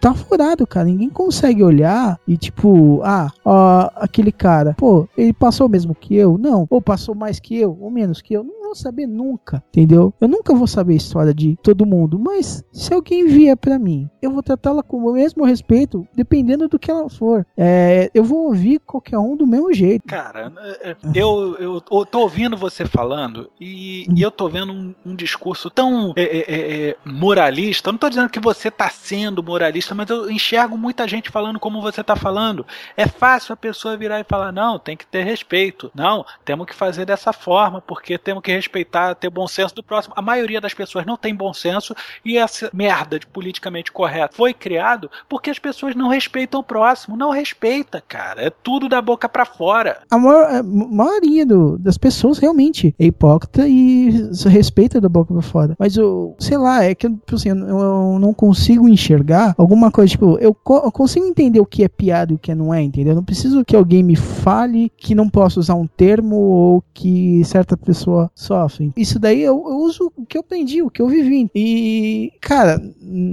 tá 0.00 0.14
furado, 0.14 0.66
cara. 0.66 0.86
Ninguém 0.86 1.10
consegue 1.10 1.62
olhar 1.62 2.18
e 2.26 2.36
tipo, 2.36 3.00
ah, 3.04 3.30
ó, 3.44 3.90
aquele 3.96 4.32
cara, 4.32 4.74
pô, 4.76 5.08
ele 5.16 5.32
passou 5.32 5.68
mesmo 5.68 5.94
que 5.94 6.14
eu? 6.14 6.36
Não. 6.38 6.66
Ou 6.70 6.80
passou 6.80 7.14
mais 7.14 7.38
que 7.38 7.56
eu, 7.56 7.76
ou 7.80 7.90
menos 7.90 8.20
que 8.20 8.34
eu? 8.34 8.44
Não 8.44 8.65
vou 8.66 8.74
saber 8.74 9.06
nunca, 9.06 9.62
entendeu? 9.68 10.12
Eu 10.20 10.28
nunca 10.28 10.54
vou 10.54 10.66
saber 10.66 10.94
a 10.94 10.96
história 10.96 11.34
de 11.34 11.56
todo 11.62 11.86
mundo, 11.86 12.18
mas 12.18 12.64
se 12.72 12.92
alguém 12.92 13.26
vier 13.26 13.56
pra 13.56 13.78
mim, 13.78 14.08
eu 14.20 14.30
vou 14.30 14.42
tratá-la 14.42 14.82
com 14.82 14.98
o 14.98 15.12
mesmo 15.12 15.44
respeito, 15.44 16.06
dependendo 16.14 16.68
do 16.68 16.78
que 16.78 16.90
ela 16.90 17.08
for. 17.08 17.46
É, 17.56 18.10
eu 18.14 18.24
vou 18.24 18.46
ouvir 18.46 18.80
qualquer 18.80 19.18
um 19.18 19.36
do 19.36 19.46
mesmo 19.46 19.72
jeito. 19.72 20.06
Cara, 20.06 20.52
é, 20.58 20.90
é, 20.90 20.96
eu, 21.14 21.56
eu, 21.58 21.82
eu 21.90 22.06
tô 22.06 22.20
ouvindo 22.20 22.56
você 22.56 22.84
falando 22.84 23.50
e, 23.60 24.06
e 24.14 24.22
eu 24.22 24.30
tô 24.30 24.48
vendo 24.48 24.72
um, 24.72 24.94
um 25.04 25.14
discurso 25.14 25.70
tão 25.70 26.12
é, 26.16 26.22
é, 26.22 26.88
é, 26.88 26.96
moralista. 27.04 27.88
Eu 27.88 27.92
não 27.92 27.98
tô 27.98 28.08
dizendo 28.08 28.30
que 28.30 28.40
você 28.40 28.70
tá 28.70 28.88
sendo 28.88 29.42
moralista, 29.42 29.94
mas 29.94 30.10
eu 30.10 30.30
enxergo 30.30 30.76
muita 30.76 31.06
gente 31.06 31.30
falando 31.30 31.60
como 31.60 31.80
você 31.80 32.02
tá 32.02 32.16
falando. 32.16 32.66
É 32.96 33.06
fácil 33.06 33.52
a 33.52 33.56
pessoa 33.56 33.96
virar 33.96 34.20
e 34.20 34.24
falar: 34.24 34.52
não, 34.52 34.78
tem 34.78 34.96
que 34.96 35.06
ter 35.06 35.24
respeito. 35.24 35.90
Não, 35.94 36.24
temos 36.44 36.66
que 36.66 36.74
fazer 36.74 37.04
dessa 37.04 37.32
forma, 37.32 37.80
porque 37.80 38.18
temos 38.18 38.42
que 38.42 38.52
respeitar, 38.56 39.14
ter 39.14 39.30
bom 39.30 39.46
senso 39.46 39.74
do 39.74 39.82
próximo. 39.82 40.14
A 40.16 40.22
maioria 40.22 40.60
das 40.60 40.74
pessoas 40.74 41.06
não 41.06 41.16
tem 41.16 41.34
bom 41.34 41.52
senso 41.52 41.94
e 42.24 42.36
essa 42.36 42.70
merda 42.72 43.18
de 43.18 43.26
politicamente 43.26 43.92
correto 43.92 44.36
foi 44.36 44.52
criado 44.52 45.10
porque 45.28 45.50
as 45.50 45.58
pessoas 45.58 45.94
não 45.94 46.08
respeitam 46.08 46.60
o 46.60 46.64
próximo. 46.64 47.16
Não 47.16 47.30
respeita, 47.30 48.02
cara. 48.06 48.42
É 48.42 48.50
tudo 48.50 48.88
da 48.88 49.00
boca 49.00 49.28
para 49.28 49.44
fora. 49.44 49.98
A, 50.10 50.18
maior, 50.18 50.44
a 50.44 50.62
maioria 50.62 51.46
do, 51.46 51.78
das 51.78 51.98
pessoas 51.98 52.38
realmente 52.38 52.94
é 52.98 53.06
hipócrita 53.06 53.66
e 53.66 54.30
respeita 54.48 55.00
da 55.00 55.08
boca 55.08 55.32
pra 55.32 55.42
fora. 55.42 55.76
Mas 55.78 55.96
eu, 55.96 56.34
sei 56.38 56.56
lá, 56.56 56.84
é 56.84 56.94
que 56.94 57.08
tipo 57.08 57.34
assim, 57.34 57.48
eu, 57.48 57.56
eu 57.58 58.18
não 58.18 58.32
consigo 58.32 58.88
enxergar 58.88 59.54
alguma 59.56 59.90
coisa, 59.90 60.10
tipo, 60.10 60.38
eu, 60.38 60.54
co 60.54 60.82
eu, 60.84 60.92
consigo 60.92 61.26
entender 61.26 61.60
o 61.60 61.66
que 61.66 61.84
é 61.84 61.88
piada 61.88 62.32
e 62.32 62.36
o 62.36 62.38
que 62.38 62.54
não 62.54 62.72
é, 62.72 62.82
entendeu? 62.82 63.12
Eu 63.12 63.16
não 63.16 63.24
preciso 63.24 63.64
que 63.64 63.76
alguém 63.76 64.02
me 64.02 64.16
fale 64.16 64.90
que 64.96 65.14
não 65.14 65.28
posso 65.28 65.60
usar 65.60 65.74
um 65.74 65.86
termo 65.86 66.36
ou 66.36 66.84
que 66.92 67.44
certa 67.44 67.76
pessoa 67.76 68.30
sofre. 68.46 68.92
Isso 68.96 69.18
daí 69.18 69.42
eu, 69.42 69.54
eu 69.66 69.76
uso 69.78 70.12
o 70.16 70.24
que 70.24 70.36
eu 70.36 70.40
aprendi, 70.40 70.82
o 70.82 70.90
que 70.90 71.02
eu 71.02 71.08
vivi. 71.08 71.50
E, 71.54 72.32
cara, 72.40 72.80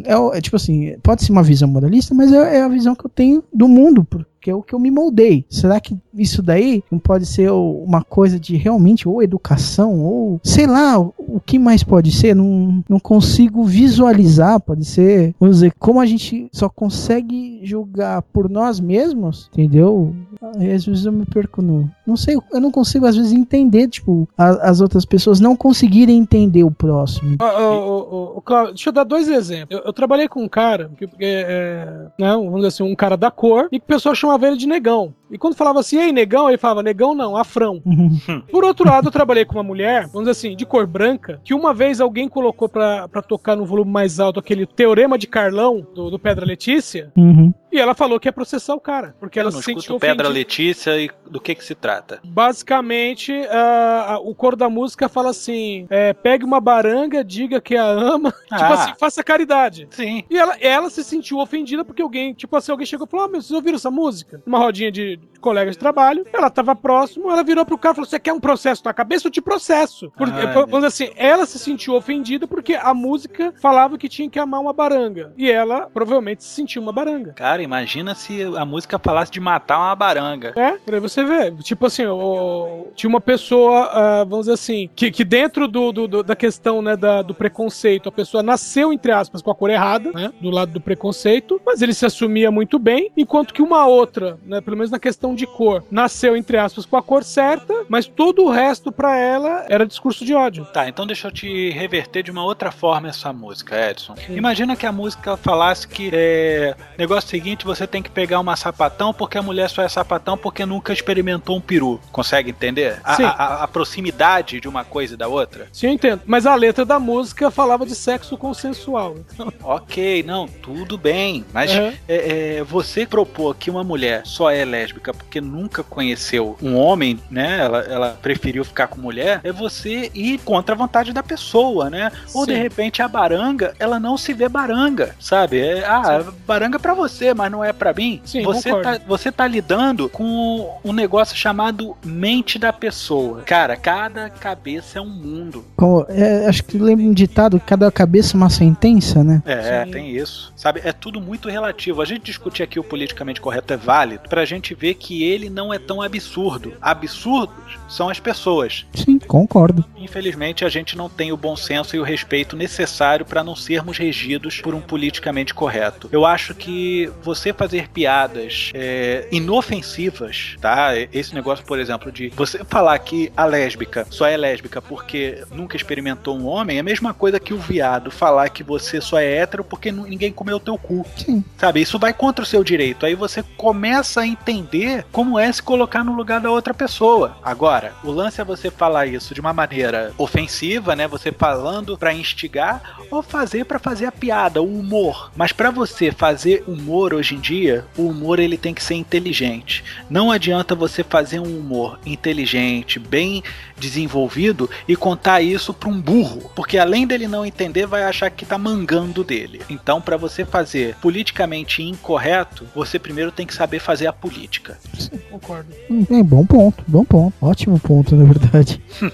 é, 0.06 0.38
é 0.38 0.42
tipo 0.42 0.56
assim, 0.56 0.96
pode 1.02 1.24
ser 1.24 1.32
uma 1.32 1.44
visão 1.44 1.68
moralista, 1.68 2.14
mas 2.14 2.32
é, 2.32 2.58
é 2.58 2.62
a 2.62 2.68
visão 2.68 2.96
que 2.96 3.06
eu 3.06 3.10
tenho 3.10 3.44
do 3.54 3.68
mundo 3.68 4.04
que 4.44 4.52
é 4.52 4.56
o 4.56 4.62
que 4.62 4.76
eu 4.76 4.80
me 4.80 4.92
moldei. 4.92 5.46
Será 5.50 5.80
que 5.80 5.98
isso 6.14 6.44
daí 6.44 6.84
não 6.92 7.00
pode 7.00 7.26
ser 7.26 7.50
uma 7.50 8.04
coisa 8.04 8.38
de 8.38 8.58
realmente 8.58 9.08
ou 9.08 9.24
educação 9.24 10.02
ou 10.02 10.40
sei 10.44 10.68
lá, 10.68 11.00
o 11.00 11.40
que 11.40 11.58
mais 11.58 11.82
pode 11.82 12.12
ser? 12.12 12.36
Não, 12.36 12.84
não 12.90 13.00
consigo 13.00 13.64
visualizar, 13.64 14.60
pode 14.60 14.84
ser, 14.84 15.34
vamos 15.40 15.58
dizer, 15.58 15.74
como 15.80 16.02
a 16.02 16.06
gente 16.06 16.50
só 16.52 16.68
consegue 16.68 17.62
julgar 17.64 18.22
por 18.22 18.50
nós 18.50 18.82
mesmos, 18.82 19.50
entendeu? 19.54 20.14
Às 20.42 20.86
vezes 20.86 21.06
eu 21.06 21.14
me 21.14 21.26
perco 21.26 21.62
no. 21.62 21.90
Não 22.06 22.18
sei, 22.18 22.38
eu 22.52 22.60
não 22.60 22.70
consigo 22.70 23.06
às 23.06 23.16
vezes 23.16 23.32
entender, 23.32 23.88
tipo, 23.88 24.28
a, 24.38 24.70
as 24.70 24.82
outras 24.82 25.06
pessoas 25.06 25.40
não 25.40 25.56
conseguirem 25.56 26.18
entender 26.18 26.66
o 26.66 26.72
próximo. 26.72 27.38
Oh, 27.42 28.36
oh, 28.36 28.44
oh, 28.46 28.66
deixa 28.68 28.90
eu 28.90 28.94
dar 28.94 29.06
dois 29.06 29.30
exemplos. 29.30 29.80
Eu, 29.80 29.86
eu 29.86 29.94
trabalhei 29.94 30.28
com 30.28 30.44
um 30.44 30.50
cara, 30.50 30.92
que, 30.98 31.08
é, 31.20 32.08
né, 32.20 32.34
vamos 32.34 32.56
dizer 32.56 32.68
assim, 32.68 32.84
um 32.84 32.96
cara 32.96 33.16
da 33.16 33.32
cor, 33.32 33.70
e 33.72 33.80
que 33.80 33.86
o 33.86 33.88
pessoal 33.88 34.14
chamava 34.34 34.48
ele 34.48 34.58
de 34.58 34.68
negão. 34.68 35.14
E 35.34 35.38
quando 35.38 35.56
falava 35.56 35.80
assim, 35.80 35.98
ei, 35.98 36.12
negão, 36.12 36.48
ele 36.48 36.60
falava, 36.60 36.84
negão 36.84 37.16
não, 37.16 37.36
afrão. 37.36 37.82
Uhum. 37.84 38.42
Por 38.52 38.64
outro 38.64 38.88
lado, 38.88 39.08
eu 39.08 39.12
trabalhei 39.12 39.44
com 39.44 39.56
uma 39.56 39.64
mulher, 39.64 40.04
vamos 40.04 40.30
dizer 40.30 40.32
assim, 40.32 40.56
de 40.56 40.64
cor 40.66 40.86
branca, 40.86 41.42
que 41.44 41.56
uma 41.56 41.74
vez 41.74 42.00
alguém 42.00 42.30
colocou 42.30 42.70
pra, 42.70 43.08
pra 43.08 43.22
tocar 43.22 43.56
no 43.56 43.66
volume 43.66 43.92
mais 43.92 44.20
alto 44.20 44.40
aquele 44.40 44.68
Teorema 44.68 45.18
de 45.18 45.26
Carlão, 45.26 45.86
do, 45.96 46.12
do 46.12 46.20
Pedra 46.20 46.46
Letícia, 46.46 47.12
uhum. 47.18 47.52
e 47.72 47.80
ela 47.80 47.96
falou 47.96 48.20
que 48.20 48.28
ia 48.28 48.34
processar 48.34 48.76
o 48.76 48.80
cara, 48.80 49.16
porque 49.20 49.40
ela 49.40 49.50
eu 49.50 49.54
não 49.54 49.60
se 49.60 49.66
sentiu 49.66 50.00
Pedra 50.00 50.28
Letícia 50.28 50.98
e 51.00 51.10
do 51.30 51.42
que 51.42 51.56
que 51.56 51.66
se 51.66 51.74
trata? 51.74 52.20
Basicamente, 52.24 53.32
uh, 53.32 54.30
o 54.30 54.36
coro 54.36 54.56
da 54.56 54.70
música 54.70 55.10
fala 55.10 55.32
assim, 55.32 55.88
é, 55.90 56.14
pegue 56.14 56.46
uma 56.46 56.62
baranga, 56.62 57.24
diga 57.24 57.60
que 57.60 57.76
a 57.76 57.86
ama, 57.86 58.32
tipo 58.46 58.54
ah. 58.54 58.58
tipo 58.58 58.74
assim, 58.74 58.94
faça 59.00 59.24
caridade. 59.24 59.88
Sim. 59.90 60.24
E 60.30 60.38
ela, 60.38 60.56
ela 60.60 60.90
se 60.92 61.04
sentiu 61.04 61.40
ofendida 61.40 61.84
porque 61.84 62.04
alguém, 62.04 62.34
tipo 62.34 62.56
assim, 62.56 62.72
alguém 62.72 62.86
chegou 62.86 63.08
e 63.08 63.10
falou, 63.10 63.26
ah, 63.26 63.30
mas 63.32 63.46
vocês 63.46 63.56
ouviram 63.56 63.76
essa 63.76 63.90
música? 63.90 64.44
Uma 64.46 64.60
rodinha 64.60 64.92
de, 64.92 65.20
colegas 65.40 65.76
de 65.76 65.80
trabalho, 65.80 66.26
ela 66.32 66.50
tava 66.50 66.76
próximo, 66.76 67.30
ela 67.30 67.44
virou 67.44 67.66
pro 67.66 67.78
cara 67.78 67.94
e 67.94 67.96
falou: 67.96 68.10
Você 68.10 68.20
quer 68.20 68.34
um 68.34 68.40
processo 68.40 68.82
na 68.86 68.94
cabeça? 68.94 69.28
Eu 69.28 69.32
te 69.32 69.42
processo. 69.42 70.12
Porque, 70.18 70.40
Ai, 70.40 70.86
assim, 70.86 71.12
ela 71.16 71.46
se 71.46 71.60
sentiu 71.60 71.96
ofendida 71.96 72.48
porque 72.48 72.74
a 72.74 72.94
música 72.94 73.54
falava 73.62 73.98
que 73.98 74.08
tinha 74.08 74.30
que 74.30 74.40
amar 74.40 74.62
uma 74.62 74.74
baranga. 74.74 75.34
E 75.38 75.52
ela 75.52 75.90
provavelmente 75.94 76.44
se 76.44 76.50
sentiu 76.50 76.82
uma 76.82 76.92
baranga. 76.92 77.34
Cara, 77.34 77.62
imagina 77.62 78.16
se 78.16 78.42
a 78.44 78.66
música 78.66 78.98
falasse 78.98 79.32
de 79.32 79.40
matar 79.40 79.78
uma 79.78 79.96
baranga. 79.96 80.54
É, 80.56 80.72
pra 80.78 81.00
você 81.00 81.24
ver. 81.24 81.54
Tipo 81.58 81.88
assim, 81.88 82.06
o, 82.06 82.88
tinha 82.96 83.10
uma 83.10 83.22
pessoa, 83.22 83.90
uh, 84.24 84.26
vamos 84.26 84.46
dizer 84.46 84.54
assim, 84.54 84.90
que, 84.96 85.12
que 85.12 85.24
dentro 85.24 85.68
do, 85.68 85.92
do, 85.92 86.08
do 86.08 86.24
da 86.24 86.36
questão 86.36 86.82
né, 86.82 86.96
da, 86.96 87.22
do 87.22 87.34
preconceito, 87.34 88.10
a 88.10 88.12
pessoa 88.12 88.42
nasceu, 88.42 88.94
entre 88.94 89.12
aspas, 89.12 89.42
com 89.42 89.52
a 89.52 89.56
cor 89.56 89.70
errada, 89.70 90.12
né? 90.12 90.32
Do 90.40 90.50
lado 90.50 90.72
do 90.72 90.82
preconceito, 90.82 91.60
mas 91.66 91.82
ele 91.82 91.94
se 91.94 92.06
assumia 92.06 92.50
muito 92.52 92.80
bem, 92.80 93.12
enquanto 93.18 93.54
que 93.54 93.62
uma 93.62 93.86
outra, 93.86 94.38
né, 94.46 94.62
pelo 94.62 94.78
menos 94.78 94.92
na 94.92 95.00
questão 95.00 95.13
de 95.36 95.48
cor, 95.48 95.84
nasceu, 95.90 96.36
entre 96.36 96.58
aspas, 96.58 96.86
com 96.86 96.98
a 96.98 97.02
cor 97.02 97.24
certa, 97.24 97.86
mas 97.88 98.06
todo 98.06 98.44
o 98.44 98.50
resto 98.50 98.92
para 98.92 99.18
ela 99.18 99.66
era 99.70 99.86
discurso 99.86 100.26
de 100.26 100.34
ódio. 100.34 100.66
Tá, 100.66 100.88
então 100.88 101.08
deixa 101.08 101.28
eu 101.28 101.32
te 101.32 101.70
reverter 101.70 102.24
de 102.24 102.32
uma 102.32 102.44
outra 102.44 102.72
forma 102.72 103.08
essa 103.08 103.32
música, 103.32 103.90
Edson. 103.90 104.16
Sim. 104.16 104.36
Imagina 104.36 104.76
que 104.76 104.86
a 104.86 104.92
música 104.92 105.38
falasse 105.38 105.88
que 105.88 106.10
é, 106.12 106.76
negócio 106.98 107.30
seguinte, 107.30 107.66
você 107.66 107.88
tem 107.88 108.02
que 108.02 108.10
pegar 108.10 108.40
uma 108.40 108.56
sapatão 108.56 109.14
porque 109.14 109.38
a 109.38 109.42
mulher 109.42 109.70
só 109.70 109.82
é 109.82 109.90
sapatão 109.90 110.38
porque 110.38 110.66
nunca 110.66 110.92
experimentou 110.92 111.58
um 111.58 111.62
peru. 111.62 112.00
Consegue 112.12 112.50
entender? 112.50 113.00
A, 113.04 113.16
Sim. 113.16 113.24
A, 113.24 113.30
a, 113.30 113.64
a 113.64 113.68
proximidade 113.68 114.60
de 114.60 114.68
uma 114.68 114.84
coisa 114.84 115.14
e 115.14 115.18
da 115.18 115.28
outra? 115.28 115.68
Sim, 115.72 115.88
eu 115.88 115.94
entendo. 115.94 116.22
Mas 116.26 116.46
a 116.46 116.56
letra 116.56 116.86
da 116.86 117.00
música 117.00 117.50
falava 117.50 117.86
de 117.86 117.96
sexo 117.96 118.38
consensual. 118.38 119.16
Então... 119.34 119.54
Ok, 119.64 120.24
não, 120.24 120.48
tudo 120.48 120.98
bem. 120.98 121.46
Mas 121.54 121.72
uhum. 121.72 121.94
é, 122.08 122.58
é, 122.58 122.64
você 122.64 123.06
propor 123.06 123.56
que 123.56 123.70
uma 123.70 123.84
mulher 123.84 124.24
só 124.26 124.50
é 124.52 124.64
lésbica 124.66 124.93
porque 125.00 125.42
nunca 125.42 125.84
conheceu 125.84 126.58
um 126.62 126.76
homem, 126.76 127.20
né? 127.30 127.60
Ela, 127.60 127.80
ela 127.82 128.10
preferiu 128.22 128.64
ficar 128.64 128.88
com 128.88 129.00
mulher, 129.00 129.42
é 129.44 129.52
você 129.52 130.12
ir 130.14 130.40
contra 130.40 130.76
a 130.76 130.78
vontade 130.78 131.14
da 131.14 131.24
pessoa, 131.24 131.90
né? 131.90 132.12
Sim. 132.28 132.38
Ou 132.38 132.46
de 132.46 132.54
repente 132.54 133.02
a 133.02 133.08
baranga, 133.08 133.74
ela 133.80 134.00
não 134.00 134.18
se 134.18 134.34
vê 134.34 134.48
baranga, 134.48 135.16
sabe? 135.20 135.60
É, 135.60 135.86
ah, 135.86 136.22
Sim. 136.24 136.32
baranga 136.46 136.78
é 136.78 136.80
pra 136.80 136.94
você, 136.94 137.34
mas 137.34 137.52
não 137.52 137.64
é 137.64 137.74
para 137.74 137.94
mim. 137.94 138.22
Sim, 138.26 138.44
você 138.44 138.70
tá, 138.82 139.00
você 139.08 139.32
tá 139.32 139.48
lidando 139.48 140.10
com 140.10 140.80
um 140.84 140.94
negócio 140.94 141.36
chamado 141.36 141.96
mente 142.04 142.58
da 142.58 142.72
pessoa. 142.74 143.42
Cara, 143.44 143.76
cada 143.76 144.30
cabeça 144.30 145.00
é 145.00 145.02
um 145.02 145.10
mundo. 145.10 145.66
Como, 145.76 146.06
é, 146.10 146.48
acho 146.48 146.64
que 146.64 146.78
lembra 146.78 147.06
um 147.06 147.14
ditado, 147.14 147.60
cada 147.60 147.92
cabeça 147.92 148.36
é 148.36 148.38
uma 148.38 148.50
sentença, 148.50 149.24
né? 149.24 149.42
É, 149.46 149.86
Sim. 149.86 149.92
tem 149.92 150.10
isso. 150.16 150.54
Sabe, 150.56 150.82
é 150.84 150.92
tudo 150.92 151.22
muito 151.22 151.50
relativo. 151.50 152.02
A 152.02 152.06
gente 152.06 152.24
discutir 152.24 152.64
aqui 152.64 152.80
o 152.80 152.84
politicamente 152.84 153.42
correto 153.42 153.74
é 153.74 153.78
válido 153.78 154.30
pra 154.30 154.46
gente 154.46 154.74
ver 154.84 154.96
que 154.96 155.24
ele 155.24 155.50
não 155.50 155.74
é 155.74 155.80
tão 155.80 156.02
absurdo. 156.02 156.74
Absurdos 156.82 157.80
são 157.88 158.10
as 158.10 158.20
pessoas. 158.20 158.86
Sim, 158.94 159.18
concordo. 159.18 159.86
Infelizmente, 160.04 160.66
a 160.66 160.70
gente 160.70 160.98
não 160.98 161.10
tem 161.10 161.32
o 161.32 161.38
bom 161.38 161.56
senso 161.56 161.96
e 161.96 162.00
o 162.00 162.04
respeito 162.04 162.56
necessário 162.56 163.26
para 163.26 163.44
não 163.44 163.56
sermos 163.56 163.98
regidos 163.98 164.62
por 164.62 164.76
um 164.76 164.82
politicamente 164.82 165.54
correto. 165.54 166.10
Eu 166.12 166.26
acho 166.26 166.54
que 166.54 167.10
você 167.22 167.54
fazer 167.54 167.90
piadas 167.90 168.72
é, 168.74 169.28
inofensivas, 169.32 170.56
tá? 170.60 170.92
Esse 171.12 171.34
negócio, 171.34 171.66
por 171.66 171.80
exemplo, 171.80 172.12
de 172.12 172.30
você 172.30 172.64
falar 172.66 172.98
que 173.00 173.32
a 173.36 173.46
lésbica 173.46 174.06
só 174.10 174.26
é 174.26 174.36
lésbica 174.36 174.82
porque 174.82 175.44
nunca 175.52 175.78
experimentou 175.78 176.38
um 176.38 176.46
homem, 176.46 176.78
é 176.78 176.80
a 176.80 176.84
mesma 176.84 177.14
coisa 177.14 177.40
que 177.40 177.54
o 177.54 177.58
viado 177.58 178.12
falar 178.12 178.50
que 178.50 178.64
você 178.64 179.00
só 179.00 179.20
é 179.20 179.38
hétero 179.38 179.64
porque 179.64 179.92
ninguém 179.92 180.32
comeu 180.32 180.60
teu 180.60 180.78
cu. 180.78 181.06
Sim. 181.16 181.44
Sabe? 181.58 181.82
Isso 181.82 181.98
vai 181.98 182.14
contra 182.14 182.44
o 182.44 182.48
seu 182.48 182.64
direito. 182.64 183.06
Aí 183.06 183.16
você 183.16 183.44
começa 183.56 184.22
a 184.22 184.28
entender 184.28 185.06
como 185.12 185.40
é 185.40 185.52
se 185.52 185.62
colocar 185.62 186.04
no 186.04 186.16
lugar 186.16 186.42
da 186.42 186.52
outra 186.52 186.74
pessoa. 186.74 187.38
Agora, 187.44 187.94
o 188.04 188.12
lance 188.12 188.42
é 188.42 188.44
você 188.44 188.70
falar 188.70 189.06
isso 189.06 189.34
de 189.34 189.42
uma 189.42 189.54
maneira 189.54 189.93
ofensiva, 190.18 190.96
né? 190.96 191.08
Você 191.08 191.32
falando 191.32 191.98
para 191.98 192.14
instigar 192.14 193.00
ou 193.10 193.22
fazer 193.22 193.66
para 193.66 193.80
fazer 193.80 194.06
a 194.06 194.12
piada, 194.12 194.62
o 194.62 194.80
humor. 194.80 195.32
Mas 195.36 195.52
para 195.52 195.72
você 195.72 196.12
fazer 196.12 196.64
humor 196.68 197.14
hoje 197.14 197.36
em 197.36 197.40
dia, 197.40 197.86
o 197.98 198.08
humor 198.08 198.40
ele 198.40 198.58
tem 198.58 198.74
que 198.74 198.84
ser 198.84 198.96
inteligente. 198.96 199.84
Não 200.10 200.32
adianta 200.32 200.76
você 200.76 201.04
fazer 201.04 201.40
um 201.40 201.60
humor 201.60 202.00
inteligente, 202.06 203.00
bem 203.00 203.44
desenvolvido 203.78 204.70
e 204.88 204.96
contar 204.96 205.42
isso 205.42 205.74
para 205.74 205.90
um 205.90 206.00
burro, 206.00 206.50
porque 206.56 206.78
além 206.78 207.06
dele 207.06 207.28
não 207.28 207.46
entender, 207.46 207.86
vai 207.86 208.04
achar 208.04 208.30
que 208.30 208.46
tá 208.46 208.58
mangando 208.58 209.24
dele. 209.24 209.62
Então, 209.70 210.02
para 210.02 210.18
você 210.18 210.46
fazer 210.46 210.96
politicamente 211.02 211.84
incorreto, 211.84 212.66
você 212.74 212.98
primeiro 212.98 213.32
tem 213.32 213.46
que 213.46 213.54
saber 213.54 213.80
fazer 213.80 214.08
a 214.08 214.14
política. 214.14 214.78
Sim, 214.98 215.20
concordo. 215.30 215.74
É, 216.10 216.24
bom 216.24 216.46
ponto, 216.46 216.84
bom 216.88 217.04
ponto. 217.04 217.34
Ótimo 217.42 217.80
ponto, 217.80 218.16
na 218.16 218.26
verdade. 218.26 218.82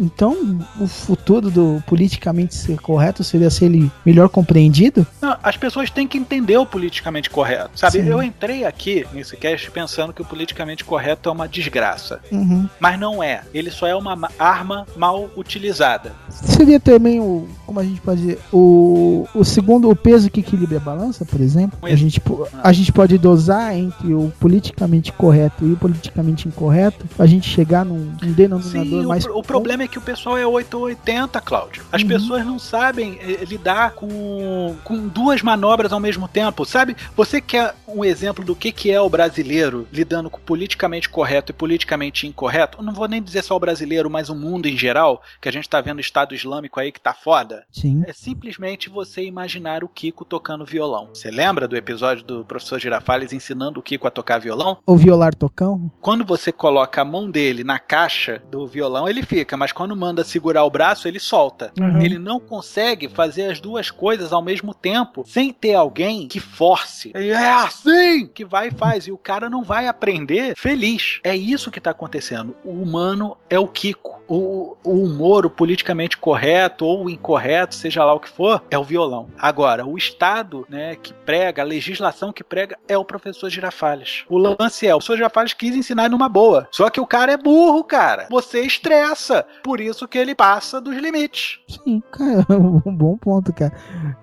Então, 0.00 0.58
o 0.80 0.86
futuro 0.86 1.50
do 1.50 1.82
politicamente 1.86 2.74
correto 2.76 3.22
seria 3.22 3.50
ser 3.50 3.66
ele 3.66 3.92
melhor 4.04 4.30
compreendido? 4.30 5.06
Não, 5.20 5.36
as 5.42 5.56
pessoas 5.58 5.90
têm 5.90 6.08
que 6.08 6.16
entender 6.16 6.56
o 6.56 6.64
politicamente 6.64 7.28
correto, 7.28 7.78
sabe? 7.78 8.00
Sim. 8.00 8.08
Eu 8.08 8.22
entrei 8.22 8.64
aqui 8.64 9.06
nesse 9.12 9.36
cast 9.36 9.70
pensando 9.70 10.12
que 10.12 10.22
o 10.22 10.24
politicamente 10.24 10.84
correto 10.84 11.28
é 11.28 11.32
uma 11.32 11.46
desgraça. 11.46 12.20
Uhum. 12.32 12.66
Mas 12.80 12.98
não 12.98 13.22
é. 13.22 13.42
Ele 13.52 13.70
só 13.70 13.86
é 13.86 13.94
uma 13.94 14.18
arma 14.38 14.86
mal 14.96 15.28
utilizada. 15.36 16.12
Seria 16.30 16.80
também 16.80 17.20
o, 17.20 17.46
como 17.66 17.78
a 17.78 17.84
gente 17.84 18.00
pode 18.00 18.20
dizer, 18.22 18.38
o, 18.52 19.28
o 19.34 19.44
segundo, 19.44 19.90
o 19.90 19.96
peso 19.96 20.30
que 20.30 20.40
equilibra 20.40 20.78
a 20.78 20.80
balança, 20.80 21.24
por 21.24 21.40
exemplo? 21.40 21.78
A 21.82 21.94
gente, 21.94 22.22
a 22.62 22.72
gente 22.72 22.92
pode 22.92 23.18
dosar 23.18 23.76
entre 23.76 24.14
o 24.14 24.32
politicamente 24.40 25.12
correto 25.12 25.66
e 25.66 25.72
o 25.72 25.76
politicamente 25.76 26.48
incorreto, 26.48 27.06
a 27.18 27.26
gente 27.26 27.48
chegar 27.48 27.84
num, 27.84 28.12
num 28.22 28.32
denominador 28.32 29.02
Sim, 29.02 29.06
mais... 29.06 29.26
O, 29.26 29.38
o 29.38 29.42
problema 29.42 29.82
é 29.82 29.89
que 29.90 29.98
o 29.98 30.02
pessoal 30.02 30.38
é 30.38 30.46
8 30.46 30.74
ou 30.76 30.84
80, 30.84 31.40
Cláudio. 31.40 31.84
As 31.92 32.02
Uhum. 32.02 32.08
pessoas 32.08 32.46
não 32.46 32.58
sabem 32.58 33.18
eh, 33.20 33.44
lidar 33.44 33.92
com, 33.92 34.76
com 34.84 35.06
duas 35.08 35.42
manobras 35.42 35.92
ao 35.92 36.00
mesmo 36.00 36.26
tempo, 36.28 36.64
sabe? 36.64 36.96
Você 37.16 37.40
quer 37.40 37.74
um 37.86 38.04
exemplo 38.04 38.44
do 38.44 38.54
que, 38.54 38.72
que 38.72 38.90
é 38.90 39.00
o 39.00 39.08
brasileiro 39.08 39.86
lidando 39.92 40.30
com 40.30 40.40
politicamente 40.40 41.08
correto 41.08 41.52
e 41.52 41.54
politicamente 41.54 42.26
incorreto? 42.26 42.78
Eu 42.78 42.84
não 42.84 42.92
vou 42.92 43.08
nem 43.08 43.22
dizer 43.22 43.42
só 43.42 43.56
o 43.56 43.60
brasileiro, 43.60 44.08
mas 44.08 44.28
o 44.28 44.34
mundo 44.34 44.66
em 44.66 44.76
geral, 44.76 45.22
que 45.40 45.48
a 45.48 45.52
gente 45.52 45.68
tá 45.68 45.80
vendo 45.80 45.98
o 45.98 46.00
Estado 46.00 46.34
Islâmico 46.34 46.78
aí 46.80 46.92
que 46.92 47.00
tá 47.00 47.12
foda. 47.12 47.64
Sim. 47.72 48.02
É 48.06 48.12
simplesmente 48.12 48.88
você 48.88 49.22
imaginar 49.24 49.82
o 49.84 49.88
Kiko 49.88 50.24
tocando 50.24 50.64
violão. 50.64 51.08
Você 51.12 51.30
lembra 51.30 51.66
do 51.66 51.76
episódio 51.76 52.24
do 52.24 52.44
professor 52.44 52.78
Girafales 52.78 53.32
ensinando 53.32 53.80
o 53.80 53.82
Kiko 53.82 54.06
a 54.06 54.10
tocar 54.10 54.38
violão? 54.38 54.78
O 54.86 54.96
violar 54.96 55.34
tocão? 55.34 55.90
Quando 56.00 56.24
você 56.24 56.52
coloca 56.52 57.00
a 57.00 57.04
mão 57.04 57.30
dele 57.30 57.64
na 57.64 57.78
caixa 57.78 58.40
do 58.50 58.66
violão, 58.66 59.08
ele 59.08 59.22
fica, 59.22 59.56
mas 59.56 59.72
quando 59.80 59.96
manda 59.96 60.22
segurar 60.22 60.62
o 60.64 60.70
braço, 60.70 61.08
ele 61.08 61.18
solta. 61.18 61.72
Uhum. 61.80 62.02
Ele 62.02 62.18
não 62.18 62.38
consegue 62.38 63.08
fazer 63.08 63.46
as 63.46 63.60
duas 63.60 63.90
coisas 63.90 64.30
ao 64.30 64.42
mesmo 64.42 64.74
tempo 64.74 65.24
sem 65.26 65.54
ter 65.54 65.72
alguém 65.72 66.28
que 66.28 66.38
force. 66.38 67.10
Ele, 67.14 67.30
é 67.30 67.50
assim 67.50 68.26
que 68.26 68.44
vai 68.44 68.68
e 68.68 68.72
faz. 68.72 69.06
E 69.06 69.12
o 69.12 69.16
cara 69.16 69.48
não 69.48 69.64
vai 69.64 69.88
aprender 69.88 70.54
feliz. 70.54 71.18
É 71.24 71.34
isso 71.34 71.70
que 71.70 71.80
tá 71.80 71.92
acontecendo. 71.92 72.54
O 72.62 72.72
humano 72.72 73.38
é 73.48 73.58
o 73.58 73.66
Kiko. 73.66 74.20
O, 74.28 74.76
o 74.84 75.02
humor, 75.02 75.46
o 75.46 75.50
politicamente 75.50 76.16
correto 76.16 76.84
ou 76.84 77.06
o 77.06 77.10
incorreto, 77.10 77.74
seja 77.74 78.04
lá 78.04 78.14
o 78.14 78.20
que 78.20 78.28
for, 78.28 78.62
é 78.70 78.78
o 78.78 78.84
violão. 78.84 79.28
Agora, 79.36 79.84
o 79.84 79.98
Estado 79.98 80.64
né, 80.68 80.94
que 80.94 81.12
prega, 81.12 81.62
a 81.62 81.64
legislação 81.64 82.32
que 82.32 82.44
prega, 82.44 82.78
é 82.86 82.96
o 82.96 83.04
professor 83.04 83.50
Girafales. 83.50 84.24
O 84.28 84.38
lance 84.38 84.86
é, 84.86 84.94
o 84.94 84.98
professor 84.98 85.16
Girafales 85.16 85.52
quis 85.54 85.74
ensinar 85.74 86.10
numa 86.10 86.28
boa. 86.28 86.68
Só 86.70 86.90
que 86.90 87.00
o 87.00 87.06
cara 87.06 87.32
é 87.32 87.36
burro, 87.36 87.82
cara. 87.82 88.28
Você 88.30 88.60
estressa. 88.60 89.44
Por 89.64 89.69
isso 89.78 90.08
que 90.08 90.16
ele 90.16 90.34
passa 90.34 90.80
dos 90.80 90.96
limites. 90.96 91.58
Sim, 91.68 92.02
cara, 92.10 92.46
um 92.58 92.94
bom 92.96 93.18
ponto, 93.18 93.52
cara. 93.52 93.72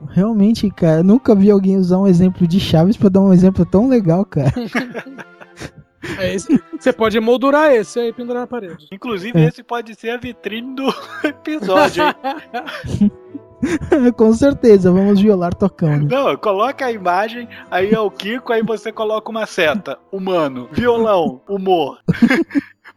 Realmente, 0.09 0.67
cara, 0.71 1.03
nunca 1.03 1.35
vi 1.35 1.51
alguém 1.51 1.77
usar 1.77 1.99
um 1.99 2.07
exemplo 2.07 2.47
de 2.47 2.59
Chaves 2.59 2.97
pra 2.97 3.07
dar 3.09 3.21
um 3.21 3.31
exemplo 3.31 3.63
tão 3.65 3.87
legal, 3.87 4.25
cara. 4.25 4.51
É 6.19 6.33
esse- 6.33 6.61
Você 6.79 6.93
pode 6.93 7.19
moldurar 7.19 7.71
esse 7.73 7.99
aí 7.99 8.09
e 8.09 8.13
pendurar 8.13 8.41
na 8.43 8.47
parede. 8.47 8.87
Inclusive, 8.91 9.37
É. 9.39 9.47
esse 9.47 9.61
pode 9.61 9.93
ser 9.93 10.11
a 10.11 10.17
vitrine 10.17 10.73
do 10.73 10.87
episódio, 11.23 12.03
hein? 12.05 13.11
Com 14.15 14.31
certeza, 14.33 14.91
vamos 14.91 15.19
violar 15.19 15.51
né? 15.81 16.07
Não, 16.09 16.37
coloca 16.37 16.85
a 16.85 16.91
imagem, 16.91 17.49
aí 17.69 17.91
é 17.91 17.99
o 17.99 18.09
Kiko, 18.09 18.53
aí 18.53 18.61
você 18.61 18.91
coloca 18.91 19.29
uma 19.29 19.45
seta. 19.45 19.97
Humano, 20.11 20.69
violão, 20.71 21.41
humor. 21.49 21.97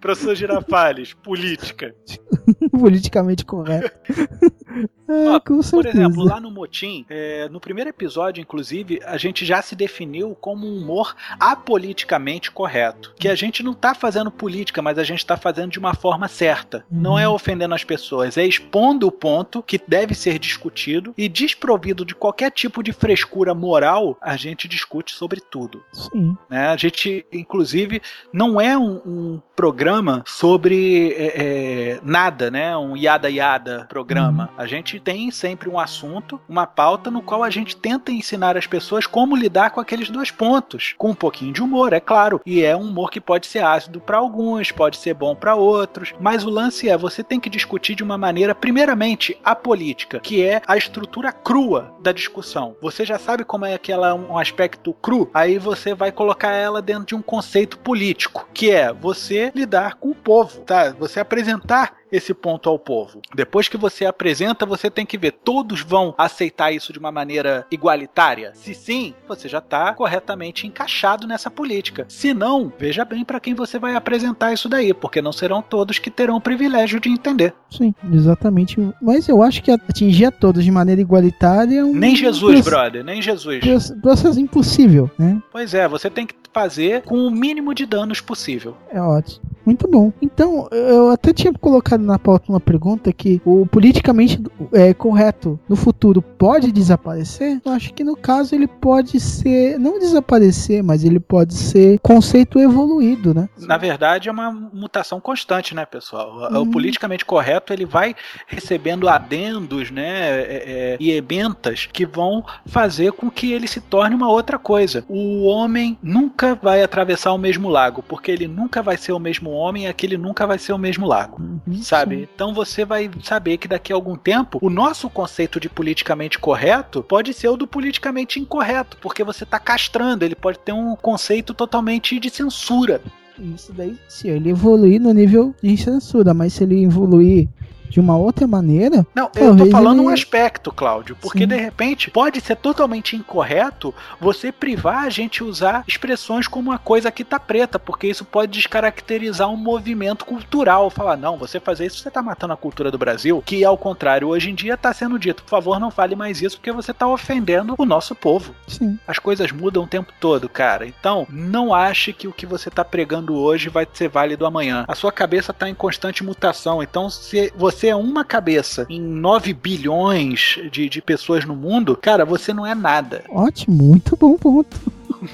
Professor 0.01 0.34
Girafales, 0.34 1.12
política. 1.14 1.94
Politicamente 2.70 3.44
correto. 3.44 3.92
É, 5.11 5.30
Ó, 5.30 5.40
Por 5.40 5.62
certeza. 5.64 5.98
exemplo, 5.98 6.24
lá 6.24 6.40
no 6.40 6.50
Motim, 6.50 7.04
é, 7.08 7.48
no 7.48 7.61
primeiro 7.61 7.90
episódio, 7.90 8.40
inclusive, 8.40 9.00
a 9.04 9.16
gente 9.16 9.44
já 9.44 9.61
se 9.61 9.74
definiu 9.74 10.36
como 10.40 10.66
um 10.66 10.78
humor 10.78 11.14
apoliticamente 11.38 12.50
correto. 12.50 13.12
Que 13.18 13.28
a 13.28 13.34
gente 13.34 13.62
não 13.62 13.74
tá 13.74 13.94
fazendo 13.94 14.30
política, 14.30 14.80
mas 14.80 14.98
a 14.98 15.04
gente 15.04 15.24
tá 15.26 15.36
fazendo 15.36 15.72
de 15.72 15.78
uma 15.78 15.94
forma 15.94 16.28
certa. 16.28 16.84
Não 16.90 17.18
é 17.18 17.28
ofendendo 17.28 17.74
as 17.74 17.84
pessoas, 17.84 18.36
é 18.36 18.46
expondo 18.46 19.06
o 19.06 19.12
ponto 19.12 19.62
que 19.62 19.80
deve 19.86 20.14
ser 20.14 20.38
discutido 20.38 21.12
e 21.16 21.28
desprovido 21.28 22.04
de 22.04 22.14
qualquer 22.14 22.50
tipo 22.50 22.82
de 22.82 22.92
frescura 22.92 23.54
moral, 23.54 24.16
a 24.20 24.36
gente 24.36 24.68
discute 24.68 25.12
sobre 25.14 25.40
tudo. 25.40 25.82
Sim. 25.92 26.36
né? 26.48 26.68
A 26.68 26.76
gente, 26.76 27.26
inclusive, 27.32 28.00
não 28.32 28.61
é 28.61 28.78
um, 28.78 29.00
um 29.04 29.42
programa 29.56 30.22
sobre 30.26 31.12
é, 31.12 31.32
é, 31.36 32.00
nada, 32.02 32.50
né? 32.50 32.76
Um 32.76 32.96
yada 32.96 33.28
yada 33.28 33.86
programa. 33.88 34.50
A 34.56 34.66
gente 34.66 34.99
tem 35.01 35.30
sempre 35.30 35.68
um 35.68 35.78
assunto, 35.78 36.40
uma 36.48 36.66
pauta 36.66 37.11
no 37.11 37.22
qual 37.22 37.42
a 37.42 37.51
gente 37.51 37.76
tenta 37.76 38.12
ensinar 38.12 38.57
as 38.57 38.66
pessoas 38.66 39.07
como 39.07 39.36
lidar 39.36 39.70
com 39.70 39.80
aqueles 39.80 40.11
dois 40.11 40.30
pontos, 40.30 40.94
com 40.96 41.11
um 41.11 41.14
pouquinho 41.14 41.53
de 41.53 41.62
humor, 41.62 41.92
é 41.92 42.01
claro. 42.01 42.40
E 42.44 42.62
é 42.62 42.76
um 42.76 42.82
humor 42.82 43.11
que 43.11 43.20
pode 43.20 43.46
ser 43.46 43.64
ácido 43.64 44.01
para 44.01 44.18
alguns, 44.18 44.70
pode 44.70 44.96
ser 44.96 45.14
bom 45.14 45.34
para 45.34 45.55
outros. 45.55 46.14
Mas 46.20 46.44
o 46.44 46.51
lance 46.51 46.88
é, 46.88 46.96
você 46.96 47.22
tem 47.22 47.40
que 47.40 47.51
discutir 47.51 47.94
de 47.94 48.03
uma 48.03 48.18
maneira, 48.18 48.55
primeiramente, 48.55 49.36
a 49.44 49.55
política, 49.55 50.20
que 50.20 50.42
é 50.42 50.61
a 50.66 50.76
estrutura 50.76 51.32
crua 51.32 51.94
da 52.01 52.12
discussão. 52.12 52.76
Você 52.80 53.05
já 53.05 53.18
sabe 53.18 53.44
como 53.44 53.64
é 53.64 53.74
aquela 53.74 54.14
um 54.14 54.38
aspecto 54.38 54.92
cru, 54.94 55.30
aí 55.32 55.59
você 55.59 55.94
vai 55.94 56.12
colocar 56.12 56.53
ela 56.53 56.82
dentro 56.82 57.07
de 57.07 57.14
um 57.14 57.22
conceito 57.22 57.78
político, 57.78 58.48
que 58.53 58.70
é 58.70 58.92
você 58.92 59.51
lidar 59.55 59.94
com 59.94 60.11
o 60.11 60.14
povo, 60.14 60.61
tá? 60.61 60.90
Você 60.98 61.20
apresentar 61.20 61.99
esse 62.12 62.32
ponto 62.34 62.68
ao 62.68 62.78
povo. 62.78 63.20
Depois 63.34 63.68
que 63.68 63.76
você 63.76 64.04
apresenta, 64.04 64.66
você 64.66 64.90
tem 64.90 65.06
que 65.06 65.18
ver 65.18 65.32
todos 65.32 65.80
vão 65.82 66.14
aceitar 66.18 66.72
isso 66.72 66.92
de 66.92 66.98
uma 66.98 67.12
maneira 67.12 67.66
igualitária. 67.70 68.52
Se 68.54 68.74
sim, 68.74 69.14
você 69.28 69.48
já 69.48 69.58
está 69.58 69.92
corretamente 69.94 70.66
encaixado 70.66 71.26
nessa 71.26 71.50
política. 71.50 72.04
Se 72.08 72.32
não, 72.34 72.72
veja 72.78 73.04
bem 73.04 73.24
para 73.24 73.40
quem 73.40 73.54
você 73.54 73.78
vai 73.78 73.94
apresentar 73.94 74.52
isso 74.52 74.68
daí, 74.68 74.92
porque 74.94 75.20
não 75.22 75.32
serão 75.32 75.62
todos 75.62 75.98
que 75.98 76.11
terão 76.11 76.36
o 76.36 76.40
privilégio 76.40 77.00
de 77.00 77.08
entender. 77.08 77.54
Sim, 77.70 77.94
exatamente. 78.12 78.76
Mas 79.00 79.28
eu 79.28 79.42
acho 79.42 79.62
que 79.62 79.70
atingir 79.70 80.26
a 80.26 80.30
todos 80.30 80.64
de 80.64 80.70
maneira 80.70 81.00
igualitária 81.00 81.80
é 81.80 81.84
um 81.84 81.94
Nem 81.94 82.16
Jesus, 82.16 82.64
brother, 82.64 83.04
nem 83.04 83.20
Jesus. 83.22 83.61
proce- 83.61 83.94
processo 84.00 84.40
impossível, 84.40 85.11
né? 85.18 85.40
Pois 85.52 85.74
é, 85.74 85.86
você 85.88 86.11
tem 86.11 86.26
que 86.26 86.34
fazer 86.53 87.03
com 87.03 87.16
o 87.26 87.30
mínimo 87.30 87.74
de 87.74 87.86
danos 87.86 88.20
possível. 88.20 88.76
É 88.90 89.01
ótimo. 89.01 89.40
Muito 89.64 89.86
bom. 89.86 90.11
Então, 90.22 90.66
eu 90.72 91.11
até 91.11 91.34
tinha 91.34 91.53
colocado 91.53 92.01
na 92.01 92.18
pauta 92.18 92.46
uma 92.48 92.59
pergunta 92.59 93.12
que 93.12 93.40
o 93.44 93.66
politicamente 93.66 94.42
é, 94.72 94.92
correto 94.94 95.61
no 95.68 95.76
futuro 95.76 96.22
pode 96.22 96.72
desaparecer? 96.72 97.61
Eu 97.64 97.72
acho 97.72 97.92
que 97.92 98.03
no 98.03 98.16
caso 98.16 98.55
ele 98.55 98.66
pode 98.66 99.20
ser, 99.20 99.78
não 99.78 99.98
desaparecer, 99.98 100.82
mas 100.82 101.05
ele 101.05 101.20
pode 101.20 101.55
ser 101.55 101.98
conceito 102.01 102.59
evoluído, 102.59 103.34
né? 103.34 103.48
Na 103.59 103.76
verdade, 103.76 104.28
é 104.30 104.32
uma 104.32 104.51
mutação 104.51 105.20
constante, 105.20 105.74
né, 105.74 105.84
pessoal? 105.84 106.34
O- 106.51 106.61
O 106.61 106.62
Hum. 106.62 106.70
politicamente 106.70 107.24
correto 107.24 107.72
ele 107.72 107.84
vai 107.84 108.14
recebendo 108.46 109.09
adendos, 109.09 109.90
né, 109.90 110.40
é, 110.40 110.62
é, 110.66 110.96
e 110.98 111.11
ementas 111.12 111.86
que 111.92 112.07
vão 112.07 112.44
fazer 112.66 113.12
com 113.12 113.30
que 113.30 113.53
ele 113.53 113.68
se 113.68 113.80
torne 113.80 114.14
uma 114.16 114.30
outra 114.30 114.59
coisa. 114.59 115.05
O 115.09 115.44
homem 115.44 115.98
nunca 116.03 116.39
vai 116.55 116.82
atravessar 116.82 117.32
o 117.32 117.38
mesmo 117.38 117.68
lago, 117.68 118.03
porque 118.03 118.30
ele 118.30 118.47
nunca 118.47 118.82
vai 118.82 118.97
ser 118.97 119.12
o 119.12 119.18
mesmo 119.18 119.51
homem 119.51 119.84
e 119.84 119.86
aquele 119.86 120.16
nunca 120.16 120.47
vai 120.47 120.59
ser 120.59 120.72
o 120.72 120.78
mesmo 120.78 121.07
lago. 121.07 121.41
Uhum, 121.41 121.82
Sabe? 121.82 122.16
sim. 122.16 122.28
Então 122.34 122.53
você 122.55 122.84
vai 122.84 123.11
saber 123.22 123.57
que 123.59 123.68
daqui 123.68 123.93
a 123.93 123.97
algum 123.97 124.16
tempo 124.16 124.59
o 124.61 124.70
nosso 124.70 125.09
conceito 125.09 125.61
de 125.61 125.68
politicamente 125.68 126.38
correto 126.38 127.03
pode 127.03 127.32
ser 127.32 127.49
o 127.49 127.57
do 127.57 127.66
politicamente 127.66 128.41
incorreto, 128.41 128.97
porque 129.01 129.22
você 129.22 129.45
está 129.45 129.59
castrando, 129.59 130.24
ele 130.24 130.34
pode 130.34 130.59
ter 130.59 130.72
um 130.72 130.97
conceito 130.97 131.55
totalmente 131.55 132.18
de 132.18 132.30
censura. 132.30 133.01
Isso 133.38 133.72
daí, 133.72 133.99
se 134.07 134.28
ele 134.28 134.51
evoluir 134.51 135.01
no 135.01 135.12
nível 135.12 135.55
de 135.62 135.76
censura, 135.76 136.34
mas 136.34 136.53
se 136.53 136.64
ele 136.64 136.84
evoluir 136.84 137.49
de 137.91 138.01
uma 138.01 138.16
outra 138.16 138.47
maneira, 138.47 139.05
Não, 139.14 139.30
eu 139.34 139.57
tô 139.57 139.66
falando 139.66 139.99
ele- 140.01 140.09
um 140.09 140.12
aspecto, 140.12 140.72
Cláudio, 140.72 141.16
porque 141.20 141.41
Sim. 141.41 141.47
de 141.49 141.57
repente 141.57 142.11
pode 142.11 142.41
ser 142.41 142.57
totalmente 142.57 143.16
incorreto 143.16 143.95
você 144.20 144.53
privar 144.53 145.05
a 145.05 145.11
gente 145.11 145.43
usar 145.43 145.84
expressões 145.86 146.47
como 146.47 146.70
uma 146.70 146.78
coisa 146.78 147.11
que 147.11 147.24
tá 147.24 147.38
preta, 147.41 147.78
porque 147.78 148.07
isso 148.07 148.24
pode 148.24 148.53
descaracterizar 148.53 149.49
um 149.51 149.57
movimento 149.57 150.24
cultural. 150.24 150.88
Falar, 150.91 151.16
não, 151.16 151.36
você 151.36 151.59
fazer 151.61 151.86
isso, 151.86 151.99
você 151.99 152.11
tá 152.11 152.22
matando 152.22 152.53
a 152.53 152.57
cultura 152.57 152.91
do 152.91 152.99
Brasil, 152.99 153.43
que 153.45 153.64
ao 153.64 153.76
contrário, 153.76 154.28
hoje 154.28 154.51
em 154.51 154.55
dia 154.55 154.76
tá 154.76 154.93
sendo 154.93 155.18
dito, 155.18 155.43
por 155.43 155.51
favor, 155.51 155.80
não 155.80 155.91
fale 155.91 156.14
mais 156.14 156.41
isso, 156.41 156.57
porque 156.57 156.72
você 156.72 156.93
tá 156.95 157.07
ofendendo 157.09 157.74
o 157.76 157.84
nosso 157.84 158.14
povo. 158.14 158.55
sim. 158.66 158.99
As 159.07 159.18
coisas 159.18 159.51
mudam 159.51 159.82
o 159.82 159.86
tempo 159.86 160.12
todo, 160.20 160.49
cara. 160.49 160.86
Então, 160.86 161.26
não 161.30 161.74
ache 161.74 162.12
que 162.12 162.28
o 162.28 162.32
que 162.32 162.47
você 162.47 162.70
tá 162.70 162.84
pregando 162.84 163.34
hoje 163.34 163.68
vai 163.68 163.86
ser 163.93 164.09
válido 164.09 164.47
amanhã. 164.47 164.84
A 164.86 164.95
sua 164.95 165.11
cabeça 165.11 165.53
tá 165.53 165.68
em 165.68 165.74
constante 165.74 166.22
mutação. 166.22 166.82
Então, 166.82 167.11
se 167.11 167.53
você 167.57 167.80
é 167.89 167.97
uma 167.97 168.24
cabeça 168.24 168.87
em 168.89 169.01
9 169.01 169.53
bilhões 169.53 170.59
de, 170.70 170.89
de 170.89 171.03
pessoas 171.03 171.45
no 171.45 171.55
mundo, 171.55 171.97
cara, 171.97 172.24
você 172.24 172.53
não 172.53 172.66
é 172.66 172.74
nada. 172.74 173.24
Ótimo, 173.28 173.76
muito 173.76 174.16
bom 174.16 174.37
ponto. 174.37 174.76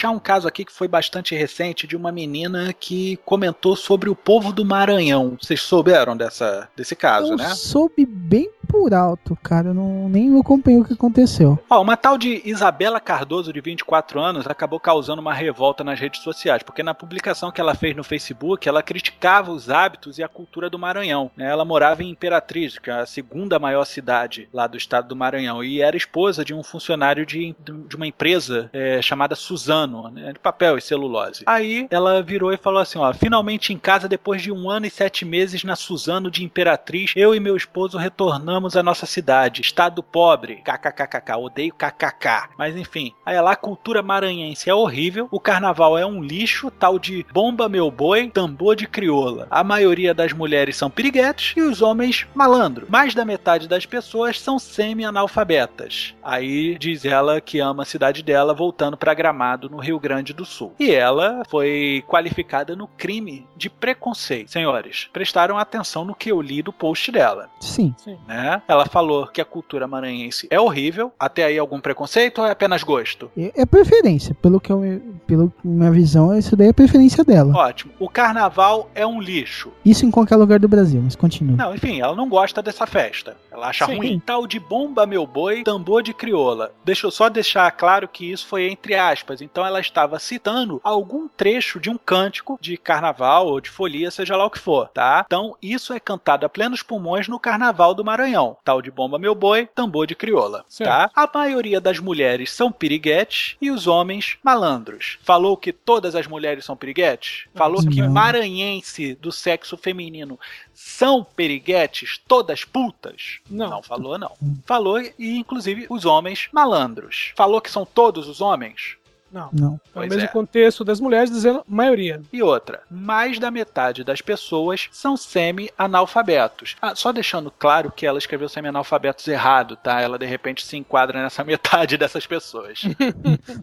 puxar 0.03 0.11
um 0.11 0.19
caso 0.19 0.47
aqui 0.47 0.65
que 0.65 0.71
foi 0.71 0.87
bastante 0.87 1.33
recente 1.33 1.87
de 1.87 1.95
uma 1.95 2.11
menina 2.11 2.73
que 2.73 3.17
comentou 3.25 3.75
sobre 3.75 4.09
o 4.09 4.15
povo 4.15 4.51
do 4.51 4.65
Maranhão. 4.65 5.37
Vocês 5.41 5.61
souberam 5.61 6.17
dessa, 6.17 6.69
desse 6.75 6.95
caso, 6.95 7.33
eu 7.33 7.37
né? 7.37 7.49
soube 7.55 8.05
bem 8.05 8.49
por 8.73 8.91
alto, 8.91 9.37
cara. 9.43 9.67
Eu 9.67 9.73
não, 9.75 10.09
nem 10.09 10.35
acompanhei 10.39 10.81
o 10.81 10.83
que 10.83 10.93
aconteceu. 10.93 11.59
Ó, 11.69 11.79
uma 11.79 11.95
tal 11.95 12.17
de 12.17 12.41
Isabela 12.43 12.99
Cardoso, 12.99 13.53
de 13.53 13.61
24 13.61 14.19
anos, 14.19 14.47
acabou 14.47 14.79
causando 14.79 15.21
uma 15.21 15.31
revolta 15.31 15.83
nas 15.83 15.99
redes 15.99 16.23
sociais, 16.23 16.63
porque 16.63 16.81
na 16.81 16.95
publicação 16.95 17.51
que 17.51 17.61
ela 17.61 17.75
fez 17.75 17.95
no 17.95 18.03
Facebook, 18.03 18.67
ela 18.67 18.81
criticava 18.81 19.51
os 19.51 19.69
hábitos 19.69 20.17
e 20.17 20.23
a 20.23 20.27
cultura 20.27 20.71
do 20.71 20.79
Maranhão. 20.79 21.29
né? 21.37 21.51
Ela 21.51 21.63
morava 21.63 22.01
em 22.01 22.09
Imperatriz, 22.09 22.79
que 22.79 22.89
é 22.89 23.01
a 23.01 23.05
segunda 23.05 23.59
maior 23.59 23.85
cidade 23.85 24.49
lá 24.51 24.65
do 24.65 24.75
estado 24.75 25.07
do 25.07 25.15
Maranhão, 25.15 25.63
e 25.63 25.79
era 25.79 25.95
esposa 25.95 26.43
de 26.43 26.51
um 26.51 26.63
funcionário 26.63 27.27
de, 27.27 27.55
de 27.87 27.95
uma 27.95 28.07
empresa 28.07 28.71
é, 28.73 28.99
chamada 29.03 29.35
Suzano, 29.35 30.09
né, 30.09 30.33
de 30.33 30.39
papel 30.39 30.79
e 30.79 30.81
celulose. 30.81 31.43
Aí 31.45 31.87
ela 31.91 32.23
virou 32.23 32.51
e 32.51 32.57
falou 32.57 32.81
assim: 32.81 32.97
ó, 32.97 33.13
finalmente 33.13 33.71
em 33.71 33.77
casa, 33.77 34.09
depois 34.09 34.41
de 34.41 34.51
um 34.51 34.67
ano 34.67 34.87
e 34.87 34.89
sete 34.89 35.25
meses 35.25 35.63
na 35.63 35.75
Suzano 35.75 36.31
de 36.31 36.43
Imperatriz, 36.43 37.13
eu 37.15 37.35
e 37.35 37.39
meu 37.39 37.55
esposo 37.55 37.99
retornamos 37.99 38.62
à 38.75 38.83
nossa 38.83 39.05
cidade. 39.05 39.61
Estado 39.61 40.01
pobre. 40.01 40.63
KKKKK. 40.63 41.35
Odeio 41.37 41.73
KKK. 41.73 42.49
Mas 42.57 42.75
enfim. 42.75 43.13
Aí 43.25 43.39
lá 43.39 43.51
a 43.51 43.55
cultura 43.55 44.01
maranhense 44.01 44.69
é 44.69 44.73
horrível. 44.73 45.27
O 45.31 45.39
carnaval 45.39 45.97
é 45.97 46.05
um 46.05 46.21
lixo, 46.21 46.71
tal 46.71 46.97
de 46.97 47.25
bomba 47.31 47.67
meu 47.67 47.91
boi, 47.91 48.29
tambor 48.29 48.75
de 48.75 48.87
crioula. 48.87 49.47
A 49.49 49.63
maioria 49.63 50.13
das 50.13 50.33
mulheres 50.33 50.77
são 50.77 50.89
piriguetes 50.89 51.53
e 51.57 51.61
os 51.61 51.81
homens 51.81 52.27
malandro. 52.33 52.87
Mais 52.89 53.13
da 53.13 53.25
metade 53.25 53.67
das 53.67 53.85
pessoas 53.85 54.39
são 54.39 54.57
semi-analfabetas. 54.57 56.13
Aí 56.23 56.77
diz 56.77 57.05
ela 57.05 57.41
que 57.41 57.59
ama 57.59 57.83
a 57.83 57.85
cidade 57.85 58.23
dela, 58.23 58.53
voltando 58.53 58.97
para 58.97 59.13
Gramado, 59.13 59.69
no 59.69 59.77
Rio 59.77 59.99
Grande 59.99 60.33
do 60.33 60.45
Sul. 60.45 60.73
E 60.79 60.91
ela 60.91 61.43
foi 61.49 62.03
qualificada 62.07 62.75
no 62.75 62.87
crime 62.87 63.47
de 63.55 63.69
preconceito. 63.69 64.51
Senhores, 64.51 65.09
prestaram 65.11 65.57
atenção 65.57 66.05
no 66.05 66.15
que 66.15 66.31
eu 66.31 66.41
li 66.41 66.61
do 66.61 66.73
post 66.73 67.11
dela. 67.11 67.49
Sim. 67.59 67.95
Né? 68.27 68.42
Ela 68.67 68.85
falou 68.85 69.27
que 69.27 69.41
a 69.41 69.45
cultura 69.45 69.87
maranhense 69.87 70.47
é 70.49 70.59
horrível. 70.59 71.11
Até 71.19 71.45
aí 71.45 71.57
algum 71.57 71.79
preconceito 71.79 72.39
ou 72.39 72.47
é 72.47 72.51
apenas 72.51 72.83
gosto? 72.83 73.31
É 73.37 73.63
é 73.63 73.65
preferência. 73.65 74.35
Pelo 74.35 74.59
que 74.59 74.71
eu, 74.71 75.01
pela 75.25 75.51
minha 75.63 75.91
visão, 75.91 76.37
isso 76.37 76.55
daí 76.55 76.67
é 76.67 76.73
preferência 76.73 77.23
dela. 77.23 77.55
Ótimo. 77.55 77.93
O 77.99 78.09
carnaval 78.09 78.89
é 78.93 79.07
um 79.07 79.19
lixo. 79.19 79.71
Isso 79.83 80.05
em 80.05 80.11
qualquer 80.11 80.35
lugar 80.35 80.59
do 80.59 80.67
Brasil, 80.67 81.01
mas 81.03 81.15
continua. 81.15 81.55
Não, 81.55 81.73
enfim, 81.73 82.01
ela 82.01 82.15
não 82.15 82.29
gosta 82.29 82.61
dessa 82.61 82.85
festa. 82.85 83.35
Ela 83.51 83.69
acha 83.69 83.85
Sim. 83.85 83.97
ruim. 83.97 84.21
Tal 84.23 84.45
de 84.45 84.59
bomba 84.59 85.05
meu 85.05 85.25
boi, 85.25 85.63
tambor 85.63 86.03
de 86.03 86.13
crioula. 86.13 86.71
Deixa 86.83 87.07
eu 87.07 87.11
só 87.11 87.29
deixar 87.29 87.71
claro 87.71 88.07
que 88.07 88.31
isso 88.31 88.45
foi 88.45 88.67
entre 88.67 88.95
aspas. 88.95 89.41
Então 89.41 89.65
ela 89.65 89.79
estava 89.79 90.19
citando 90.19 90.81
algum 90.83 91.27
trecho 91.27 91.79
de 91.79 91.89
um 91.89 91.97
cântico 91.97 92.57
de 92.61 92.77
carnaval 92.77 93.47
ou 93.47 93.61
de 93.61 93.69
folia, 93.69 94.11
seja 94.11 94.35
lá 94.35 94.45
o 94.45 94.49
que 94.49 94.59
for, 94.59 94.89
tá? 94.89 95.23
Então 95.25 95.55
isso 95.61 95.93
é 95.93 95.99
cantado 95.99 96.45
a 96.45 96.49
plenos 96.49 96.83
pulmões 96.83 97.27
no 97.27 97.39
carnaval 97.39 97.93
do 97.93 98.03
Maranhão. 98.03 98.32
Tal 98.63 98.81
de 98.81 98.89
bomba 98.91 99.17
meu 99.19 99.35
boi, 99.35 99.67
tambor 99.67 100.07
de 100.07 100.15
crioula, 100.15 100.65
Certo. 100.67 100.89
tá? 100.89 101.11
A 101.15 101.29
maioria 101.33 101.79
das 101.79 101.99
mulheres 101.99 102.51
são 102.51 102.71
piriguetes 102.71 103.55
e 103.61 103.69
os 103.71 103.87
homens 103.87 104.37
malandros. 104.43 105.17
Falou 105.23 105.55
que 105.55 105.71
todas 105.71 106.15
as 106.15 106.27
mulheres 106.27 106.65
são 106.65 106.75
piriguetes? 106.75 107.45
Falou 107.55 107.81
que 107.85 108.01
Não. 108.01 108.11
maranhense 108.11 109.15
do 109.15 109.31
sexo 109.31 109.77
feminino 109.77 110.39
são 110.73 111.23
periguetes, 111.23 112.19
todas 112.27 112.63
putas? 112.65 113.39
Não. 113.49 113.81
falou, 113.83 114.17
não. 114.17 114.31
Falou, 114.65 114.99
e 114.99 115.37
inclusive 115.37 115.85
os 115.89 116.05
homens 116.05 116.47
malandros. 116.51 117.31
Falou 117.35 117.61
que 117.61 117.69
são 117.71 117.85
todos 117.85 118.27
os 118.27 118.41
homens? 118.41 118.97
Não. 119.33 119.49
Não. 119.51 119.81
É 119.95 119.99
o 119.99 120.01
mesmo 120.01 120.21
é. 120.21 120.27
contexto 120.27 120.83
das 120.85 120.99
mulheres 120.99 121.31
dizendo 121.31 121.63
maioria. 121.67 122.21
E 122.31 122.43
outra, 122.43 122.81
mais 122.89 123.39
da 123.39 123.49
metade 123.49 124.03
das 124.03 124.21
pessoas 124.21 124.87
são 124.91 125.17
semi-analfabetos. 125.17 126.75
Ah, 126.79 126.93
só 126.95 127.11
deixando 127.11 127.49
claro 127.49 127.91
que 127.91 128.05
ela 128.05 128.19
escreveu 128.19 128.47
semi-analfabetos 128.47 129.27
errado, 129.27 129.75
tá? 129.75 129.99
Ela 129.99 130.19
de 130.19 130.27
repente 130.27 130.63
se 130.63 130.77
enquadra 130.77 131.21
nessa 131.21 131.43
metade 131.43 131.97
dessas 131.97 132.27
pessoas. 132.27 132.83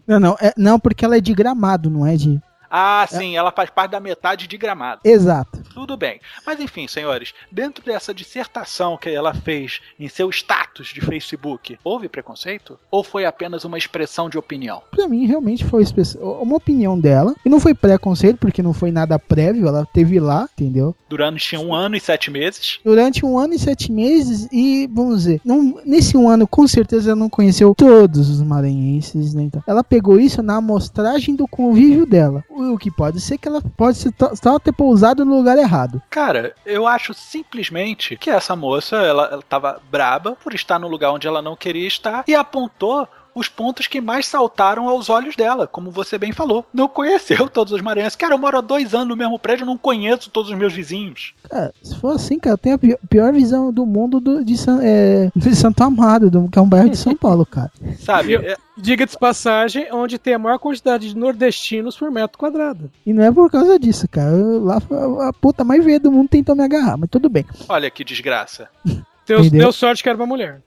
Não, 0.05 0.19
não, 0.19 0.35
é, 0.41 0.53
não, 0.57 0.79
porque 0.79 1.05
ela 1.05 1.17
é 1.17 1.21
de 1.21 1.33
gramado, 1.33 1.89
não 1.89 2.05
é 2.05 2.15
de. 2.15 2.41
Ah, 2.71 3.05
sim, 3.09 3.35
ela 3.35 3.51
faz 3.51 3.69
parte 3.69 3.91
da 3.91 3.99
metade 3.99 4.47
de 4.47 4.57
gramado. 4.57 5.01
Exato. 5.03 5.61
Tudo 5.73 5.97
bem. 5.97 6.21
Mas 6.45 6.59
enfim, 6.59 6.87
senhores, 6.87 7.33
dentro 7.51 7.83
dessa 7.83 8.13
dissertação 8.13 8.97
que 8.97 9.09
ela 9.09 9.33
fez 9.33 9.81
em 9.99 10.07
seu 10.07 10.29
status 10.29 10.87
de 10.87 11.01
Facebook, 11.01 11.77
houve 11.83 12.07
preconceito? 12.07 12.79
Ou 12.89 13.03
foi 13.03 13.25
apenas 13.25 13.65
uma 13.65 13.77
expressão 13.77 14.29
de 14.29 14.37
opinião? 14.37 14.81
Pra 14.89 15.07
mim, 15.07 15.25
realmente 15.25 15.65
foi 15.65 15.83
uma 16.21 16.55
opinião 16.55 16.97
dela. 16.97 17.35
E 17.45 17.49
não 17.49 17.59
foi 17.59 17.73
preconceito, 17.73 18.37
porque 18.37 18.63
não 18.63 18.73
foi 18.73 18.91
nada 18.91 19.19
prévio. 19.19 19.67
Ela 19.67 19.85
teve 19.85 20.19
lá, 20.19 20.47
entendeu? 20.53 20.95
Durante 21.09 21.57
um 21.57 21.73
ano 21.73 21.95
e 21.95 21.99
sete 21.99 22.31
meses? 22.31 22.79
Durante 22.85 23.25
um 23.25 23.37
ano 23.37 23.53
e 23.53 23.59
sete 23.59 23.91
meses. 23.91 24.47
E, 24.51 24.87
vamos 24.91 25.23
dizer, 25.23 25.41
não, 25.43 25.81
nesse 25.85 26.15
um 26.15 26.29
ano, 26.29 26.47
com 26.47 26.67
certeza, 26.67 27.11
ela 27.11 27.19
não 27.19 27.29
conheceu 27.29 27.73
todos 27.75 28.29
os 28.29 28.41
maranhenses. 28.41 29.33
Né? 29.33 29.43
Então, 29.43 29.63
ela 29.67 29.83
pegou 29.83 30.19
isso 30.19 30.41
na 30.41 30.55
amostragem 30.57 31.35
do 31.35 31.47
convívio 31.47 32.05
dela. 32.05 32.43
O 32.69 32.77
que 32.77 32.91
pode 32.91 33.19
ser 33.19 33.37
que 33.37 33.47
ela 33.47 33.61
pode 33.61 33.97
só 33.97 34.59
ter 34.59 34.71
pousado 34.71 35.25
no 35.25 35.37
lugar 35.37 35.57
errado. 35.57 36.01
Cara, 36.09 36.53
eu 36.65 36.87
acho 36.87 37.13
simplesmente 37.13 38.15
que 38.17 38.29
essa 38.29 38.55
moça, 38.55 38.97
ela, 38.97 39.25
ela 39.31 39.41
tava 39.41 39.81
braba 39.89 40.35
por 40.41 40.53
estar 40.53 40.79
no 40.79 40.87
lugar 40.87 41.11
onde 41.11 41.27
ela 41.27 41.41
não 41.41 41.55
queria 41.55 41.87
estar 41.87 42.23
e 42.27 42.35
apontou 42.35 43.07
os 43.33 43.47
pontos 43.47 43.87
que 43.87 44.01
mais 44.01 44.25
saltaram 44.27 44.89
aos 44.89 45.09
olhos 45.09 45.35
dela, 45.35 45.65
como 45.67 45.91
você 45.91 46.17
bem 46.17 46.31
falou. 46.31 46.65
Não 46.73 46.87
conheceu 46.87 47.47
todos 47.49 47.71
os 47.73 47.81
maranhenses. 47.81 48.15
Cara, 48.15 48.33
eu 48.33 48.37
moro 48.37 48.57
há 48.57 48.61
dois 48.61 48.93
anos 48.93 49.07
no 49.09 49.15
mesmo 49.15 49.39
prédio, 49.39 49.63
eu 49.63 49.67
não 49.67 49.77
conheço 49.77 50.29
todos 50.29 50.51
os 50.51 50.57
meus 50.57 50.73
vizinhos. 50.73 51.33
Cara, 51.49 51.73
se 51.81 51.95
for 51.99 52.15
assim, 52.15 52.39
cara, 52.39 52.53
eu 52.53 52.57
tenho 52.57 52.75
a 52.75 52.79
pi- 52.79 52.97
pior 53.09 53.31
visão 53.33 53.71
do 53.71 53.85
mundo 53.85 54.19
do- 54.19 54.43
de, 54.43 54.57
San- 54.57 54.79
é, 54.83 55.29
de 55.35 55.55
Santo 55.55 55.81
Amado, 55.83 56.29
do- 56.29 56.49
que 56.49 56.57
é 56.59 56.61
um 56.61 56.67
bairro 56.69 56.89
de 56.89 56.97
São 56.97 57.15
Paulo, 57.15 57.45
cara. 57.45 57.71
Sabe? 57.99 58.35
É- 58.35 58.57
Diga 58.77 59.05
de 59.05 59.17
passagem, 59.17 59.87
onde 59.93 60.17
tem 60.17 60.33
a 60.33 60.39
maior 60.39 60.57
quantidade 60.57 61.09
de 61.09 61.15
nordestinos 61.17 61.95
por 61.97 62.09
metro 62.09 62.37
quadrado. 62.37 62.89
E 63.05 63.13
não 63.13 63.21
é 63.23 63.31
por 63.31 63.51
causa 63.51 63.77
disso, 63.77 64.07
cara. 64.09 64.31
Eu- 64.31 64.63
lá 64.63 64.77
a- 64.77 65.29
a 65.29 65.33
puta 65.33 65.63
mais 65.63 65.83
veia 65.83 65.99
do 65.99 66.11
mundo 66.11 66.29
tentou 66.29 66.55
me 66.55 66.63
agarrar, 66.63 66.97
mas 66.97 67.09
tudo 67.09 67.29
bem. 67.29 67.45
olha 67.69 67.91
que 67.91 68.03
desgraça. 68.03 68.67
Deu, 69.31 69.39
Entendeu? 69.39 69.61
deu 69.61 69.71
sorte 69.71 70.03
que 70.03 70.09
era 70.09 70.17
uma 70.17 70.25
mulher. 70.25 70.61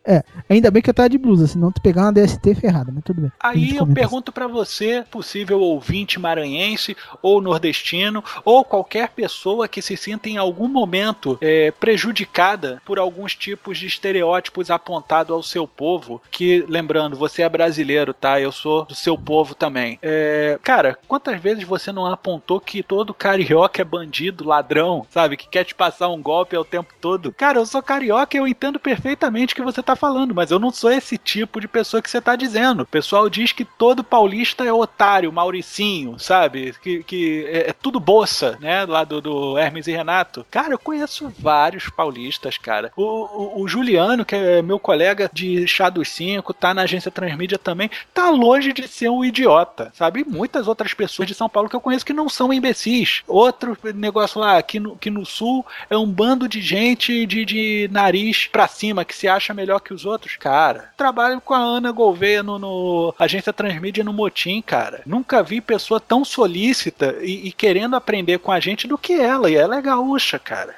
Ainda 0.49 0.71
bem 0.71 0.83
que 0.83 0.89
eu 0.89 0.95
tava 0.95 1.09
de 1.09 1.19
blusa, 1.19 1.47
senão 1.47 1.71
tu 1.71 1.83
pegar 1.83 2.03
uma 2.03 2.13
DST 2.13 2.55
ferrada, 2.55 2.91
mas 2.93 3.05
tudo 3.05 3.23
bem. 3.23 3.33
Aí 3.41 3.77
eu 3.77 3.87
pergunto 3.87 4.33
pra 4.33 4.47
você, 4.47 5.05
possível 5.11 5.61
ouvinte 5.61 6.19
maranhense 6.19 6.97
ou 7.21 7.41
nordestino, 7.41 8.25
ou 8.45 8.65
qualquer 8.65 9.11
pessoa 9.11 9.69
que 9.69 9.83
se 9.83 9.97
sinta 9.97 10.29
em 10.29 10.39
algum 10.39 10.67
momento 10.67 11.37
é, 11.41 11.71
prejudicada 11.73 12.81
por 12.87 12.99
alguns 12.99 13.35
tipos 13.35 13.79
de 13.79 13.87
estereótipos 13.87 14.71
apontados 14.71 15.33
ao 15.33 15.43
seu 15.43 15.69
povo, 15.69 16.23
que, 16.31 16.65
lembrando, 16.69 17.17
você 17.17 17.43
é 17.43 17.49
brasileiro, 17.49 18.15
tá? 18.15 18.41
Eu 18.41 18.53
sou 18.53 18.87
do 18.87 18.95
seu 18.95 19.19
povo 19.19 19.55
também. 19.55 19.99
É, 20.01 20.59
cara, 20.63 20.99
quantas 21.07 21.39
vezes 21.41 21.65
você 21.65 21.93
não 21.93 22.07
apontou 22.07 22.61
que 22.61 22.83
todo 22.83 23.13
carioca 23.13 23.83
é 23.83 23.85
bandido, 23.85 24.49
ladrão, 24.49 25.07
sabe? 25.11 25.37
Que 25.37 25.49
quer 25.49 25.65
te 25.65 25.75
passar 25.75 26.09
um 26.09 26.23
golpe 26.23 26.57
ao 26.57 26.65
tempo 26.65 26.95
todo? 27.01 27.33
Cara, 27.33 27.59
eu 27.59 27.67
sou 27.67 27.83
carioca 27.83 28.37
eu 28.37 28.49
entendo 28.55 28.79
perfeitamente 28.79 29.53
o 29.53 29.57
que 29.57 29.63
você 29.63 29.83
tá 29.83 29.97
falando, 29.97 30.35
mas 30.35 30.51
eu 30.51 30.59
não 30.59 30.71
sou 30.71 30.91
esse 30.91 31.19
tipo 31.19 31.61
de 31.61 31.69
pessoa 31.69 32.01
que 32.01 32.09
você 32.09 32.21
tá 32.21 32.37
dizendo. 32.37 32.83
O 32.83 32.87
pessoal 32.87 33.29
diz 33.29 33.53
que 33.53 33.65
todo 33.65 34.05
paulista 34.05 34.65
é 34.65 34.73
otário, 34.73 35.33
Mauricinho, 35.33 36.19
sabe? 36.19 36.75
Que, 36.81 37.03
que 37.03 37.45
é, 37.47 37.71
é 37.71 37.73
tudo 37.73 38.01
boça, 38.01 38.57
né? 38.61 38.85
Lá 38.85 39.05
do, 39.05 39.21
do 39.21 39.59
Hermes 39.59 39.87
e 39.87 39.93
Renato. 39.93 40.47
Cara, 40.51 40.73
eu 40.75 40.79
conheço 40.79 41.33
vários 41.39 41.89
paulistas, 41.91 42.57
cara. 42.57 42.93
O, 42.97 43.03
o, 43.03 43.63
o 43.63 43.69
Juliano, 43.69 44.25
que 44.25 44.35
é 44.37 44.63
meu 44.63 44.79
colega 44.79 45.29
de 45.33 45.67
Chá 45.67 45.91
dos 45.91 46.09
Cinco, 46.09 46.55
tá 46.55 46.73
na 46.73 46.83
agência 46.83 47.11
Transmídia 47.11 47.59
também, 47.59 47.91
tá 48.13 48.31
longe 48.31 48.73
de 48.73 48.87
ser 48.87 49.09
um 49.09 49.25
idiota, 49.25 49.91
sabe? 49.95 50.21
E 50.21 50.25
muitas 50.25 50.69
outras 50.69 50.95
pessoas 50.95 51.27
de 51.27 51.35
São 51.35 51.49
Paulo 51.49 51.69
que 51.69 51.77
eu 51.77 51.81
conheço 51.81 52.07
que 52.07 52.13
não 52.13 52.29
são 52.29 52.53
imbecis. 52.53 53.23
Outro 53.27 53.77
negócio 53.95 54.41
lá, 54.41 54.59
aqui 54.59 54.79
no, 54.79 54.97
que 54.97 55.11
no 55.11 55.27
sul 55.27 55.67
é 55.91 55.97
um 55.97 56.07
bando 56.07 56.49
de 56.49 56.61
gente 56.61 57.27
de, 57.27 57.45
de 57.45 57.89
nariz 57.91 58.44
pra 58.49 58.69
cima 58.69 59.05
que 59.05 59.15
se 59.15 59.29
acha 59.29 59.55
melhor 59.55 59.81
que 59.81 59.95
os 59.95 60.05
outros. 60.05 60.37
Cara, 60.37 60.91
trabalho 60.97 61.41
com 61.41 61.55
a 61.55 61.59
Ana 61.59 61.93
Gouveia 61.93 62.43
no, 62.43 62.59
no 62.59 63.15
agência 63.19 63.53
Transmídia 63.53 64.05
no 64.05 64.13
Motim, 64.13 64.63
cara. 64.63 65.03
Nunca 65.07 65.43
vi 65.43 65.61
pessoa 65.61 66.01
tão 66.01 66.25
solícita 66.25 67.17
e, 67.21 67.49
e 67.49 67.53
querendo 67.53 67.97
aprender 67.97 68.39
com 68.39 68.53
a 68.53 68.61
gente 68.61 68.87
do 68.87 68.99
que 68.99 69.13
ela. 69.13 69.51
E 69.51 69.55
ela 69.55 69.77
é 69.77 69.83
gaúcha, 69.83 70.39
cara. 70.39 70.75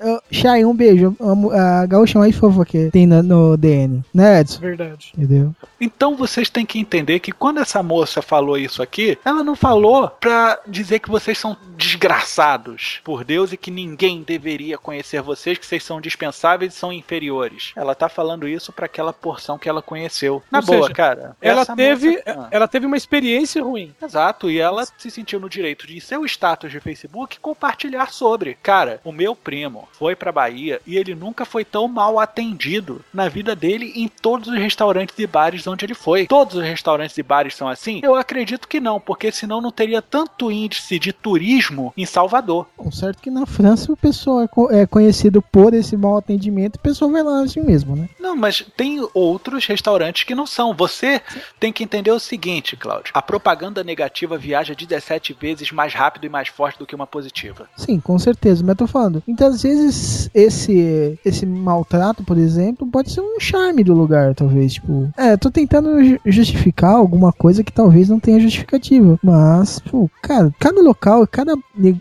Ó, 0.00 0.20
Chay, 0.30 0.64
um 0.64 0.74
beijo. 0.74 1.16
A 1.52 1.86
gaúcha 1.86 2.18
mais 2.18 2.36
fofa 2.36 2.64
que 2.64 2.90
tem 2.90 3.06
no, 3.06 3.22
no 3.22 3.56
DN. 3.56 4.02
Né, 4.12 4.40
Edson? 4.40 4.60
Verdade. 4.60 5.12
Entendeu? 5.16 5.54
Então 5.80 6.16
vocês 6.16 6.48
têm 6.48 6.64
que 6.64 6.78
entender 6.78 7.18
que 7.20 7.32
quando 7.32 7.60
essa 7.60 7.82
moça 7.82 8.22
falou 8.22 8.56
isso 8.56 8.82
aqui, 8.82 9.18
ela 9.24 9.42
não 9.42 9.56
falou 9.56 10.08
pra 10.08 10.58
dizer 10.66 11.00
que 11.00 11.10
vocês 11.10 11.38
são 11.38 11.56
desgraçados 11.76 13.00
por 13.02 13.24
Deus 13.24 13.52
e 13.52 13.56
que 13.56 13.70
ninguém 13.70 14.22
deveria 14.22 14.78
conhecer 14.78 15.20
vocês, 15.22 15.58
que 15.58 15.66
vocês 15.66 15.82
são 15.82 16.00
dispensáveis 16.00 16.72
e 16.72 16.76
são 16.76 16.91
são 16.92 16.98
inferiores. 16.98 17.72
Ela 17.74 17.94
tá 17.94 18.08
falando 18.08 18.46
isso 18.46 18.72
para 18.72 18.86
aquela 18.86 19.12
porção 19.12 19.58
que 19.58 19.68
ela 19.68 19.80
conheceu. 19.82 20.42
Na 20.50 20.58
Ou 20.60 20.64
boa, 20.64 20.82
seja, 20.82 20.94
cara. 20.94 21.36
Ela 21.40 21.64
teve, 21.64 22.08
moça- 22.10 22.22
Ah. 22.26 22.48
ela 22.50 22.68
teve 22.68 22.86
uma 22.86 22.96
experiência 22.96 23.62
ruim. 23.62 23.94
Exato, 24.02 24.50
e 24.50 24.58
ela 24.58 24.84
se 24.98 25.10
sentiu 25.10 25.40
no 25.40 25.48
direito 25.48 25.86
de 25.86 25.96
em 25.96 26.00
seu 26.00 26.24
status 26.26 26.70
de 26.70 26.80
Facebook 26.80 27.38
compartilhar 27.40 28.12
sobre. 28.12 28.56
Cara, 28.62 29.00
o 29.04 29.12
meu 29.12 29.34
primo 29.34 29.88
foi 29.92 30.14
pra 30.14 30.30
Bahia 30.32 30.80
e 30.86 30.96
ele 30.96 31.14
nunca 31.14 31.44
foi 31.44 31.64
tão 31.64 31.88
mal 31.88 32.18
atendido 32.18 33.02
na 33.12 33.28
vida 33.28 33.54
dele 33.56 33.92
em 33.96 34.08
todos 34.08 34.48
os 34.48 34.54
restaurantes 34.58 35.18
e 35.18 35.26
bares 35.26 35.66
onde 35.66 35.84
ele 35.84 35.94
foi. 35.94 36.26
Todos 36.26 36.56
os 36.56 36.62
restaurantes 36.64 37.16
e 37.16 37.22
bares 37.22 37.54
são 37.54 37.68
assim? 37.68 38.00
Eu 38.02 38.14
acredito 38.14 38.68
que 38.68 38.80
não, 38.80 39.00
porque 39.00 39.30
senão 39.32 39.60
não 39.60 39.70
teria 39.70 40.02
tanto 40.02 40.50
índice 40.50 40.98
de 40.98 41.12
turismo 41.12 41.92
em 41.96 42.04
Salvador. 42.06 42.66
Bom, 42.76 42.90
certo 42.90 43.22
que 43.22 43.30
na 43.30 43.46
França 43.46 43.92
o 43.92 43.96
pessoal 43.96 44.42
é, 44.42 44.48
co- 44.48 44.70
é 44.70 44.86
conhecido 44.86 45.40
por 45.40 45.72
esse 45.74 45.96
mau 45.96 46.16
atendimento, 46.16 46.78
o 46.82 46.88
pessoal 46.88 47.10
vai 47.12 47.22
lá 47.22 47.42
assim 47.42 47.60
mesmo, 47.60 47.94
né? 47.94 48.08
Não, 48.18 48.34
mas 48.36 48.64
tem 48.76 48.98
outros 49.14 49.64
restaurantes 49.66 50.24
que 50.24 50.34
não 50.34 50.46
são. 50.46 50.74
Você 50.74 51.20
tem 51.60 51.72
que 51.72 51.84
entender 51.84 52.10
o 52.10 52.18
seguinte, 52.18 52.76
Cláudio. 52.76 53.12
A 53.14 53.22
propaganda 53.22 53.84
negativa 53.84 54.36
viaja 54.36 54.74
17 54.74 55.32
vezes 55.40 55.70
mais 55.70 55.94
rápido 55.94 56.24
e 56.24 56.28
mais 56.28 56.48
forte 56.48 56.78
do 56.78 56.86
que 56.86 56.94
uma 56.94 57.06
positiva. 57.06 57.68
Sim, 57.76 58.00
com 58.00 58.18
certeza, 58.18 58.62
mas 58.62 58.70
eu 58.70 58.76
tô 58.76 58.86
falando. 58.88 59.22
Muitas 59.26 59.62
vezes 59.62 60.28
esse 60.34 61.18
esse 61.24 61.46
maltrato, 61.46 62.24
por 62.24 62.36
exemplo, 62.36 62.86
pode 62.86 63.12
ser 63.12 63.20
um 63.20 63.38
charme 63.38 63.84
do 63.84 63.94
lugar, 63.94 64.34
talvez, 64.34 64.74
tipo. 64.74 65.08
É, 65.16 65.36
tô 65.36 65.50
tentando 65.50 66.02
ju- 66.02 66.18
justificar 66.26 66.94
alguma 66.94 67.32
coisa 67.32 67.62
que 67.62 67.72
talvez 67.72 68.08
não 68.08 68.18
tenha 68.18 68.40
justificativa, 68.40 69.18
mas, 69.22 69.80
tipo, 69.84 70.10
cara, 70.20 70.52
cada 70.58 70.80
local, 70.82 71.26
cada 71.28 71.54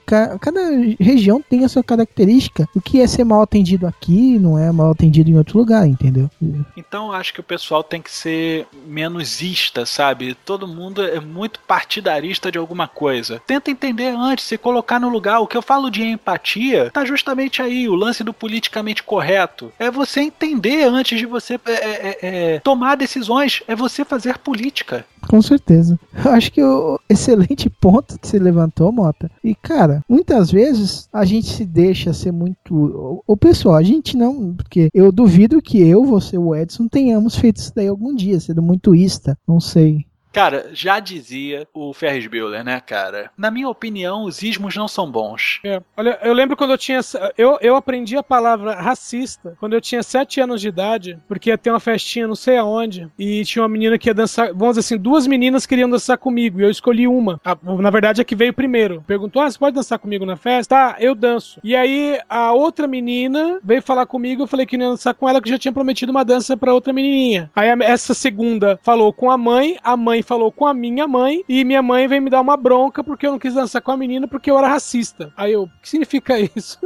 ca- 0.06 0.40
cada 0.40 0.62
região 1.00 1.42
tem 1.48 1.64
a 1.64 1.70
sua 1.70 1.84
característica. 1.84 2.68
O 2.76 2.82
que 2.82 3.00
é 3.02 3.06
ser 3.08 3.24
mal 3.24 3.42
atendido 3.42 3.86
aqui 3.86 4.40
não 4.40 4.58
é 4.58 4.71
mal 4.72 4.92
atendido 4.92 5.30
em 5.30 5.38
outro 5.38 5.58
lugar, 5.58 5.88
entendeu? 5.88 6.30
Então 6.76 7.12
acho 7.12 7.34
que 7.34 7.40
o 7.40 7.44
pessoal 7.44 7.84
tem 7.84 8.02
que 8.02 8.12
ser 8.12 8.68
menos 8.86 9.42
ista, 9.42 9.86
sabe? 9.86 10.36
Todo 10.46 10.68
mundo 10.68 11.04
é 11.04 11.20
muito 11.20 11.60
partidarista 11.62 12.52
de 12.52 12.58
alguma 12.58 12.88
coisa. 12.88 13.42
Tenta 13.46 13.72
entender 13.72 14.14
antes, 14.16 14.46
se 14.46 14.58
colocar 14.58 15.00
no 15.00 15.10
lugar. 15.10 15.40
O 15.40 15.48
que 15.48 15.58
eu 15.58 15.62
falo 15.62 15.90
de 15.90 16.04
empatia 16.04 16.90
tá 16.92 17.06
justamente 17.06 17.62
aí, 17.62 17.88
o 17.88 17.96
lance 17.96 18.24
do 18.24 18.34
politicamente 18.34 19.04
correto. 19.04 19.72
É 19.80 19.90
você 19.90 20.22
entender 20.22 20.84
antes 20.84 21.20
de 21.20 21.26
você 21.26 21.60
é, 21.66 21.72
é, 21.72 22.18
é, 22.22 22.60
tomar 22.60 22.96
decisões. 22.96 23.62
É 23.68 23.76
você 23.76 24.04
fazer 24.06 24.38
política. 24.38 25.06
Com 25.28 25.42
certeza. 25.42 26.00
Eu 26.26 26.32
acho 26.32 26.52
que 26.52 26.64
o 26.64 27.00
excelente 27.10 27.70
ponto 27.82 28.20
que 28.20 28.28
você 28.28 28.40
levantou, 28.40 28.92
Mota. 28.92 29.30
E, 29.44 29.56
cara, 29.56 30.04
muitas 30.08 30.52
vezes 30.52 31.08
a 31.12 31.26
gente 31.26 31.48
se 31.48 31.66
deixa 31.66 32.14
ser 32.14 32.32
muito. 32.32 33.22
O, 33.28 33.38
pessoal, 33.38 33.76
a 33.76 33.84
gente 33.84 34.18
não. 34.18 34.54
Porque 34.54 34.90
eu 34.94 35.12
duvido 35.12 35.62
que 35.62 35.80
eu, 35.82 36.04
você 36.06 36.38
o 36.38 36.56
Edson 36.56 36.88
tenhamos 36.88 37.36
feito 37.36 37.58
isso 37.58 37.74
daí 37.76 37.88
algum 37.88 38.16
dia, 38.16 38.40
sendo 38.40 38.62
muito 38.62 38.96
ista. 38.96 39.38
Não 39.48 39.60
sei. 39.60 40.06
Cara, 40.32 40.70
já 40.74 41.00
dizia 41.00 41.68
o 41.74 41.94
Ferris 41.94 42.26
Bueller, 42.28 42.64
né, 42.64 42.80
cara? 42.80 43.30
Na 43.38 43.52
minha 43.52 43.68
opinião, 43.68 44.24
os 44.24 44.42
ismos 44.42 44.76
não 44.76 44.88
são 44.88 45.12
bons. 45.12 45.60
É, 45.64 45.82
Olha, 45.98 46.18
eu 46.24 46.34
lembro 46.34 46.56
quando 46.56 46.72
eu 46.72 46.78
tinha. 46.78 47.00
Eu, 47.38 47.58
eu 47.62 47.76
aprendi 47.76 48.16
a 48.16 48.24
palavra 48.24 48.76
racista 48.76 49.56
quando 49.60 49.74
eu 49.74 49.82
tinha 49.82 50.02
7 50.02 50.40
anos 50.40 50.62
de 50.62 50.70
idade, 50.70 51.20
porque 51.28 51.50
ia 51.50 51.58
ter 51.58 51.70
uma 51.70 51.80
festinha 51.82 52.28
não 52.28 52.36
sei 52.36 52.56
aonde, 52.58 53.10
e 53.20 53.44
tinha 53.44 53.62
uma 53.62 53.70
menina 53.70 53.98
que 53.98 54.10
ia 54.10 54.14
dançar. 54.14 54.48
Vamos 54.54 54.78
dizer 54.78 54.80
assim, 54.80 54.98
duas 54.98 55.28
meninas 55.28 55.66
queriam 55.66 55.90
dançar 55.90 56.18
comigo, 56.18 56.60
e 56.62 56.64
eu 56.64 56.70
escolhi 56.70 57.08
uma. 57.08 57.40
A- 57.44 57.58
na 57.80 57.90
verdade, 57.90 58.22
a 58.22 58.26
que 58.26 58.36
veio 58.36 58.54
primeiro. 58.54 59.04
Perguntou: 59.06 59.42
Ah, 59.42 59.52
você 59.52 59.60
pode 59.60 59.76
dançar 59.76 60.00
comigo 60.00 60.26
na 60.26 60.38
festa? 60.38 60.76
Tá, 60.76 60.96
eu 61.00 61.14
danço. 61.14 61.60
E 61.64 61.76
aí 61.76 62.20
a 62.30 62.54
outra 62.54 62.88
menina 62.88 63.60
veio 63.62 63.82
falar 63.82 64.06
comigo, 64.06 64.44
eu 64.44 64.48
falei 64.48 64.66
que 64.66 64.78
não 64.78 64.86
ia 64.86 64.92
dançar 64.92 65.14
com 65.14 65.28
ela, 65.28 65.42
que 65.42 65.50
já 65.50 65.60
tinha 65.60 65.74
prometido 65.74 66.12
uma 66.12 66.24
dança 66.24 66.56
pra 66.56 66.74
outra 66.74 66.94
menininha. 66.94 67.52
Aí 67.54 67.68
essa 67.82 68.14
segunda 68.14 68.80
falou 68.82 69.12
com 69.12 69.30
a 69.30 69.38
mãe, 69.38 69.78
a 69.84 69.98
mãe 69.98 70.21
falou 70.24 70.52
com 70.52 70.66
a 70.66 70.74
minha 70.74 71.08
mãe, 71.08 71.44
e 71.48 71.64
minha 71.64 71.82
mãe 71.82 72.08
veio 72.08 72.22
me 72.22 72.30
dar 72.30 72.42
uma 72.42 72.58
bronca 72.58 73.04
porque 73.04 73.28
eu 73.28 73.32
não 73.32 73.40
quis 73.40 73.54
dançar 73.54 73.82
com 73.82 73.92
a 73.92 73.98
menina 73.98 74.28
porque 74.28 74.50
eu 74.50 74.58
era 74.58 74.68
racista. 74.68 75.32
Aí 75.36 75.54
eu, 75.54 75.64
o 75.64 75.70
que 75.82 75.90
significa 75.90 76.40
isso? 76.56 76.80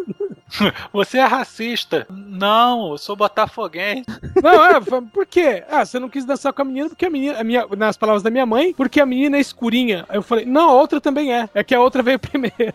Você 0.94 1.18
é 1.18 1.26
racista. 1.26 2.06
Não, 2.10 2.92
eu 2.92 2.98
sou 2.98 3.16
botafoguense. 3.16 4.06
Não, 4.42 4.66
é, 4.66 4.80
por 5.12 5.26
quê? 5.26 5.64
Ah, 5.70 5.86
você 5.86 6.00
não 6.00 6.10
quis 6.10 6.26
dançar 6.26 6.54
com 6.54 6.62
a 6.62 6.66
menina 6.66 6.90
porque 6.90 7.06
a 7.06 7.10
menina, 7.10 7.40
a 7.40 7.44
minha, 7.44 7.66
nas 7.78 7.98
palavras 7.98 8.24
da 8.24 8.30
minha 8.30 8.46
mãe, 8.46 8.74
porque 8.74 9.00
a 9.00 9.06
menina 9.06 9.38
é 9.38 9.40
escurinha. 9.40 10.06
Aí 10.08 10.18
eu 10.18 10.24
falei, 10.24 10.46
não, 10.46 10.70
a 10.70 10.74
outra 10.74 11.02
também 11.02 11.34
é. 11.34 11.50
É 11.54 11.64
que 11.64 11.76
a 11.76 11.80
outra 11.80 12.04
veio 12.04 12.20
primeiro. 12.20 12.74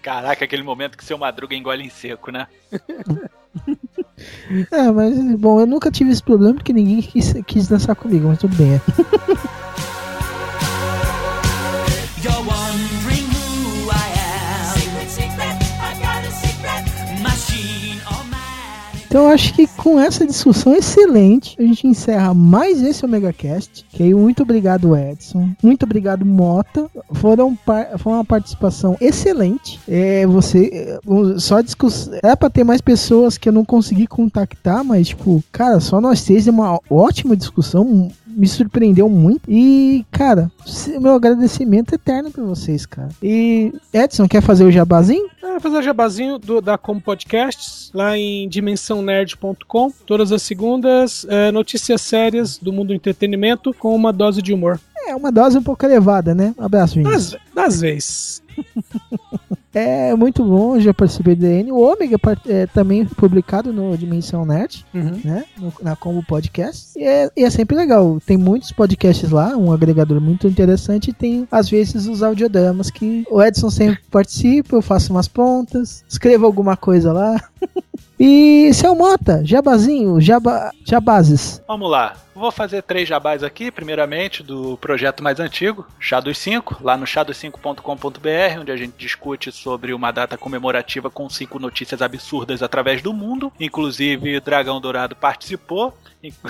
Caraca, 0.00 0.44
aquele 0.44 0.62
momento 0.62 0.96
que 0.96 1.04
seu 1.04 1.18
madruga 1.18 1.54
engole 1.54 1.84
em 1.84 1.90
seco, 1.90 2.30
né? 2.30 2.46
É, 4.70 4.90
mas, 4.90 5.18
bom, 5.36 5.60
eu 5.60 5.66
nunca 5.66 5.90
tive 5.90 6.10
esse 6.10 6.22
problema 6.22 6.54
porque 6.54 6.72
ninguém 6.72 7.00
quis, 7.00 7.34
quis 7.46 7.68
dançar 7.68 7.96
comigo, 7.96 8.28
mas 8.28 8.38
tudo 8.38 8.54
bem. 8.56 8.74
é. 8.74 8.80
Então 19.10 19.26
acho 19.28 19.52
que 19.54 19.66
com 19.66 19.98
essa 19.98 20.24
discussão 20.24 20.72
excelente, 20.72 21.56
a 21.58 21.62
gente 21.62 21.84
encerra 21.84 22.32
mais 22.32 22.80
esse 22.80 23.04
Omega 23.04 23.32
Cast. 23.32 23.84
Ok? 23.92 24.14
Muito 24.14 24.44
obrigado, 24.44 24.96
Edson. 24.96 25.48
Muito 25.60 25.82
obrigado, 25.82 26.24
Mota. 26.24 26.88
Foram 27.14 27.56
par- 27.56 27.98
foi 27.98 28.12
uma 28.12 28.24
participação 28.24 28.96
excelente. 29.00 29.80
É, 29.88 30.24
você. 30.28 30.70
é, 30.72 30.98
Só 31.40 31.60
discussão. 31.60 32.14
Era 32.22 32.36
pra 32.36 32.48
ter 32.48 32.62
mais 32.62 32.80
pessoas 32.80 33.36
que 33.36 33.48
eu 33.48 33.52
não 33.52 33.64
consegui 33.64 34.06
contactar, 34.06 34.84
mas, 34.84 35.08
tipo, 35.08 35.42
cara, 35.50 35.80
só 35.80 36.00
nós 36.00 36.22
três 36.22 36.46
é 36.46 36.50
uma 36.52 36.78
ótima 36.88 37.34
discussão. 37.36 38.12
Me 38.30 38.46
surpreendeu 38.46 39.08
muito. 39.08 39.42
E, 39.48 40.04
cara, 40.10 40.50
meu 41.00 41.14
agradecimento 41.14 41.94
eterno 41.94 42.30
pra 42.30 42.44
vocês, 42.44 42.86
cara. 42.86 43.10
E, 43.22 43.72
Edson, 43.92 44.28
quer 44.28 44.42
fazer 44.42 44.64
o 44.64 44.70
jabazinho? 44.70 45.28
É, 45.42 45.58
fazer 45.58 45.78
o 45.78 45.82
jabazinho 45.82 46.38
do, 46.38 46.60
da 46.60 46.78
Como 46.78 47.00
Podcasts, 47.00 47.90
lá 47.94 48.16
em 48.16 48.48
dimensãonerd.com. 48.48 49.92
Todas 50.06 50.32
as 50.32 50.42
segundas, 50.42 51.26
é, 51.28 51.50
notícias 51.50 52.00
sérias 52.02 52.58
do 52.58 52.72
mundo 52.72 52.88
do 52.88 52.94
entretenimento 52.94 53.74
com 53.74 53.94
uma 53.94 54.12
dose 54.12 54.42
de 54.42 54.52
humor. 54.52 54.80
É 55.06 55.14
uma 55.14 55.32
dose 55.32 55.58
um 55.58 55.62
pouco 55.62 55.84
elevada, 55.84 56.34
né? 56.34 56.54
Um 56.58 56.64
abraço, 56.64 56.94
Vinícius. 56.94 57.32
Das, 57.32 57.40
das 57.54 57.80
vezes. 57.80 58.42
É 59.72 60.14
muito 60.16 60.42
bom, 60.44 60.80
já 60.80 60.92
participei 60.92 61.34
do 61.36 61.42
DN. 61.42 61.70
O 61.70 61.78
Ômega 61.80 62.18
par- 62.18 62.40
é 62.48 62.66
também 62.66 63.04
publicado 63.04 63.72
no 63.72 63.96
Dimensão 63.96 64.44
Nerd, 64.44 64.84
Uhum. 64.92 65.20
né? 65.24 65.44
No- 65.56 65.72
na 65.80 65.94
Combo 65.94 66.24
Podcast. 66.26 66.98
E 66.98 67.04
é, 67.04 67.30
e 67.36 67.44
é 67.44 67.50
sempre 67.50 67.76
legal. 67.76 68.18
Tem 68.26 68.36
muitos 68.36 68.72
podcasts 68.72 69.30
lá, 69.30 69.56
um 69.56 69.70
agregador 69.72 70.20
muito 70.20 70.48
interessante. 70.48 71.10
E 71.10 71.12
tem, 71.12 71.46
às 71.52 71.68
vezes, 71.70 72.06
os 72.06 72.20
audiodramas 72.22 72.90
que 72.90 73.24
o 73.30 73.40
Edson 73.40 73.70
sempre 73.70 74.00
participa. 74.10 74.74
Eu 74.74 74.82
faço 74.82 75.12
umas 75.12 75.28
pontas, 75.28 76.04
escrevo 76.08 76.46
alguma 76.46 76.76
coisa 76.76 77.12
lá. 77.12 77.40
e 78.22 78.70
seu 78.74 78.94
Mota, 78.94 79.40
jabazinho, 79.44 80.20
jaba, 80.20 80.70
jabazes. 80.84 81.62
Vamos 81.66 81.90
lá. 81.90 82.14
Vou 82.34 82.50
fazer 82.52 82.82
três 82.82 83.06
jabás 83.08 83.42
aqui, 83.42 83.70
primeiramente 83.70 84.42
do 84.42 84.76
projeto 84.78 85.22
mais 85.22 85.40
antigo, 85.40 85.86
Chá 85.98 86.20
dos 86.20 86.38
5, 86.38 86.78
lá 86.82 86.96
no 86.96 87.04
chá5.com.br, 87.04 88.60
onde 88.60 88.72
a 88.72 88.76
gente 88.76 88.94
discute 88.96 89.52
sobre 89.52 89.92
uma 89.92 90.10
data 90.10 90.38
comemorativa 90.38 91.10
com 91.10 91.28
cinco 91.28 91.58
notícias 91.58 92.00
absurdas 92.00 92.62
através 92.62 93.02
do 93.02 93.12
mundo. 93.12 93.52
Inclusive, 93.60 94.40
Dragão 94.40 94.80
Dourado 94.80 95.14
participou. 95.16 95.94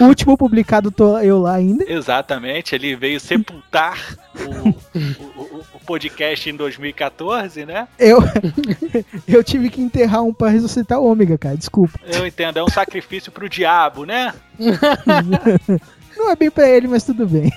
O 0.00 0.04
último 0.04 0.36
publicado 0.36 0.90
tô 0.90 1.18
eu 1.18 1.40
lá 1.40 1.54
ainda. 1.54 1.84
Exatamente, 1.90 2.74
ele 2.74 2.94
veio 2.96 3.18
sepultar 3.20 3.98
o, 4.36 4.68
o- 4.68 5.42
o- 5.42 5.60
o 5.60 5.69
podcast 5.80 6.48
em 6.48 6.54
2014, 6.54 7.64
né? 7.64 7.88
Eu, 7.98 8.18
eu 9.26 9.42
tive 9.44 9.70
que 9.70 9.80
enterrar 9.80 10.22
um 10.22 10.32
pra 10.32 10.48
ressuscitar 10.48 11.00
o 11.00 11.10
Ômega, 11.10 11.36
cara. 11.36 11.56
Desculpa. 11.56 11.98
Eu 12.06 12.26
entendo, 12.26 12.58
é 12.58 12.62
um 12.62 12.68
sacrifício 12.68 13.32
pro 13.32 13.48
diabo, 13.48 14.04
né? 14.04 14.32
Não 16.16 16.30
é 16.30 16.36
bem 16.36 16.50
pra 16.50 16.68
ele, 16.68 16.86
mas 16.86 17.02
tudo 17.02 17.26
bem. 17.26 17.50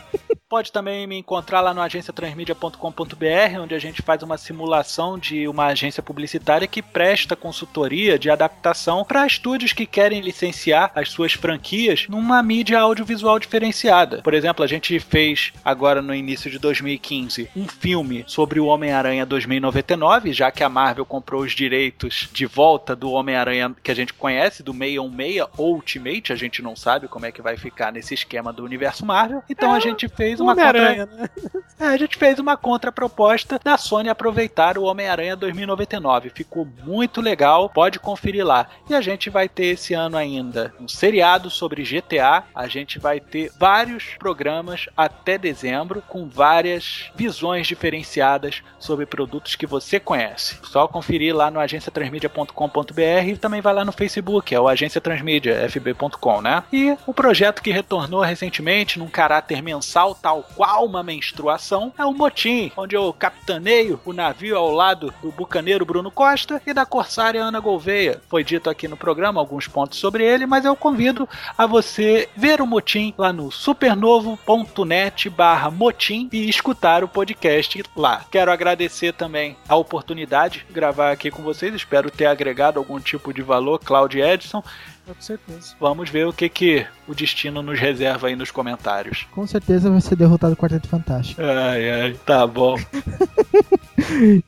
Pode 0.54 0.72
também 0.72 1.08
me 1.08 1.18
encontrar 1.18 1.62
lá 1.62 1.74
no 1.74 1.82
agenciatransmedia.com.br, 1.82 3.60
onde 3.60 3.74
a 3.74 3.80
gente 3.80 4.04
faz 4.04 4.22
uma 4.22 4.38
simulação 4.38 5.18
de 5.18 5.48
uma 5.48 5.66
agência 5.66 6.04
publicitária 6.04 6.68
que 6.68 6.80
presta 6.80 7.36
consultoria 7.36 8.20
de 8.20 8.30
adaptação 8.30 9.04
para 9.04 9.26
estúdios 9.26 9.74
que 9.74 9.88
querem 9.88 10.22
licenciar 10.22 10.92
as 10.94 11.10
suas 11.10 11.34
franquias 11.34 12.06
numa 12.08 12.44
mídia 12.44 12.80
audiovisual 12.80 13.40
diferenciada. 13.40 14.22
Por 14.22 14.36
exemplo, 14.36 14.64
a 14.64 14.68
gente 14.68 15.00
fez 15.00 15.52
agora 15.66 16.04
no 16.04 16.14
início 16.14 16.52
de 16.52 16.60
2015 16.60 17.50
um 17.56 17.68
filme 17.68 18.24
sobre 18.28 18.60
o 18.60 18.68
Homem-Aranha 18.68 19.26
2099, 19.26 20.34
já 20.34 20.52
que 20.52 20.64
a 20.64 20.70
Marvel 20.70 21.04
comprou 21.04 21.42
os 21.42 21.54
direitos 21.54 22.30
de 22.32 22.46
volta 22.46 22.96
do 22.96 23.10
Homem-Aranha 23.10 23.76
que 23.82 23.90
a 23.90 23.96
gente 23.96 24.14
conhece, 24.14 24.62
do 24.62 24.72
616 24.72 25.50
ou 25.58 25.74
Ultimate, 25.74 26.32
a 26.32 26.36
gente 26.36 26.62
não 26.62 26.76
sabe 26.76 27.08
como 27.08 27.26
é 27.26 27.32
que 27.32 27.42
vai 27.42 27.58
ficar 27.58 27.92
nesse 27.92 28.14
esquema 28.14 28.54
do 28.54 28.64
universo 28.64 29.04
Marvel. 29.04 29.42
Então 29.50 29.74
a 29.74 29.80
gente 29.80 30.08
fez 30.08 30.43
Homem-Aranha, 30.46 31.08
contra... 31.08 31.24
né? 31.24 31.30
É, 31.80 31.88
a 31.88 31.98
gente 31.98 32.18
fez 32.18 32.40
uma 32.40 32.56
contraproposta 32.56 33.60
da 33.62 33.78
Sony 33.78 34.08
aproveitar 34.08 34.78
o 34.78 34.84
Homem-Aranha 34.84 35.36
2099. 35.36 36.30
Ficou 36.30 36.66
muito 36.86 37.20
legal, 37.20 37.68
pode 37.68 38.00
conferir 38.00 38.46
lá. 38.46 38.68
E 38.90 38.96
a 38.96 39.02
gente 39.02 39.30
vai 39.30 39.50
ter 39.50 39.66
esse 39.66 39.94
ano 39.94 40.16
ainda 40.16 40.74
um 40.80 40.88
seriado 40.88 41.50
sobre 41.50 41.84
GTA. 41.84 42.44
A 42.56 42.68
gente 42.68 43.00
vai 43.00 43.20
ter 43.20 43.52
vários 43.60 44.16
programas 44.18 44.88
até 44.96 45.38
dezembro 45.38 46.02
com 46.08 46.30
várias 46.30 47.12
visões 47.16 47.68
diferenciadas 47.68 48.62
sobre 48.80 49.06
produtos 49.06 49.56
que 49.56 49.66
você 49.66 50.00
conhece. 50.00 50.58
Só 50.64 50.88
conferir 50.88 51.36
lá 51.36 51.52
no 51.52 51.60
agenciatransmedia.com.br 51.60 53.28
e 53.28 53.38
também 53.38 53.62
vai 53.62 53.74
lá 53.74 53.84
no 53.84 53.92
Facebook, 53.92 54.54
é 54.54 54.60
o 54.60 54.68
Agência 54.68 55.02
Transmídia, 55.02 55.68
fb.com, 55.70 56.42
né? 56.42 56.64
E 56.72 56.96
o 57.06 57.14
projeto 57.14 57.62
que 57.62 57.72
retornou 57.72 58.22
recentemente 58.22 59.00
num 59.00 59.08
caráter 59.08 59.62
mensal, 59.62 60.16
tal 60.16 60.33
qual 60.42 60.86
uma 60.86 61.04
menstruação, 61.04 61.94
é 61.98 62.06
o 62.06 62.14
Motim, 62.14 62.72
onde 62.76 62.96
eu 62.96 63.14
capitaneio 63.14 64.00
o 64.06 64.14
navio 64.14 64.58
ao 64.58 64.72
lado 64.72 65.14
do 65.22 65.32
bucaneiro 65.32 65.86
Bruno 65.86 66.10
Costa 66.10 66.62
e 66.66 66.74
da 66.74 66.86
corsária 66.86 67.44
Ana 67.44 67.60
Gouveia. 67.60 68.22
Foi 68.30 68.44
dito 68.44 68.70
aqui 68.70 68.88
no 68.88 68.98
programa 68.98 69.40
alguns 69.40 69.68
pontos 69.68 70.00
sobre 70.00 70.24
ele, 70.24 70.46
mas 70.46 70.66
eu 70.66 70.76
convido 70.76 71.28
a 71.58 71.66
você 71.66 72.30
ver 72.36 72.62
o 72.62 72.68
Motim 72.68 73.14
lá 73.18 73.34
no 73.34 73.52
supernovo.net 73.52 75.30
barra 75.30 75.70
Motim 75.70 76.30
e 76.32 76.50
escutar 76.50 77.04
o 77.04 77.08
podcast 77.08 77.84
lá. 77.96 78.26
Quero 78.32 78.52
agradecer 78.52 79.14
também 79.14 79.58
a 79.68 79.76
oportunidade 79.76 80.66
de 80.68 80.74
gravar 80.74 81.12
aqui 81.12 81.30
com 81.30 81.44
vocês, 81.44 81.74
espero 81.76 82.10
ter 82.10 82.26
agregado 82.26 82.80
algum 82.80 83.00
tipo 83.00 83.34
de 83.34 83.42
valor, 83.42 83.80
Cláudio 83.80 84.24
Edson. 84.24 84.64
Com 85.06 85.14
certeza. 85.20 85.76
Vamos 85.80 86.10
ver 86.10 86.28
o 86.28 86.34
que, 86.34 86.50
que 86.50 86.86
o 87.08 87.14
destino 87.14 87.62
nos 87.62 87.80
reserva 87.80 88.28
aí 88.28 88.36
nos 88.36 88.52
comentários. 88.52 89.28
Com 89.32 89.46
certeza 89.46 89.90
vai 89.90 90.02
ser 90.02 90.16
derrotado 90.16 90.54
o 90.54 90.58
Quarteto 90.58 90.88
Fantástico. 90.88 91.42
Ai, 91.42 91.90
ai, 91.90 92.14
tá 92.26 92.48
bom. 92.48 92.78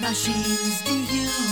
machines. 0.00 0.82
Do 0.82 0.94
you 0.94 1.49